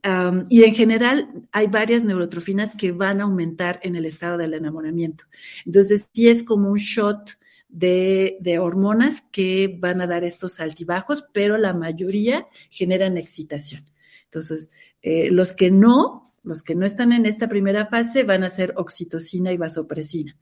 y, 0.49 0.63
en 0.63 0.73
general 0.73 1.29
hay 1.53 1.67
varias 1.67 2.03
neurotrofinas 2.03 2.75
que 2.75 2.91
van 2.91 3.21
a 3.21 3.23
aumentar 3.23 3.79
en 3.83 3.95
el 3.95 4.05
estado 4.05 4.37
del 4.37 4.53
enamoramiento. 4.53 5.23
Entonces 5.65 6.09
sí 6.13 6.27
es 6.27 6.43
como 6.43 6.69
un 6.69 6.77
shot 6.77 7.37
de, 7.69 8.37
de, 8.41 8.59
hormonas 8.59 9.21
que 9.31 9.77
van 9.79 10.01
a 10.01 10.07
dar 10.07 10.25
estos 10.25 10.59
altibajos, 10.59 11.23
pero 11.31 11.57
la 11.57 11.73
mayoría 11.73 12.47
generan 12.69 13.17
excitación. 13.17 13.85
Entonces, 14.25 14.69
eh, 15.01 15.31
los 15.31 15.53
que 15.53 15.71
no, 15.71 16.33
los 16.43 16.63
que 16.63 16.75
no 16.75 16.85
están 16.85 17.13
en 17.13 17.25
esta 17.25 17.47
primera 17.47 17.85
fase 17.85 18.23
van 18.23 18.43
a 18.43 18.49
ser 18.49 18.73
oxitocina 18.75 19.51
y 19.51 19.57
vasopresina. 19.57 20.37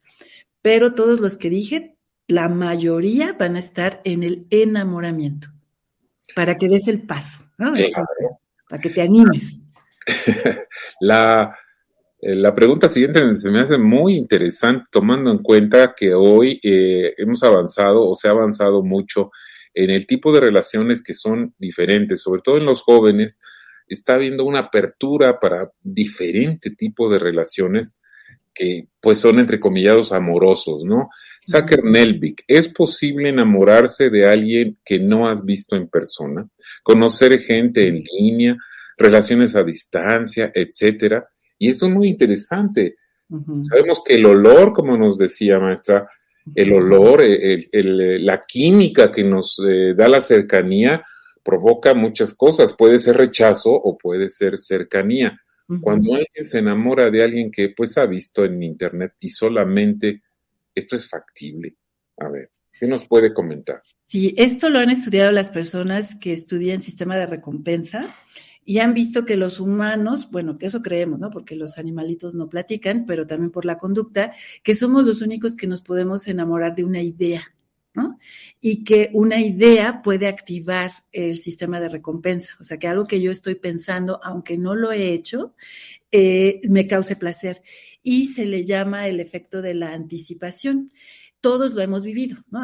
Pero 0.61 0.93
todos 0.93 1.19
los 1.19 1.37
que 1.37 1.49
dije 1.49 1.98
la 2.29 2.47
mayoría 2.47 3.33
van 3.33 3.55
a 3.55 3.59
estar 3.59 4.01
en 4.05 4.23
el 4.23 4.45
enamoramiento, 4.51 5.49
para 6.35 6.55
que 6.55 6.69
des 6.69 6.87
el 6.87 7.01
paso, 7.01 7.39
¿no? 7.57 7.73
para 8.69 8.81
que 8.81 8.89
te 8.91 9.01
animes. 9.01 9.61
la, 11.01 11.55
eh, 12.21 12.35
la, 12.35 12.53
pregunta 12.53 12.87
siguiente 12.87 13.33
se 13.33 13.49
me 13.49 13.61
hace 13.61 13.77
muy 13.79 14.15
interesante, 14.15 14.85
tomando 14.91 15.31
en 15.31 15.39
cuenta 15.39 15.93
que 15.97 16.13
hoy 16.13 16.59
eh, 16.63 17.13
hemos 17.17 17.43
avanzado 17.43 18.07
o 18.07 18.13
se 18.13 18.27
ha 18.27 18.31
avanzado 18.31 18.83
mucho 18.83 19.31
en 19.73 19.89
el 19.89 20.05
tipo 20.05 20.31
de 20.31 20.39
relaciones 20.39 21.01
que 21.01 21.15
son 21.15 21.55
diferentes, 21.57 22.21
sobre 22.21 22.41
todo 22.41 22.57
en 22.57 22.65
los 22.65 22.83
jóvenes, 22.83 23.39
está 23.87 24.13
habiendo 24.13 24.45
una 24.45 24.59
apertura 24.59 25.39
para 25.39 25.71
diferente 25.81 26.69
tipo 26.71 27.09
de 27.09 27.17
relaciones 27.17 27.95
que 28.53 28.87
pues 29.01 29.19
son 29.19 29.39
entrecomillados 29.39 30.11
amorosos, 30.11 30.85
¿no? 30.85 31.09
Saker 31.49 31.83
Nelvik, 31.83 32.43
¿es 32.47 32.67
posible 32.67 33.29
enamorarse 33.29 34.09
de 34.09 34.27
alguien 34.27 34.77
que 34.85 34.99
no 34.99 35.27
has 35.27 35.43
visto 35.43 35.75
en 35.75 35.87
persona? 35.87 36.47
Conocer 36.83 37.39
gente 37.41 37.87
en 37.87 38.01
línea, 38.19 38.57
relaciones 38.97 39.55
a 39.55 39.63
distancia, 39.63 40.51
etcétera. 40.53 41.27
Y 41.57 41.69
esto 41.69 41.87
es 41.87 41.93
muy 41.93 42.09
interesante. 42.09 42.95
Sabemos 43.61 44.01
que 44.03 44.15
el 44.15 44.25
olor, 44.25 44.73
como 44.73 44.97
nos 44.97 45.17
decía 45.17 45.59
maestra, 45.59 46.07
el 46.55 46.73
olor, 46.73 47.23
la 47.23 48.43
química 48.47 49.11
que 49.11 49.23
nos 49.23 49.61
eh, 49.67 49.93
da 49.95 50.07
la 50.07 50.21
cercanía 50.21 51.03
provoca 51.43 51.93
muchas 51.93 52.33
cosas. 52.33 52.73
Puede 52.73 52.99
ser 52.99 53.17
rechazo 53.17 53.71
o 53.71 53.97
puede 53.97 54.29
ser 54.29 54.57
cercanía. 54.57 55.39
Cuando 55.81 56.15
alguien 56.15 56.43
se 56.43 56.59
enamora 56.59 57.11
de 57.11 57.23
alguien 57.23 57.51
que 57.51 57.73
pues 57.77 57.95
ha 57.99 58.07
visto 58.07 58.43
en 58.43 58.63
internet 58.63 59.13
y 59.19 59.29
solamente 59.29 60.23
¿Esto 60.79 60.95
es 60.95 61.09
factible? 61.09 61.75
A 62.17 62.29
ver, 62.29 62.51
¿qué 62.71 62.87
nos 62.87 63.05
puede 63.05 63.33
comentar? 63.33 63.81
Sí, 64.07 64.33
esto 64.37 64.69
lo 64.69 64.79
han 64.79 64.89
estudiado 64.89 65.29
las 65.33 65.49
personas 65.49 66.15
que 66.15 66.31
estudian 66.31 66.79
sistema 66.79 67.17
de 67.17 67.25
recompensa 67.25 68.15
y 68.63 68.79
han 68.79 68.93
visto 68.93 69.25
que 69.25 69.35
los 69.35 69.59
humanos, 69.59 70.31
bueno, 70.31 70.57
que 70.57 70.67
eso 70.67 70.81
creemos, 70.81 71.19
¿no? 71.19 71.31
Porque 71.31 71.57
los 71.57 71.77
animalitos 71.77 72.33
no 72.33 72.47
platican, 72.47 73.05
pero 73.05 73.27
también 73.27 73.51
por 73.51 73.65
la 73.65 73.77
conducta, 73.77 74.31
que 74.63 74.73
somos 74.73 75.03
los 75.03 75.21
únicos 75.21 75.57
que 75.57 75.67
nos 75.67 75.81
podemos 75.81 76.27
enamorar 76.29 76.75
de 76.75 76.85
una 76.85 77.01
idea, 77.01 77.43
Y 78.61 78.83
que 78.83 79.09
una 79.13 79.41
idea 79.41 80.01
puede 80.01 80.27
activar 80.27 80.91
el 81.11 81.37
sistema 81.37 81.79
de 81.79 81.89
recompensa. 81.89 82.55
O 82.59 82.63
sea, 82.63 82.77
que 82.77 82.87
algo 82.87 83.05
que 83.05 83.21
yo 83.21 83.31
estoy 83.31 83.55
pensando, 83.55 84.19
aunque 84.23 84.57
no 84.57 84.75
lo 84.75 84.91
he 84.91 85.13
hecho, 85.13 85.55
eh, 86.11 86.59
me 86.67 86.87
cause 86.87 87.15
placer. 87.15 87.61
Y 88.03 88.25
se 88.25 88.45
le 88.45 88.63
llama 88.63 89.07
el 89.07 89.19
efecto 89.19 89.61
de 89.61 89.73
la 89.73 89.93
anticipación. 89.93 90.91
Todos 91.41 91.73
lo 91.73 91.81
hemos 91.81 92.03
vivido, 92.03 92.37
¿no? 92.51 92.61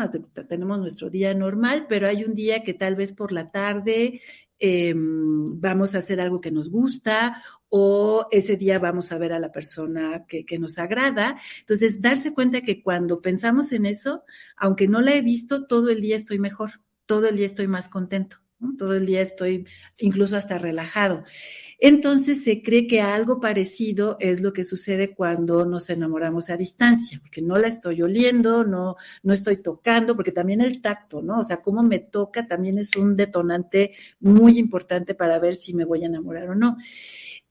Tenemos 0.50 0.80
nuestro 0.80 1.10
día 1.10 1.34
normal, 1.34 1.86
pero 1.88 2.08
hay 2.08 2.26
un 2.26 2.36
día 2.36 2.64
que 2.64 2.74
tal 2.74 2.96
vez 2.96 3.14
por 3.14 3.32
la 3.32 3.50
tarde 3.50 4.22
em, 4.60 5.60
vamos 5.60 5.96
a 5.96 6.00
hacer 6.00 6.22
algo 6.22 6.40
que 6.40 6.52
nos 6.52 6.70
gusta 6.70 7.42
o 7.70 8.28
ese 8.32 8.56
día 8.56 8.80
vamos 8.80 9.12
a 9.12 9.18
ver 9.18 9.34
a 9.34 9.40
la 9.40 9.52
persona 9.52 10.26
que, 10.28 10.46
que, 10.46 10.60
nos 10.60 10.78
agrada. 10.78 11.38
Entonces, 11.60 12.02
darse 12.02 12.34
cuenta 12.34 12.62
que 12.62 12.82
cuando 12.82 13.22
pensamos 13.22 13.72
en 13.72 13.86
eso, 13.86 14.24
aunque 14.56 14.88
no 14.88 15.02
la 15.02 15.14
he 15.14 15.22
visto, 15.22 15.66
todo 15.68 15.90
el 15.90 16.02
día 16.02 16.16
estoy 16.16 16.40
mejor, 16.40 16.82
todo 17.06 17.28
el 17.28 17.38
día 17.38 17.46
estoy 17.46 17.68
más 17.68 17.90
contento, 17.90 18.38
todo 18.78 18.96
el 18.96 19.06
día 19.06 19.22
estoy 19.22 19.66
incluso 19.98 20.38
hasta 20.38 20.58
relajado. 20.58 21.24
Entonces 21.78 22.44
se 22.44 22.62
cree 22.62 22.88
que 22.88 23.02
algo 23.02 23.40
parecido 23.40 24.16
es 24.20 24.42
lo 24.42 24.54
que 24.54 24.64
sucede 24.64 25.14
cuando 25.14 25.66
nos 25.66 25.90
enamoramos 25.90 26.50
a 26.50 26.58
distancia, 26.58 27.20
porque 27.20 27.42
no 27.42 27.58
la 27.58 27.68
estoy 27.68 28.02
oliendo, 28.02 28.64
no, 28.64 28.96
no 29.24 29.34
estoy 29.34 29.58
tocando, 29.58 30.16
porque 30.16 30.32
también 30.32 30.62
el 30.62 30.82
tacto, 30.82 31.22
¿no? 31.22 31.40
O 31.40 31.44
sea, 31.44 31.62
cómo 31.62 31.84
me 31.84 32.00
toca 32.00 32.48
también 32.48 32.78
es 32.78 32.96
un 32.96 33.16
detonante 33.16 33.92
muy 34.22 34.58
importante 34.58 35.16
para 35.16 35.38
ver 35.40 35.56
si 35.56 35.74
me 35.74 35.84
voy 35.84 36.04
a 36.04 36.08
enamorar 36.08 36.50
o 36.50 36.56
no. 36.56 36.78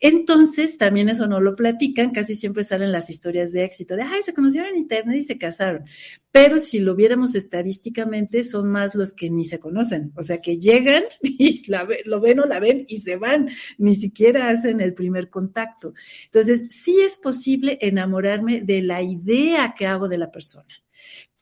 Entonces, 0.00 0.76
también 0.76 1.08
eso 1.08 1.26
no 1.26 1.40
lo 1.40 1.56
platican, 1.56 2.10
casi 2.10 2.34
siempre 2.34 2.62
salen 2.62 2.92
las 2.92 3.08
historias 3.10 3.52
de 3.52 3.64
éxito, 3.64 3.96
de, 3.96 4.02
ay, 4.02 4.22
se 4.22 4.34
conocieron 4.34 4.70
en 4.70 4.78
internet 4.78 5.16
y 5.16 5.22
se 5.22 5.38
casaron. 5.38 5.84
Pero 6.30 6.58
si 6.58 6.80
lo 6.80 6.94
viéramos 6.94 7.34
estadísticamente, 7.34 8.42
son 8.42 8.68
más 8.68 8.94
los 8.94 9.14
que 9.14 9.30
ni 9.30 9.44
se 9.44 9.60
conocen, 9.60 10.12
o 10.16 10.22
sea, 10.22 10.40
que 10.40 10.56
llegan 10.56 11.04
y 11.22 11.62
lo 12.04 12.20
ven 12.20 12.40
o 12.40 12.44
la 12.46 12.60
ven 12.60 12.84
y 12.88 12.98
se 12.98 13.16
van, 13.16 13.48
ni 13.78 13.94
siquiera 13.94 14.48
hacen 14.48 14.80
el 14.80 14.94
primer 14.94 15.30
contacto. 15.30 15.94
Entonces, 16.26 16.66
sí 16.70 17.00
es 17.00 17.16
posible 17.16 17.78
enamorarme 17.80 18.60
de 18.62 18.82
la 18.82 19.02
idea 19.02 19.74
que 19.76 19.86
hago 19.86 20.08
de 20.08 20.18
la 20.18 20.30
persona, 20.30 20.74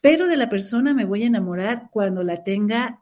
pero 0.00 0.28
de 0.28 0.36
la 0.36 0.48
persona 0.48 0.94
me 0.94 1.04
voy 1.04 1.24
a 1.24 1.26
enamorar 1.28 1.88
cuando 1.90 2.22
la 2.22 2.44
tenga 2.44 3.00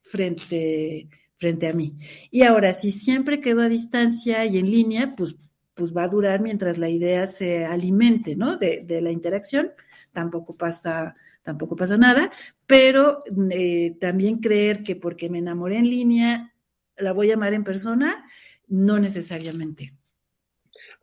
frente, 0.00 1.08
frente 1.36 1.68
a 1.68 1.72
mí. 1.72 1.94
Y 2.30 2.42
ahora, 2.42 2.72
si 2.72 2.90
siempre 2.90 3.40
quedo 3.40 3.62
a 3.62 3.68
distancia 3.68 4.44
y 4.44 4.58
en 4.58 4.70
línea, 4.70 5.14
pues, 5.16 5.36
pues 5.74 5.94
va 5.94 6.04
a 6.04 6.08
durar 6.08 6.40
mientras 6.40 6.78
la 6.78 6.88
idea 6.88 7.26
se 7.26 7.64
alimente, 7.64 8.36
¿no? 8.36 8.56
De, 8.56 8.82
de 8.84 9.00
la 9.00 9.10
interacción, 9.10 9.72
tampoco 10.12 10.56
pasa 10.56 11.14
tampoco 11.46 11.76
pasa 11.76 11.96
nada, 11.96 12.32
pero 12.66 13.22
eh, 13.50 13.96
también 14.00 14.40
creer 14.40 14.82
que 14.82 14.96
porque 14.96 15.30
me 15.30 15.38
enamoré 15.38 15.78
en 15.78 15.88
línea, 15.88 16.52
la 16.96 17.12
voy 17.12 17.30
a 17.30 17.34
amar 17.34 17.54
en 17.54 17.62
persona, 17.62 18.26
no 18.66 18.98
necesariamente. 18.98 19.94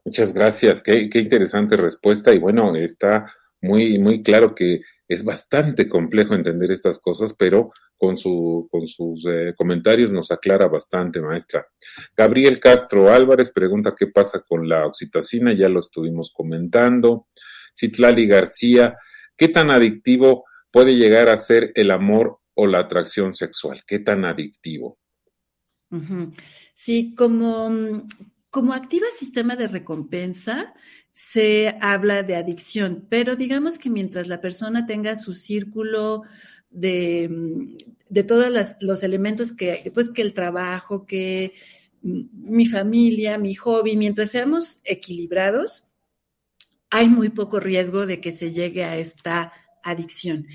Muchas 0.04 0.34
gracias, 0.34 0.84
qué, 0.84 1.10
interesante 1.14 1.78
respuesta 1.78 2.34
y 2.34 2.40
bueno, 2.40 2.76
está 2.76 3.26
muy, 3.62 3.98
muy 3.98 4.22
claro 4.22 4.54
que 4.54 4.82
es 5.08 5.24
bastante 5.24 5.88
complejo 5.88 6.34
entender 6.34 6.72
estas 6.72 7.00
cosas, 7.00 7.34
pero 7.34 7.72
con, 7.98 8.18
su, 8.18 8.68
con 8.72 8.88
sus 8.88 9.26
eh, 9.26 9.54
comentarios 9.56 10.12
nos 10.12 10.32
aclara 10.32 10.68
bastante, 10.68 11.22
maestra. 11.22 11.68
Gabriel 12.16 12.60
Castro 12.60 13.12
Álvarez 13.12 13.52
pregunta 13.52 13.96
qué 13.98 14.08
pasa 14.08 14.42
con 14.42 14.68
la 14.68 14.86
oxitocina, 14.86 15.54
ya 15.54 15.70
lo 15.70 15.80
estuvimos 15.80 16.32
comentando. 16.32 17.28
Citlali 17.76 18.28
García, 18.28 18.98
¿Qué 19.38 19.48
tan 19.48 19.72
adictivo 19.72 20.46
puede 20.72 20.94
llegar 20.94 21.30
a 21.30 21.38
ser 21.38 21.72
el 21.76 21.92
amor 21.92 22.40
o 22.54 22.68
la 22.68 22.80
atracción 22.80 23.34
sexual? 23.34 23.84
¿Qué 23.86 24.00
tan 24.00 24.26
adictivo? 24.26 25.00
Sí, 26.74 27.14
como, 27.16 28.04
como 28.54 28.74
activa 28.74 29.08
sistema 29.18 29.56
de 29.56 29.68
recompensa, 29.68 30.76
se 31.12 31.76
habla 31.82 32.22
de 32.22 32.36
adicción, 32.36 33.08
pero 33.10 33.36
digamos 33.36 33.80
que 33.80 33.90
mientras 33.90 34.28
la 34.28 34.42
persona 34.42 34.86
tenga 34.86 35.16
su 35.16 35.34
círculo 35.34 36.22
de, 36.70 37.76
de 38.10 38.24
todos 38.24 38.76
los 38.80 39.02
elementos 39.02 39.54
que, 39.54 39.90
pues 39.92 40.10
que 40.10 40.22
el 40.22 40.34
trabajo, 40.34 41.08
que 41.08 41.54
mi 42.04 42.68
familia, 42.68 43.40
mi 43.40 43.56
hobby, 43.56 43.98
mientras 43.98 44.30
seamos 44.30 44.82
equilibrados, 44.84 45.88
hay 46.92 47.10
muy 47.10 47.30
poco 47.30 47.60
riesgo 47.60 48.06
de 48.06 48.22
que 48.22 48.32
se 48.32 48.52
llegue 48.52 48.84
a 48.84 48.98
esta 48.98 49.52
adicción. 49.82 50.46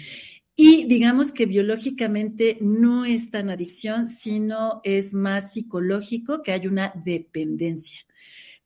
Y 0.60 0.86
digamos 0.86 1.30
que 1.30 1.46
biológicamente 1.46 2.58
no 2.60 3.04
es 3.04 3.30
tan 3.30 3.48
adicción, 3.48 4.08
sino 4.08 4.80
es 4.82 5.14
más 5.14 5.52
psicológico, 5.52 6.42
que 6.42 6.50
hay 6.50 6.66
una 6.66 6.92
dependencia. 7.04 8.00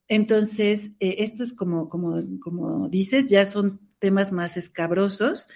Entonces, 0.08 0.92
eh, 1.00 1.16
esto 1.18 1.42
es 1.42 1.52
como, 1.52 1.90
como, 1.90 2.22
como 2.40 2.88
dices, 2.88 3.28
ya 3.28 3.44
son 3.44 3.78
temas 3.98 4.32
más 4.32 4.56
escabrosos. 4.56 5.48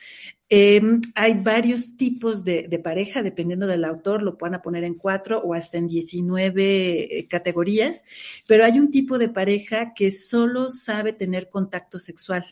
Em, 0.51 1.01
hay 1.15 1.41
varios 1.41 1.97
tipos 1.97 2.45
de, 2.45 2.69
pareja, 2.85 3.23
dependiendo 3.23 3.67
del 3.67 3.87
autor, 3.87 4.23
lo 4.23 4.37
pueden 4.37 4.61
poner 4.61 4.85
en 4.85 4.97
cuatro 4.97 5.41
o 5.41 5.55
hasta 5.55 5.79
en 5.79 5.87
19 5.87 7.19
eh, 7.19 7.29
categorías, 7.29 8.05
pero 8.47 8.67
hay 8.67 8.79
un 8.79 8.91
tipo 8.91 9.17
de 9.17 9.31
pareja 9.31 9.95
que 9.95 10.11
solo 10.11 10.69
sabe 10.69 11.15
tener 11.15 11.49
contacto 11.49 11.99
sexual 11.99 12.45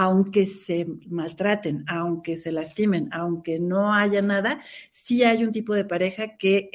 aunque 0.00 0.46
se 0.46 0.86
maltraten, 1.10 1.84
aunque 1.86 2.34
se 2.34 2.52
lastimen, 2.52 3.10
aunque 3.12 3.60
no 3.60 3.92
haya 3.92 4.22
nada, 4.22 4.62
sí 4.88 5.24
hay 5.24 5.44
un 5.44 5.52
tipo 5.52 5.74
de 5.74 5.84
pareja 5.84 6.38
que 6.38 6.70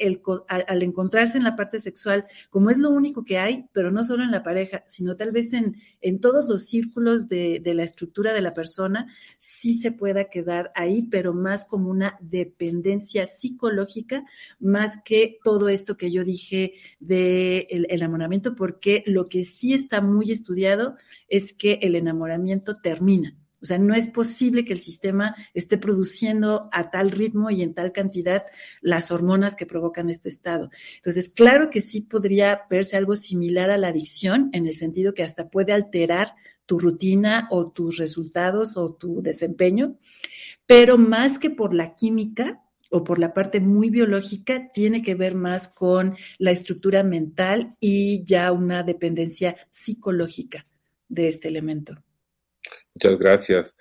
al, 0.46 0.82
encontrarse 0.84 1.36
en 1.36 1.42
la 1.42 1.56
parte 1.56 1.80
sexual, 1.80 2.26
como 2.50 2.70
es 2.70 2.78
lo 2.78 2.88
único 2.88 3.24
que 3.24 3.38
hay, 3.38 3.66
pero 3.72 3.90
no 3.90 4.04
solo 4.04 4.22
en 4.22 4.30
la 4.30 4.44
pareja, 4.44 4.84
sino 4.86 5.16
tal 5.16 5.32
vez 5.32 5.52
en, 5.54 5.74
todos 6.20 6.48
los 6.48 6.66
círculos 6.66 7.28
de, 7.28 7.58
de 7.58 7.74
la 7.74 7.82
estructura 7.82 8.32
de 8.32 8.42
la 8.42 8.54
persona, 8.54 9.12
sí 9.38 9.80
se 9.80 9.90
pueda 9.90 10.30
quedar 10.30 10.70
ahí, 10.76 11.02
pero 11.02 11.34
más 11.34 11.64
como 11.64 11.90
una 11.90 12.16
dependencia 12.20 13.26
psicológica, 13.26 14.24
más 14.60 15.02
que 15.04 15.40
todo 15.42 15.68
esto 15.68 15.96
que 15.96 16.12
yo 16.12 16.24
dije 16.24 16.74
del 17.00 17.66
de 17.66 17.86
enamoramiento, 17.88 18.54
porque 18.54 19.02
lo 19.04 19.24
que 19.24 19.42
sí 19.42 19.74
está 19.74 20.00
muy 20.00 20.30
estudiado 20.30 20.94
es 21.28 21.52
que 21.52 21.78
el 21.82 21.96
enamoramiento 21.96 22.74
termina. 22.74 23.15
O 23.62 23.64
sea, 23.66 23.78
no 23.78 23.94
es 23.94 24.08
posible 24.08 24.64
que 24.64 24.74
el 24.74 24.78
sistema 24.78 25.34
esté 25.54 25.78
produciendo 25.78 26.68
a 26.72 26.90
tal 26.90 27.10
ritmo 27.10 27.50
y 27.50 27.62
en 27.62 27.74
tal 27.74 27.90
cantidad 27.90 28.44
las 28.80 29.10
hormonas 29.10 29.56
que 29.56 29.66
provocan 29.66 30.10
este 30.10 30.28
estado. 30.28 30.70
Entonces, 30.96 31.30
claro 31.30 31.70
que 31.70 31.80
sí 31.80 32.02
podría 32.02 32.62
verse 32.70 32.96
algo 32.96 33.16
similar 33.16 33.70
a 33.70 33.78
la 33.78 33.88
adicción, 33.88 34.50
en 34.52 34.66
el 34.66 34.74
sentido 34.74 35.14
que 35.14 35.22
hasta 35.22 35.48
puede 35.48 35.72
alterar 35.72 36.34
tu 36.66 36.78
rutina 36.78 37.48
o 37.50 37.70
tus 37.70 37.96
resultados 37.96 38.76
o 38.76 38.94
tu 38.94 39.22
desempeño, 39.22 39.96
pero 40.66 40.98
más 40.98 41.38
que 41.38 41.50
por 41.50 41.74
la 41.74 41.94
química, 41.94 42.62
o 42.90 43.02
por 43.02 43.18
la 43.18 43.34
parte 43.34 43.58
muy 43.58 43.90
biológica, 43.90 44.70
tiene 44.72 45.02
que 45.02 45.16
ver 45.16 45.34
más 45.34 45.68
con 45.68 46.16
la 46.38 46.52
estructura 46.52 47.02
mental 47.02 47.74
y 47.80 48.24
ya 48.24 48.52
una 48.52 48.84
dependencia 48.84 49.56
psicológica 49.70 50.66
de 51.08 51.28
este 51.28 51.48
elemento. 51.48 52.05
Muchas 52.96 53.18
gracias. 53.18 53.78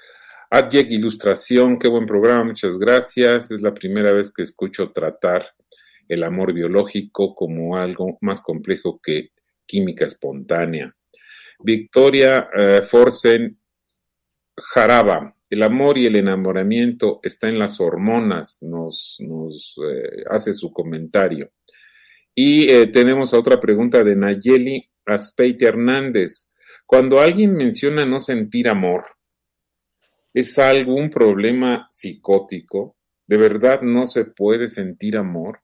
Adjek 0.52 0.92
Ilustración, 0.92 1.80
qué 1.80 1.88
buen 1.88 2.06
programa, 2.06 2.44
muchas 2.44 2.78
gracias. 2.78 3.50
Es 3.50 3.62
la 3.62 3.74
primera 3.74 4.12
vez 4.12 4.30
que 4.30 4.44
escucho 4.44 4.92
tratar 4.92 5.46
el 6.10 6.22
amor 6.22 6.52
biológico 6.52 7.34
como 7.34 7.78
algo 7.78 8.18
más 8.20 8.42
complejo 8.42 9.00
que 9.02 9.30
química 9.66 10.04
espontánea. 10.04 10.94
Victoria 11.60 12.50
eh, 12.58 12.82
Forsen 12.82 13.58
Jaraba, 14.54 15.34
el 15.50 15.64
amor 15.64 15.98
y 15.98 16.08
el 16.08 16.18
enamoramiento 16.18 17.22
está 17.24 17.48
en 17.48 17.58
las 17.58 17.80
hormonas, 17.80 18.62
nos, 18.64 19.18
eh, 19.22 20.26
hace 20.30 20.54
su 20.54 20.74
comentario. 20.74 21.54
Y 22.34 22.70
eh, 22.70 22.88
tenemos 22.88 23.34
otra 23.34 23.62
pregunta 23.62 24.04
de 24.04 24.18
Nayeli 24.18 24.90
Aspeite 25.06 25.68
Hernández. 25.68 26.52
Cuando 26.86 27.20
alguien 27.20 27.54
menciona 27.54 28.06
no 28.06 28.20
sentir 28.20 28.70
amor, 28.70 29.06
¿es 30.34 30.60
algún 30.60 31.10
problema 31.10 31.88
psicótico? 31.90 32.96
¿De 33.26 33.38
verdad 33.38 33.82
no 33.82 34.06
se 34.06 34.26
puede 34.26 34.68
sentir 34.68 35.18
amor? 35.18 35.62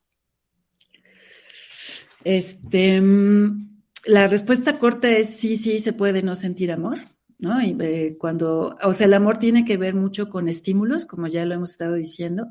Este, 2.24 3.00
mm, 3.00 3.84
la 4.06 4.28
respuesta 4.28 4.80
corta 4.80 5.10
es 5.12 5.30
sí, 5.30 5.58
sí, 5.58 5.80
se 5.80 5.94
puede 5.94 6.24
no 6.24 6.36
sentir 6.36 6.72
amor, 6.72 6.98
¿no? 7.38 7.62
Y 7.62 7.76
eh, 7.80 8.18
cuando, 8.20 8.78
o 8.84 8.94
sea, 8.94 9.06
el 9.06 9.14
amor 9.14 9.38
tiene 9.38 9.64
que 9.64 9.78
ver 9.78 9.94
mucho 9.94 10.30
con 10.30 10.50
estímulos, 10.50 11.06
como 11.06 11.28
ya 11.28 11.46
lo 11.46 11.54
hemos 11.54 11.72
estado 11.72 11.96
diciendo. 11.96 12.48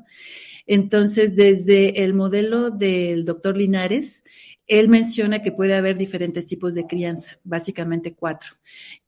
Entonces, 0.65 1.35
desde 1.35 2.03
el 2.03 2.13
modelo 2.13 2.69
del 2.69 3.25
doctor 3.25 3.57
Linares, 3.57 4.23
él 4.71 4.87
menciona 4.87 5.41
que 5.41 5.51
puede 5.51 5.75
haber 5.75 5.97
diferentes 5.97 6.45
tipos 6.45 6.73
de 6.73 6.87
crianza, 6.87 7.37
básicamente 7.43 8.15
cuatro. 8.15 8.55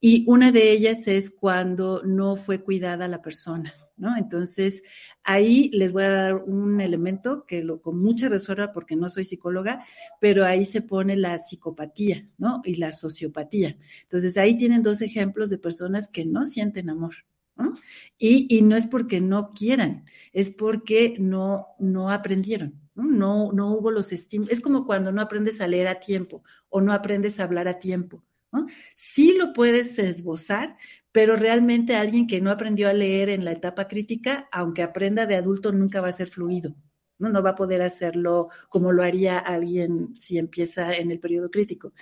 Y 0.02 0.26
una 0.28 0.52
de 0.52 0.74
ellas 0.74 1.08
es 1.08 1.30
cuando 1.30 2.04
no 2.04 2.36
fue 2.36 2.62
cuidada 2.62 3.08
la 3.08 3.22
persona, 3.22 3.74
¿no? 3.96 4.18
Entonces, 4.18 4.84
ahí 5.24 5.70
les 5.72 5.94
voy 5.94 6.04
a 6.04 6.10
dar 6.10 6.36
un 6.36 6.82
elemento 6.82 7.46
que 7.46 7.64
lo, 7.64 7.82
con 7.82 7.98
mucha 7.98 8.28
reserva 8.28 8.74
porque 8.74 8.98
no 8.98 9.10
soy 9.10 9.24
psicóloga, 9.24 9.86
pero 10.20 10.44
ahí 10.44 10.66
se 10.66 10.82
pone 10.82 11.16
la 11.16 11.38
psicopatía, 11.38 12.28
¿no? 12.38 12.62
Y 12.66 12.76
la 12.76 12.92
sociopatía. 12.92 13.78
Entonces, 14.02 14.36
ahí 14.36 14.58
tienen 14.58 14.84
dos 14.84 15.00
ejemplos 15.00 15.50
de 15.50 15.60
personas 15.60 16.10
que 16.10 16.26
no 16.26 16.46
sienten 16.46 16.90
amor. 16.90 17.14
¿no? 17.56 17.76
Y, 18.18 18.54
y 18.54 18.64
no 18.64 18.76
es 18.76 18.86
porque 18.86 19.22
no 19.22 19.50
quieran, 19.50 20.04
es 20.34 20.50
porque 20.50 21.16
no, 21.20 21.68
no 21.80 22.10
aprendieron. 22.10 22.83
¿No? 22.96 23.52
No, 23.52 23.74
hubo 23.74 23.92
los 23.92 24.12
estímulos. 24.12 24.54
Es 24.54 24.62
como 24.62 24.86
cuando 24.86 25.12
no 25.12 25.22
aprendes 25.22 25.62
a 25.62 25.68
leer 25.68 25.88
a 25.88 26.00
tiempo 26.00 26.44
o 26.70 26.82
no 26.82 26.94
aprendes 26.94 27.40
a 27.40 27.44
hablar 27.44 27.68
a 27.68 27.80
tiempo. 27.80 28.24
¿no? 28.52 28.68
Sí 28.96 29.36
lo 29.38 29.54
puedes 29.54 29.98
esbozar, 30.00 30.78
pero 31.12 31.36
realmente 31.36 31.96
alguien 31.96 32.28
que 32.28 32.42
no 32.42 32.52
aprendió 32.52 32.90
a 32.90 32.94
leer 32.94 33.30
en 33.30 33.46
la 33.46 33.52
etapa 33.52 33.88
crítica, 33.88 34.48
aunque 34.52 34.84
aprenda 34.84 35.26
de 35.26 35.36
adulto, 35.36 35.72
nunca 35.72 36.02
va 36.02 36.10
a 36.10 36.14
ser 36.14 36.28
fluido. 36.28 36.76
¿no? 37.20 37.30
no 37.30 37.44
va 37.44 37.52
a 37.52 37.56
poder 37.56 37.82
hacerlo 37.82 38.50
como 38.70 38.92
lo 38.92 39.04
haría 39.04 39.38
alguien 39.40 40.14
si 40.20 40.38
empieza 40.38 40.94
en 40.94 41.12
el 41.12 41.20
periodo 41.20 41.50
crítico. 41.50 41.94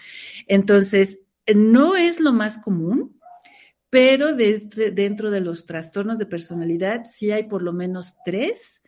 Entonces, 0.47 1.19
no 1.53 1.95
es 1.95 2.19
lo 2.19 2.33
más 2.33 2.57
común, 2.57 3.19
pero 3.89 4.33
dentro 4.35 5.31
de 5.31 5.41
los 5.41 5.65
trastornos 5.65 6.17
de 6.17 6.25
personalidad 6.25 7.03
sí 7.03 7.31
hay 7.31 7.43
por 7.43 7.61
lo 7.61 7.73
menos 7.73 8.15
tres 8.23 8.81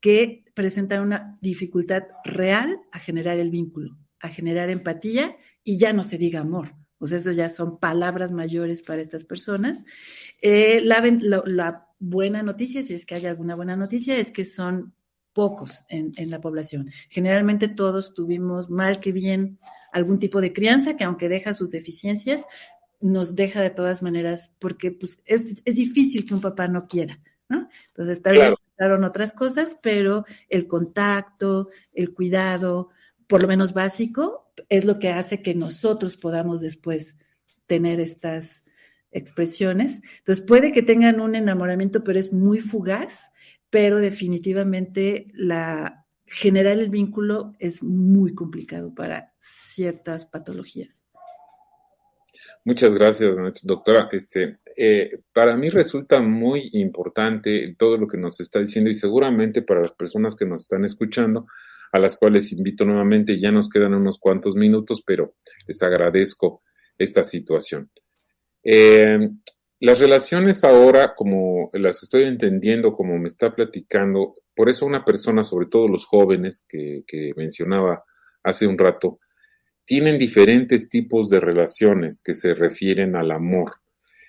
que 0.00 0.44
presentan 0.54 1.02
una 1.02 1.38
dificultad 1.40 2.04
real 2.24 2.80
a 2.92 2.98
generar 2.98 3.38
el 3.38 3.50
vínculo, 3.50 3.98
a 4.20 4.28
generar 4.28 4.70
empatía 4.70 5.36
y 5.62 5.78
ya 5.78 5.92
no 5.92 6.02
se 6.02 6.18
diga 6.18 6.40
amor. 6.40 6.74
Sea, 7.06 7.16
eso 7.16 7.32
ya 7.32 7.48
son 7.48 7.78
palabras 7.78 8.30
mayores 8.30 8.82
para 8.82 9.00
estas 9.00 9.24
personas. 9.24 9.84
Eh, 10.42 10.80
la, 10.82 11.86
buena 11.98 12.42
noticia, 12.42 12.82
si 12.82 12.94
es 12.94 13.06
que 13.06 13.14
hay 13.14 13.26
alguna 13.26 13.54
buena 13.54 13.76
noticia, 13.76 14.16
es 14.16 14.32
que 14.32 14.44
son 14.44 14.94
pocos 15.32 15.84
en, 15.88 16.12
la 16.30 16.40
población. 16.40 16.90
Generalmente 17.08 17.68
todos 17.68 18.14
tuvimos 18.14 18.70
mal 18.70 19.00
que 19.00 19.12
bien 19.12 19.58
algún 19.92 20.18
tipo 20.18 20.40
de 20.40 20.52
crianza 20.52 20.96
que 20.96 21.04
aunque 21.04 21.28
deja 21.28 21.54
sus 21.54 21.70
deficiencias, 21.70 22.46
nos 23.00 23.34
deja 23.34 23.62
de 23.62 23.70
todas 23.70 24.02
maneras, 24.02 24.52
porque 24.58 24.92
pues, 24.92 25.18
es, 25.24 25.46
es 25.64 25.76
difícil 25.76 26.26
que 26.26 26.34
un 26.34 26.40
papá 26.40 26.68
no 26.68 26.86
quiera, 26.86 27.18
¿no? 27.48 27.68
Entonces, 27.88 28.20
tal 28.20 28.34
vez 28.34 28.42
claro. 28.42 28.56
Otras 29.04 29.32
cosas, 29.32 29.78
pero 29.82 30.24
el 30.48 30.66
contacto, 30.66 31.68
el 31.92 32.14
cuidado, 32.14 32.88
por 33.26 33.42
lo 33.42 33.48
menos 33.48 33.74
básico, 33.74 34.52
es 34.68 34.84
lo 34.84 34.98
que 34.98 35.10
hace 35.10 35.42
que 35.42 35.54
nosotros 35.54 36.16
podamos 36.16 36.60
después 36.60 37.16
tener 37.66 38.00
estas 38.00 38.64
expresiones. 39.12 40.02
Entonces, 40.18 40.44
puede 40.44 40.72
que 40.72 40.82
tengan 40.82 41.20
un 41.20 41.34
enamoramiento, 41.34 42.02
pero 42.02 42.18
es 42.18 42.32
muy 42.32 42.58
fugaz, 42.58 43.32
pero 43.68 43.98
definitivamente 43.98 45.28
la 45.32 46.06
generar 46.26 46.78
el 46.78 46.90
vínculo 46.90 47.54
es 47.58 47.82
muy 47.82 48.34
complicado 48.34 48.94
para 48.94 49.34
ciertas 49.40 50.26
patologías. 50.26 51.02
Muchas 52.70 52.94
gracias, 52.94 53.34
doctora. 53.64 54.08
Este, 54.12 54.60
eh, 54.76 55.22
para 55.32 55.56
mí 55.56 55.70
resulta 55.70 56.20
muy 56.20 56.70
importante 56.74 57.74
todo 57.76 57.96
lo 57.96 58.06
que 58.06 58.16
nos 58.16 58.40
está 58.40 58.60
diciendo 58.60 58.88
y 58.88 58.94
seguramente 58.94 59.62
para 59.62 59.80
las 59.80 59.92
personas 59.92 60.36
que 60.36 60.46
nos 60.46 60.62
están 60.62 60.84
escuchando, 60.84 61.48
a 61.90 61.98
las 61.98 62.16
cuales 62.16 62.52
invito 62.52 62.84
nuevamente, 62.84 63.40
ya 63.40 63.50
nos 63.50 63.68
quedan 63.68 63.94
unos 63.94 64.20
cuantos 64.20 64.54
minutos, 64.54 65.02
pero 65.04 65.34
les 65.66 65.82
agradezco 65.82 66.62
esta 66.96 67.24
situación. 67.24 67.90
Eh, 68.62 69.18
las 69.80 69.98
relaciones 69.98 70.62
ahora, 70.62 71.16
como 71.16 71.70
las 71.72 72.04
estoy 72.04 72.22
entendiendo, 72.22 72.92
como 72.92 73.18
me 73.18 73.26
está 73.26 73.52
platicando, 73.52 74.34
por 74.54 74.68
eso 74.68 74.86
una 74.86 75.04
persona, 75.04 75.42
sobre 75.42 75.66
todo 75.66 75.88
los 75.88 76.06
jóvenes 76.06 76.64
que, 76.68 77.02
que 77.04 77.32
mencionaba 77.34 78.04
hace 78.44 78.68
un 78.68 78.78
rato, 78.78 79.18
tienen 79.84 80.18
diferentes 80.18 80.88
tipos 80.88 81.28
de 81.30 81.40
relaciones 81.40 82.22
que 82.22 82.34
se 82.34 82.54
refieren 82.54 83.16
al 83.16 83.30
amor. 83.30 83.74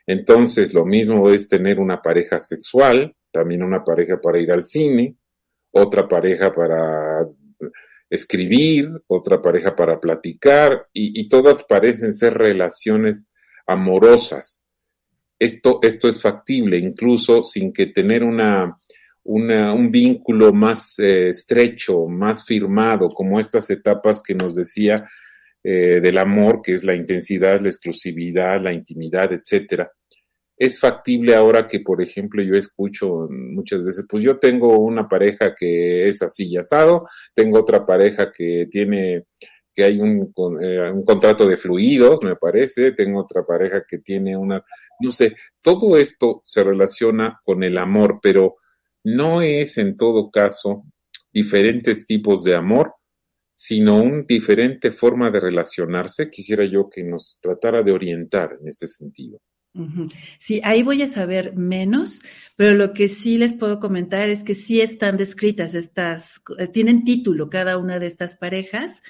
Entonces, 0.08 0.74
lo 0.74 0.86
mismo 0.86 1.30
es 1.30 1.48
tener 1.48 1.80
una 1.80 2.02
pareja 2.02 2.40
sexual, 2.40 3.16
también 3.32 3.64
una 3.64 3.84
pareja 3.84 4.20
para 4.20 4.40
ir 4.40 4.52
al 4.52 4.64
cine, 4.64 5.16
otra 5.72 6.08
pareja 6.08 6.54
para 6.54 7.28
escribir, 8.10 8.92
otra 9.08 9.42
pareja 9.42 9.76
para 9.76 10.00
platicar, 10.00 10.88
y, 10.92 11.30
todas 11.30 11.64
parecen 11.64 12.14
ser 12.14 12.34
relaciones 12.34 13.28
amorosas. 13.66 14.66
Esto, 15.40 15.80
esto 15.82 16.10
es 16.10 16.22
factible, 16.22 16.78
incluso 16.78 17.44
sin 17.44 17.72
que 17.72 17.88
tener 17.88 18.24
una, 18.24 18.78
un 19.24 19.92
vínculo 19.92 20.52
más 20.52 21.00
eh, 21.00 21.30
estrecho, 21.30 22.06
más 22.08 22.46
firmado, 22.46 23.08
como 23.08 23.40
estas 23.40 23.70
etapas 23.70 24.22
que 24.22 24.36
nos 24.36 24.56
decía 24.56 25.08
eh, 25.64 26.00
del 26.02 26.18
amor, 26.18 26.62
que 26.62 26.74
es 26.74 26.84
la 26.84 26.96
intensidad, 26.96 27.62
la 27.62 27.70
exclusividad, 27.70 28.60
la 28.62 28.74
intimidad, 28.74 29.32
etcétera. 29.32 29.92
Es 30.58 30.80
factible 30.80 31.36
ahora 31.36 31.68
que, 31.68 31.80
por 31.80 32.02
ejemplo, 32.02 32.44
yo 32.44 32.56
escucho 32.56 33.28
muchas 33.30 33.84
veces, 33.84 34.06
pues 34.10 34.24
yo 34.24 34.38
tengo 34.40 34.78
una 34.80 35.08
pareja 35.08 35.56
que 35.58 36.08
es 36.08 36.22
así 36.22 36.48
y 36.48 36.58
asado, 36.58 37.08
tengo 37.34 37.60
otra 37.60 37.86
pareja 37.86 38.32
que 38.32 38.68
tiene, 38.72 39.26
que 39.74 39.84
hay 39.84 40.00
un, 40.00 40.34
eh, 40.62 40.92
un 40.92 41.04
contrato 41.04 41.48
de 41.48 41.58
fluidos, 41.58 42.20
me 42.24 42.36
parece, 42.36 42.92
tengo 42.92 43.22
otra 43.22 43.44
pareja 43.44 43.84
que 43.88 44.00
tiene 44.00 44.38
una, 44.38 44.64
no 45.00 45.12
sé, 45.12 45.36
todo 45.62 45.98
esto 45.98 46.42
se 46.44 46.64
relaciona 46.64 47.40
con 47.44 47.64
el 47.64 47.78
amor, 47.78 48.20
pero 48.22 48.58
no 49.04 49.42
es 49.42 49.78
en 49.78 49.98
todo 49.98 50.30
caso 50.30 50.84
diferentes 51.32 52.06
tipos 52.06 52.44
de 52.44 52.56
amor, 52.56 52.94
sino 53.54 54.02
una 54.02 54.24
diferente 54.24 54.92
forma 54.92 55.30
de 55.32 55.40
relacionarse. 55.40 56.30
Quisiera 56.30 56.66
yo 56.66 56.90
que 56.90 57.04
nos 57.04 57.40
tratara 57.42 57.84
de 57.84 57.92
orientar 57.92 58.58
en 58.60 58.68
ese 58.68 58.88
sentido. 58.88 59.40
Sí, 60.38 60.60
ahí 60.66 60.84
voy 60.84 61.02
a 61.02 61.08
saber 61.08 61.56
menos, 61.56 62.22
pero 62.58 62.74
lo 62.74 62.92
que 62.92 63.08
sí 63.08 63.38
les 63.38 63.54
puedo 63.54 63.80
comentar 63.80 64.30
es 64.30 64.44
que 64.44 64.54
sí 64.54 64.82
están 64.82 65.16
descritas 65.16 65.76
estas, 65.76 66.42
eh, 66.58 66.68
tienen 66.68 67.06
título 67.06 67.50
cada 67.50 67.78
una 67.78 67.98
de 67.98 68.06
estas 68.06 68.36
parejas. 68.36 69.02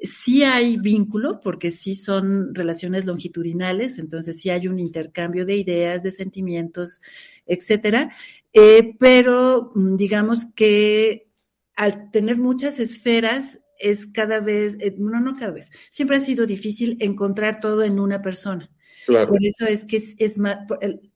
Sí 0.00 0.42
hay 0.42 0.78
vínculo, 0.78 1.40
porque 1.42 1.70
sí 1.70 1.94
son 1.94 2.54
relaciones 2.54 3.04
longitudinales, 3.04 3.98
entonces 3.98 4.40
sí 4.40 4.48
hay 4.48 4.68
un 4.68 4.78
intercambio 4.78 5.44
de 5.44 5.56
ideas, 5.56 6.02
de 6.02 6.10
sentimientos, 6.10 7.02
etcétera. 7.44 8.10
Eh, 8.54 8.96
pero 8.98 9.72
mm, 9.74 9.96
digamos 9.96 10.46
que 10.46 11.28
al 11.74 12.10
tener 12.10 12.38
muchas 12.38 12.80
esferas, 12.80 13.60
es 13.78 14.06
cada 14.06 14.40
vez, 14.40 14.76
eh, 14.80 14.94
no, 14.98 15.20
no 15.20 15.36
cada 15.36 15.52
vez, 15.52 15.70
siempre 15.90 16.16
ha 16.16 16.20
sido 16.20 16.46
difícil 16.46 16.96
encontrar 17.00 17.60
todo 17.60 17.82
en 17.82 17.98
una 18.00 18.22
persona. 18.22 18.70
Claro. 19.06 19.28
Por 19.28 19.44
eso 19.44 19.66
es 19.66 19.84
que 19.84 19.96
es, 19.96 20.38
más, 20.38 20.58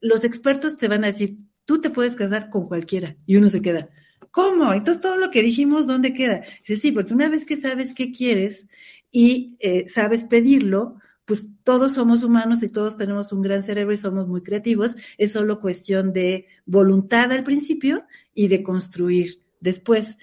los 0.00 0.24
expertos 0.24 0.76
te 0.76 0.88
van 0.88 1.02
a 1.04 1.08
decir, 1.08 1.38
tú 1.64 1.80
te 1.80 1.90
puedes 1.90 2.16
casar 2.16 2.50
con 2.50 2.66
cualquiera 2.66 3.16
y 3.26 3.36
uno 3.36 3.48
se 3.48 3.62
queda. 3.62 3.88
¿Cómo? 4.30 4.72
Entonces 4.72 5.00
todo 5.00 5.16
lo 5.16 5.30
que 5.30 5.42
dijimos, 5.42 5.86
¿dónde 5.86 6.12
queda? 6.12 6.42
Dice, 6.60 6.76
sí, 6.76 6.92
porque 6.92 7.14
una 7.14 7.28
vez 7.28 7.44
que 7.44 7.56
sabes 7.56 7.92
qué 7.92 8.12
quieres 8.12 8.68
y 9.10 9.56
eh, 9.58 9.88
sabes 9.88 10.22
pedirlo, 10.24 10.98
pues 11.24 11.44
todos 11.62 11.92
somos 11.92 12.22
humanos 12.22 12.62
y 12.62 12.68
todos 12.68 12.96
tenemos 12.96 13.32
un 13.32 13.42
gran 13.42 13.62
cerebro 13.62 13.92
y 13.92 13.96
somos 13.96 14.26
muy 14.28 14.42
creativos. 14.42 14.96
Es 15.16 15.32
solo 15.32 15.60
cuestión 15.60 16.12
de 16.12 16.46
voluntad 16.66 17.30
al 17.32 17.44
principio 17.44 18.04
y 18.34 18.48
de 18.48 18.62
construir 18.62 19.40
después. 19.60 20.18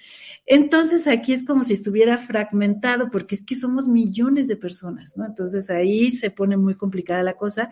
Entonces 0.46 1.06
aquí 1.06 1.32
es 1.32 1.44
como 1.44 1.64
si 1.64 1.74
estuviera 1.74 2.18
fragmentado, 2.18 3.10
porque 3.10 3.36
es 3.36 3.42
que 3.42 3.54
somos 3.54 3.88
millones 3.88 4.48
de 4.48 4.56
personas, 4.56 5.16
¿no? 5.16 5.24
Entonces 5.24 5.70
ahí 5.70 6.10
se 6.10 6.30
pone 6.30 6.56
muy 6.56 6.74
complicada 6.74 7.22
la 7.22 7.34
cosa, 7.34 7.70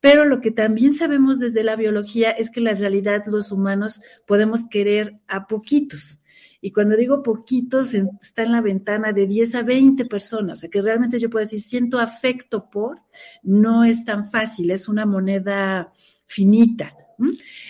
pero 0.00 0.24
lo 0.24 0.40
que 0.40 0.50
también 0.50 0.92
sabemos 0.92 1.38
desde 1.38 1.64
la 1.64 1.76
biología 1.76 2.30
es 2.30 2.50
que 2.50 2.60
la 2.60 2.74
realidad 2.74 3.22
los 3.26 3.50
humanos 3.50 4.02
podemos 4.26 4.68
querer 4.68 5.18
a 5.26 5.46
poquitos. 5.46 6.20
Y 6.60 6.72
cuando 6.72 6.96
digo 6.96 7.22
poquitos, 7.22 7.94
está 7.94 8.42
en 8.42 8.52
la 8.52 8.60
ventana 8.60 9.12
de 9.12 9.26
10 9.26 9.54
a 9.54 9.62
20 9.62 10.04
personas. 10.06 10.58
O 10.58 10.60
sea, 10.62 10.70
que 10.70 10.82
realmente 10.82 11.18
yo 11.18 11.30
puedo 11.30 11.44
decir, 11.44 11.60
siento 11.60 12.00
afecto 12.00 12.68
por, 12.70 13.02
no 13.42 13.84
es 13.84 14.04
tan 14.04 14.28
fácil, 14.28 14.70
es 14.70 14.88
una 14.88 15.06
moneda 15.06 15.92
finita. 16.24 16.92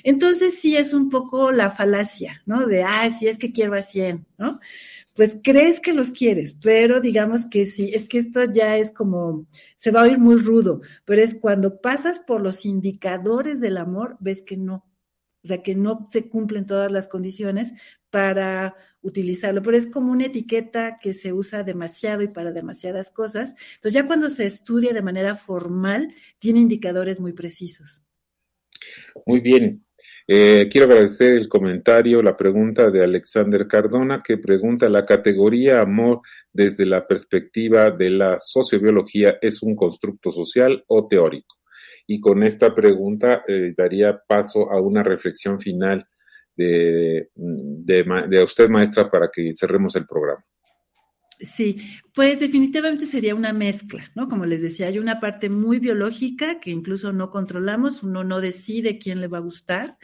Entonces 0.02 0.58
sí 0.58 0.76
es 0.76 0.94
un 0.94 1.08
poco 1.08 1.52
la 1.52 1.70
falacia, 1.70 2.42
¿no? 2.46 2.66
De, 2.66 2.82
ah, 2.82 3.08
sí 3.10 3.28
es 3.28 3.38
que 3.38 3.52
quiero 3.52 3.74
a 3.74 3.82
100, 3.82 4.26
¿no? 4.38 4.58
Pues 5.14 5.38
crees 5.42 5.80
que 5.80 5.94
los 5.94 6.10
quieres, 6.10 6.52
pero 6.52 7.00
digamos 7.00 7.46
que 7.46 7.64
sí, 7.64 7.90
es 7.94 8.06
que 8.06 8.18
esto 8.18 8.44
ya 8.44 8.76
es 8.76 8.90
como, 8.90 9.46
se 9.76 9.90
va 9.90 10.00
a 10.00 10.04
oír 10.04 10.18
muy 10.18 10.36
rudo, 10.36 10.82
pero 11.06 11.22
es 11.22 11.34
cuando 11.34 11.80
pasas 11.80 12.18
por 12.18 12.42
los 12.42 12.66
indicadores 12.66 13.60
del 13.60 13.78
amor, 13.78 14.16
ves 14.20 14.42
que 14.42 14.58
no, 14.58 14.84
o 15.42 15.48
sea, 15.48 15.62
que 15.62 15.74
no 15.74 16.06
se 16.10 16.28
cumplen 16.28 16.66
todas 16.66 16.92
las 16.92 17.08
condiciones 17.08 17.72
para 18.10 18.74
utilizarlo, 19.02 19.62
pero 19.62 19.76
es 19.76 19.86
como 19.86 20.10
una 20.12 20.26
etiqueta 20.26 20.98
que 21.00 21.12
se 21.12 21.32
usa 21.32 21.62
demasiado 21.62 22.22
y 22.22 22.28
para 22.28 22.52
demasiadas 22.52 23.10
cosas. 23.10 23.54
Entonces 23.76 23.94
ya 23.94 24.06
cuando 24.06 24.28
se 24.30 24.44
estudia 24.44 24.92
de 24.92 25.02
manera 25.02 25.34
formal, 25.34 26.14
tiene 26.38 26.60
indicadores 26.60 27.20
muy 27.20 27.32
precisos. 27.32 28.05
Muy 29.24 29.40
bien. 29.40 29.84
Eh, 30.28 30.68
quiero 30.70 30.88
agradecer 30.88 31.34
el 31.34 31.48
comentario, 31.48 32.20
la 32.20 32.36
pregunta 32.36 32.90
de 32.90 33.04
Alexander 33.04 33.68
Cardona, 33.68 34.22
que 34.24 34.38
pregunta, 34.38 34.88
¿la 34.88 35.06
categoría 35.06 35.80
amor 35.80 36.20
desde 36.52 36.84
la 36.84 37.06
perspectiva 37.06 37.92
de 37.92 38.10
la 38.10 38.38
sociobiología 38.38 39.38
es 39.40 39.62
un 39.62 39.76
constructo 39.76 40.32
social 40.32 40.82
o 40.88 41.06
teórico? 41.06 41.56
Y 42.08 42.20
con 42.20 42.42
esta 42.42 42.74
pregunta 42.74 43.44
eh, 43.46 43.72
daría 43.76 44.18
paso 44.26 44.70
a 44.70 44.80
una 44.80 45.04
reflexión 45.04 45.60
final 45.60 46.06
de, 46.56 47.28
de 47.34 48.42
usted, 48.42 48.68
maestra, 48.68 49.10
para 49.10 49.28
que 49.32 49.52
cerremos 49.52 49.94
el 49.94 50.06
programa. 50.06 50.44
Sí, 51.38 51.76
pues 52.14 52.40
definitivamente 52.40 53.04
sería 53.04 53.34
una 53.34 53.52
mezcla, 53.52 54.10
¿no? 54.14 54.26
Como 54.26 54.46
les 54.46 54.62
decía, 54.62 54.86
hay 54.86 54.98
una 54.98 55.20
parte 55.20 55.50
muy 55.50 55.78
biológica 55.78 56.60
que 56.60 56.70
incluso 56.70 57.12
no 57.12 57.30
controlamos, 57.30 58.02
uno 58.02 58.24
no 58.24 58.40
decide 58.40 58.98
quién 58.98 59.20
le 59.20 59.28
va 59.28 59.38
a 59.38 59.42
gustar 59.42 59.98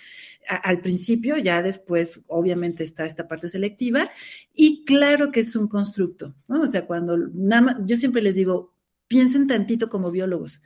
al 0.46 0.80
principio, 0.82 1.38
ya 1.38 1.62
después 1.62 2.22
obviamente 2.26 2.82
está 2.82 3.06
esta 3.06 3.28
parte 3.28 3.48
selectiva 3.48 4.10
y 4.52 4.84
claro 4.84 5.30
que 5.32 5.40
es 5.40 5.56
un 5.56 5.68
constructo, 5.68 6.34
¿no? 6.48 6.62
O 6.62 6.68
sea, 6.68 6.86
cuando 6.86 7.16
nada 7.16 7.78
yo 7.86 7.96
siempre 7.96 8.20
les 8.20 8.34
digo, 8.34 8.74
piensen 9.08 9.46
tantito 9.46 9.88
como 9.88 10.10
biólogos 10.10 10.62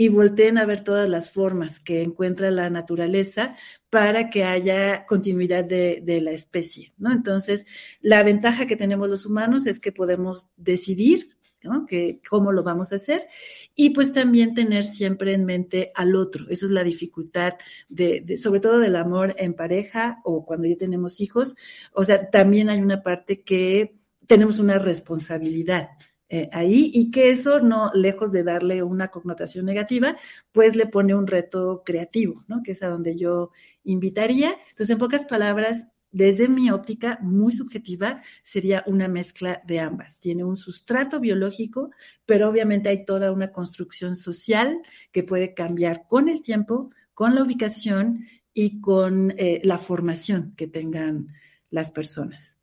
y 0.00 0.08
volteen 0.08 0.56
a 0.56 0.64
ver 0.64 0.82
todas 0.82 1.10
las 1.10 1.30
formas 1.30 1.78
que 1.78 2.00
encuentra 2.00 2.50
la 2.50 2.70
naturaleza 2.70 3.54
para 3.90 4.30
que 4.30 4.44
haya 4.44 5.04
continuidad 5.04 5.62
de, 5.62 6.20
la 6.22 6.30
especie, 6.30 6.94
¿no? 6.96 7.12
Entonces, 7.12 7.66
la 8.00 8.22
ventaja 8.22 8.66
que 8.66 8.76
tenemos 8.76 9.10
los 9.10 9.26
humanos 9.26 9.66
es 9.66 9.78
que 9.78 9.92
podemos 9.92 10.48
decidir 10.56 11.36
¿no? 11.62 11.84
Que, 11.84 12.22
cómo 12.26 12.50
lo 12.50 12.62
vamos 12.62 12.92
a 12.92 12.96
hacer 12.96 13.28
y 13.74 13.90
pues 13.90 14.14
también 14.14 14.54
tener 14.54 14.84
siempre 14.84 15.34
en 15.34 15.44
mente 15.44 15.92
al 15.94 16.16
otro. 16.16 16.46
Eso 16.48 16.64
es 16.64 16.72
la 16.72 16.82
dificultad 16.82 17.56
de, 17.90 18.38
sobre 18.38 18.60
todo 18.60 18.78
del 18.78 18.96
amor 18.96 19.34
en 19.36 19.52
pareja 19.52 20.22
o 20.24 20.46
cuando 20.46 20.66
ya 20.66 20.78
tenemos 20.78 21.20
hijos. 21.20 21.56
O 21.92 22.04
sea, 22.04 22.30
también 22.30 22.70
hay 22.70 22.80
una 22.80 23.02
parte 23.02 23.42
que 23.42 23.98
tenemos 24.26 24.60
una 24.60 24.78
responsabilidad 24.78 25.90
eh, 26.30 26.48
ahí 26.52 26.92
y 26.94 27.10
que 27.10 27.30
eso 27.30 27.58
no, 27.58 27.90
lejos 27.92 28.30
de 28.30 28.44
darle 28.44 28.84
una 28.84 29.08
connotación 29.08 29.66
negativa, 29.66 30.16
pues 30.52 30.76
le 30.76 30.86
pone 30.86 31.12
un 31.14 31.26
reto 31.26 31.82
creativo, 31.84 32.44
¿no? 32.46 32.62
Que 32.62 32.72
es 32.72 32.82
a 32.84 32.88
donde 32.88 33.16
yo 33.16 33.50
invitaría. 33.82 34.54
Entonces, 34.68 34.90
en 34.90 34.98
pocas 34.98 35.26
palabras, 35.26 35.88
desde 36.12 36.48
mi 36.48 36.70
óptica 36.70 37.18
muy 37.20 37.52
subjetiva, 37.52 38.20
sería 38.42 38.84
una 38.86 39.08
mezcla 39.08 39.60
de 39.66 39.80
ambas. 39.80 40.20
Tiene 40.20 40.44
un 40.44 40.56
sustrato 40.56 41.18
biológico, 41.18 41.90
pero 42.26 42.48
obviamente 42.48 42.88
hay 42.88 43.04
toda 43.04 43.32
una 43.32 43.50
construcción 43.50 44.14
social 44.14 44.80
que 45.10 45.24
puede 45.24 45.52
cambiar 45.52 46.06
con 46.08 46.28
el 46.28 46.42
tiempo, 46.42 46.90
con 47.12 47.34
la 47.34 47.42
ubicación 47.42 48.24
y 48.54 48.80
con 48.80 49.32
eh, 49.36 49.60
la 49.64 49.78
formación 49.78 50.54
que 50.56 50.68
tengan 50.68 51.28
las 51.70 51.90
personas. 51.90 52.59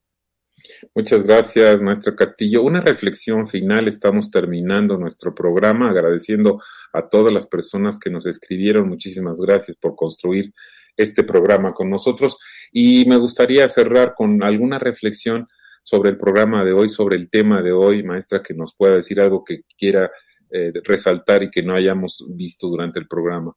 Muchas 0.95 1.23
gracias, 1.23 1.81
maestra 1.81 2.15
Castillo. 2.15 2.63
Una 2.63 2.81
reflexión 2.81 3.47
final. 3.47 3.87
Estamos 3.87 4.31
terminando 4.31 4.97
nuestro 4.97 5.33
programa 5.33 5.89
agradeciendo 5.89 6.61
a 6.93 7.07
todas 7.07 7.31
las 7.31 7.47
personas 7.47 7.99
que 7.99 8.09
nos 8.09 8.25
escribieron. 8.25 8.89
Muchísimas 8.89 9.39
gracias 9.39 9.77
por 9.77 9.95
construir 9.95 10.53
este 10.95 11.23
programa 11.23 11.73
con 11.73 11.89
nosotros. 11.89 12.37
Y 12.71 13.05
me 13.05 13.17
gustaría 13.17 13.69
cerrar 13.69 14.13
con 14.15 14.43
alguna 14.43 14.79
reflexión 14.79 15.47
sobre 15.83 16.09
el 16.09 16.17
programa 16.17 16.65
de 16.65 16.73
hoy, 16.73 16.89
sobre 16.89 17.15
el 17.15 17.29
tema 17.29 17.61
de 17.61 17.71
hoy, 17.71 18.03
maestra, 18.03 18.41
que 18.41 18.53
nos 18.53 18.75
pueda 18.75 18.95
decir 18.95 19.21
algo 19.21 19.43
que 19.43 19.61
quiera 19.77 20.11
eh, 20.49 20.73
resaltar 20.83 21.43
y 21.43 21.49
que 21.49 21.63
no 21.63 21.75
hayamos 21.75 22.25
visto 22.29 22.67
durante 22.67 22.99
el 22.99 23.07
programa. 23.07 23.53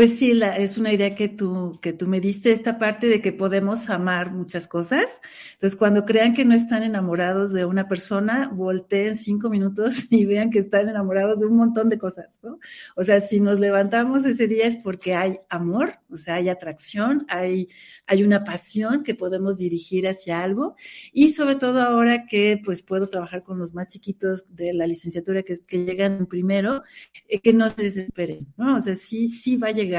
Pues 0.00 0.18
sí, 0.18 0.32
la, 0.32 0.56
es 0.56 0.78
una 0.78 0.94
idea 0.94 1.14
que 1.14 1.28
tú, 1.28 1.78
que 1.82 1.92
tú 1.92 2.06
me 2.06 2.20
diste, 2.20 2.52
esta 2.52 2.78
parte 2.78 3.06
de 3.06 3.20
que 3.20 3.34
podemos 3.34 3.90
amar 3.90 4.32
muchas 4.32 4.66
cosas. 4.66 5.20
Entonces, 5.52 5.78
cuando 5.78 6.06
crean 6.06 6.32
que 6.32 6.46
no 6.46 6.54
están 6.54 6.82
enamorados 6.84 7.52
de 7.52 7.66
una 7.66 7.86
persona, 7.86 8.48
volteen 8.50 9.14
cinco 9.18 9.50
minutos 9.50 10.06
y 10.10 10.24
vean 10.24 10.48
que 10.48 10.58
están 10.58 10.88
enamorados 10.88 11.40
de 11.40 11.44
un 11.44 11.56
montón 11.56 11.90
de 11.90 11.98
cosas, 11.98 12.40
¿no? 12.42 12.58
O 12.96 13.04
sea, 13.04 13.20
si 13.20 13.40
nos 13.40 13.60
levantamos 13.60 14.24
ese 14.24 14.46
día 14.46 14.64
es 14.64 14.76
porque 14.76 15.14
hay 15.14 15.38
amor, 15.50 15.98
o 16.08 16.16
sea, 16.16 16.36
hay 16.36 16.48
atracción, 16.48 17.26
hay, 17.28 17.68
hay 18.06 18.22
una 18.22 18.42
pasión 18.42 19.02
que 19.04 19.14
podemos 19.14 19.58
dirigir 19.58 20.08
hacia 20.08 20.42
algo. 20.42 20.76
Y 21.12 21.28
sobre 21.28 21.56
todo 21.56 21.82
ahora 21.82 22.24
que 22.24 22.58
pues 22.64 22.80
puedo 22.80 23.08
trabajar 23.08 23.42
con 23.42 23.58
los 23.58 23.74
más 23.74 23.88
chiquitos 23.88 24.46
de 24.56 24.72
la 24.72 24.86
licenciatura 24.86 25.42
que, 25.42 25.56
que 25.66 25.84
llegan 25.84 26.24
primero, 26.24 26.84
eh, 27.28 27.40
que 27.40 27.52
no 27.52 27.68
se 27.68 27.82
desesperen, 27.82 28.46
¿no? 28.56 28.76
O 28.76 28.80
sea, 28.80 28.94
sí, 28.94 29.28
sí 29.28 29.58
vaya 29.58 29.80
llegar, 29.80 29.89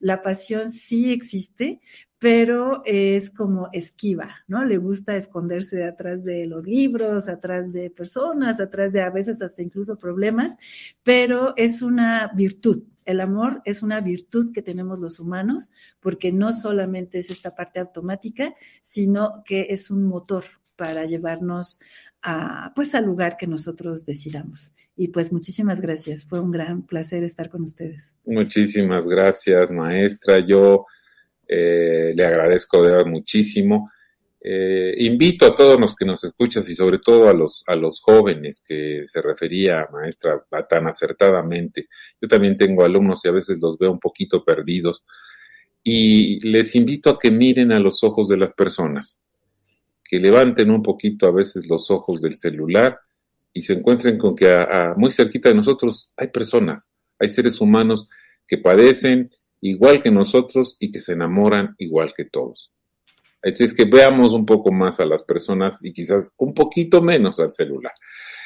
la 0.00 0.20
pasión 0.20 0.68
sí 0.68 1.12
existe, 1.12 1.80
pero 2.22 2.82
es 2.84 3.30
como 3.30 3.68
esquiva, 3.72 4.36
¿no? 4.46 4.64
Le 4.64 4.78
gusta 4.78 5.16
esconderse 5.16 5.84
atrás 5.84 6.22
de 6.22 6.46
los 6.46 6.66
libros, 6.66 7.28
atrás 7.28 7.72
de 7.72 7.90
personas, 7.90 8.60
atrás 8.60 8.92
de 8.92 9.02
a 9.02 9.10
veces 9.10 9.42
hasta 9.42 9.60
incluso 9.60 9.98
problemas, 9.98 10.56
pero 11.02 11.52
es 11.56 11.82
una 11.82 12.30
virtud. 12.34 12.84
El 13.04 13.20
amor 13.20 13.60
es 13.64 13.82
una 13.82 14.00
virtud 14.00 14.52
que 14.52 14.62
tenemos 14.62 15.00
los 15.00 15.18
humanos 15.18 15.72
porque 15.98 16.30
no 16.30 16.52
solamente 16.52 17.18
es 17.18 17.30
esta 17.30 17.56
parte 17.56 17.80
automática, 17.80 18.54
sino 18.82 19.42
que 19.44 19.66
es 19.70 19.90
un 19.90 20.04
motor 20.04 20.44
para 20.76 21.04
llevarnos 21.06 21.80
a, 22.22 22.72
pues 22.76 22.94
al 22.94 23.04
lugar 23.04 23.36
que 23.36 23.48
nosotros 23.48 24.06
decidamos. 24.06 24.72
Y 24.96 25.08
pues 25.08 25.32
muchísimas 25.32 25.80
gracias, 25.80 26.24
fue 26.24 26.40
un 26.40 26.50
gran 26.50 26.86
placer 26.86 27.24
estar 27.24 27.48
con 27.48 27.62
ustedes. 27.62 28.14
Muchísimas 28.24 29.08
gracias, 29.08 29.72
maestra. 29.72 30.38
Yo 30.38 30.86
eh, 31.48 32.12
le 32.14 32.24
agradezco 32.24 32.82
de 32.82 33.04
muchísimo. 33.04 33.90
Eh, 34.44 34.94
invito 34.98 35.46
a 35.46 35.54
todos 35.54 35.80
los 35.80 35.94
que 35.94 36.04
nos 36.04 36.24
escuchas 36.24 36.68
y 36.68 36.74
sobre 36.74 36.98
todo 36.98 37.28
a 37.28 37.32
los, 37.32 37.64
a 37.68 37.76
los 37.76 38.00
jóvenes 38.00 38.62
que 38.66 39.04
se 39.06 39.22
refería, 39.22 39.88
maestra, 39.92 40.44
tan 40.68 40.86
acertadamente. 40.88 41.88
Yo 42.20 42.28
también 42.28 42.56
tengo 42.56 42.84
alumnos 42.84 43.24
y 43.24 43.28
a 43.28 43.32
veces 43.32 43.60
los 43.60 43.78
veo 43.78 43.92
un 43.92 44.00
poquito 44.00 44.44
perdidos. 44.44 45.04
Y 45.82 46.38
les 46.46 46.74
invito 46.74 47.10
a 47.10 47.18
que 47.18 47.30
miren 47.30 47.72
a 47.72 47.80
los 47.80 48.04
ojos 48.04 48.28
de 48.28 48.36
las 48.36 48.52
personas 48.52 49.20
que 50.04 50.18
levanten 50.18 50.70
un 50.70 50.82
poquito 50.82 51.26
a 51.26 51.32
veces 51.32 51.66
los 51.66 51.90
ojos 51.90 52.20
del 52.20 52.34
celular 52.34 53.00
y 53.52 53.62
se 53.62 53.74
encuentren 53.74 54.18
con 54.18 54.34
que 54.34 54.66
muy 54.96 55.10
cerquita 55.10 55.48
de 55.48 55.54
nosotros 55.54 56.12
hay 56.16 56.28
personas, 56.28 56.90
hay 57.18 57.28
seres 57.28 57.60
humanos 57.60 58.08
que 58.46 58.58
padecen 58.58 59.30
igual 59.60 60.02
que 60.02 60.10
nosotros 60.10 60.76
y 60.80 60.90
que 60.90 61.00
se 61.00 61.12
enamoran 61.12 61.74
igual 61.78 62.12
que 62.14 62.24
todos. 62.24 62.72
Así 63.42 63.64
es 63.64 63.74
que 63.74 63.84
veamos 63.84 64.32
un 64.32 64.46
poco 64.46 64.70
más 64.72 65.00
a 65.00 65.04
las 65.04 65.24
personas 65.24 65.84
y 65.84 65.92
quizás 65.92 66.34
un 66.38 66.54
poquito 66.54 67.02
menos 67.02 67.40
al 67.40 67.50
celular. 67.50 67.92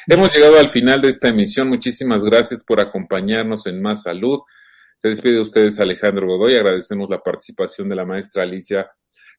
Hemos 0.07 0.33
llegado 0.35 0.59
al 0.59 0.69
final 0.69 1.03
de 1.03 1.09
esta 1.09 1.29
emisión. 1.29 1.69
Muchísimas 1.69 2.25
gracias 2.25 2.65
por 2.65 2.81
acompañarnos 2.81 3.67
en 3.67 3.83
Más 3.83 4.05
Salud. 4.05 4.41
Se 4.99 5.09
despide 5.09 5.35
de 5.35 5.41
ustedes 5.41 5.79
Alejandro 5.81 6.27
Godoy. 6.27 6.55
Agradecemos 6.55 7.11
la 7.11 7.21
participación 7.21 7.89
de 7.89 7.97
la 7.97 8.07
maestra 8.07 8.45
Alicia 8.45 8.91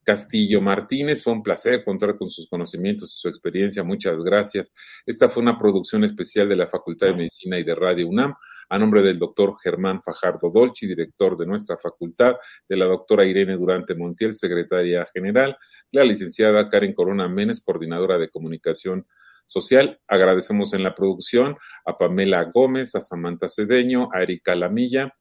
Castillo 0.07 0.61
Martínez. 0.61 1.21
Fue 1.21 1.33
un 1.33 1.43
placer 1.43 1.83
contar 1.83 2.17
con 2.17 2.29
sus 2.29 2.47
conocimientos 2.47 3.13
y 3.13 3.19
su 3.19 3.27
experiencia. 3.27 3.83
Muchas 3.83 4.17
gracias. 4.19 4.73
Esta 5.05 5.27
fue 5.27 5.43
una 5.43 5.59
producción 5.59 6.05
especial 6.05 6.47
de 6.47 6.55
la 6.55 6.67
Facultad 6.67 7.07
de 7.07 7.13
Medicina 7.13 7.59
y 7.59 7.65
de 7.65 7.75
Radio 7.75 8.07
UNAM, 8.07 8.33
a 8.69 8.79
nombre 8.79 9.01
del 9.01 9.19
doctor 9.19 9.57
Germán 9.61 10.01
Fajardo 10.01 10.49
Dolci, 10.49 10.87
director 10.87 11.37
de 11.37 11.45
nuestra 11.45 11.77
facultad, 11.77 12.37
de 12.69 12.77
la 12.77 12.85
doctora 12.85 13.25
Irene 13.25 13.57
Durante 13.57 13.95
Montiel, 13.95 14.33
secretaria 14.33 15.05
general, 15.13 15.57
la 15.91 16.05
licenciada 16.05 16.69
Karen 16.69 16.93
Corona 16.93 17.27
Menes, 17.27 17.61
coordinadora 17.61 18.17
de 18.17 18.29
comunicación 18.29 19.05
social. 19.45 19.99
Agradecemos 20.07 20.73
en 20.73 20.83
la 20.83 20.95
producción 20.95 21.57
a 21.85 21.97
Pamela 21.97 22.45
Gómez, 22.45 22.95
a 22.95 23.01
Samantha 23.01 23.49
Cedeño, 23.49 24.07
a 24.13 24.23
Erika 24.23 24.55
Lamilla 24.55 25.13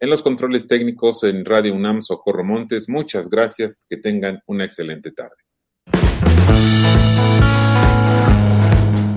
en 0.00 0.10
los 0.10 0.22
controles 0.22 0.66
técnicos 0.68 1.24
en 1.24 1.44
Radio 1.44 1.74
UNAM 1.74 2.02
Socorro 2.02 2.44
Montes, 2.44 2.88
muchas 2.88 3.28
gracias, 3.28 3.80
que 3.88 3.96
tengan 3.96 4.40
una 4.46 4.64
excelente 4.64 5.10
tarde. 5.12 5.34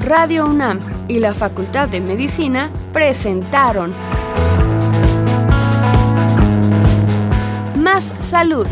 Radio 0.02 0.46
UNAM 0.46 0.80
y 1.10 1.20
la 1.20 1.34
Facultad 1.34 1.90
de 1.90 2.00
Medicina 2.00 2.72
presentaron 2.94 3.92
Más 7.76 8.06
Salud. 8.06 8.66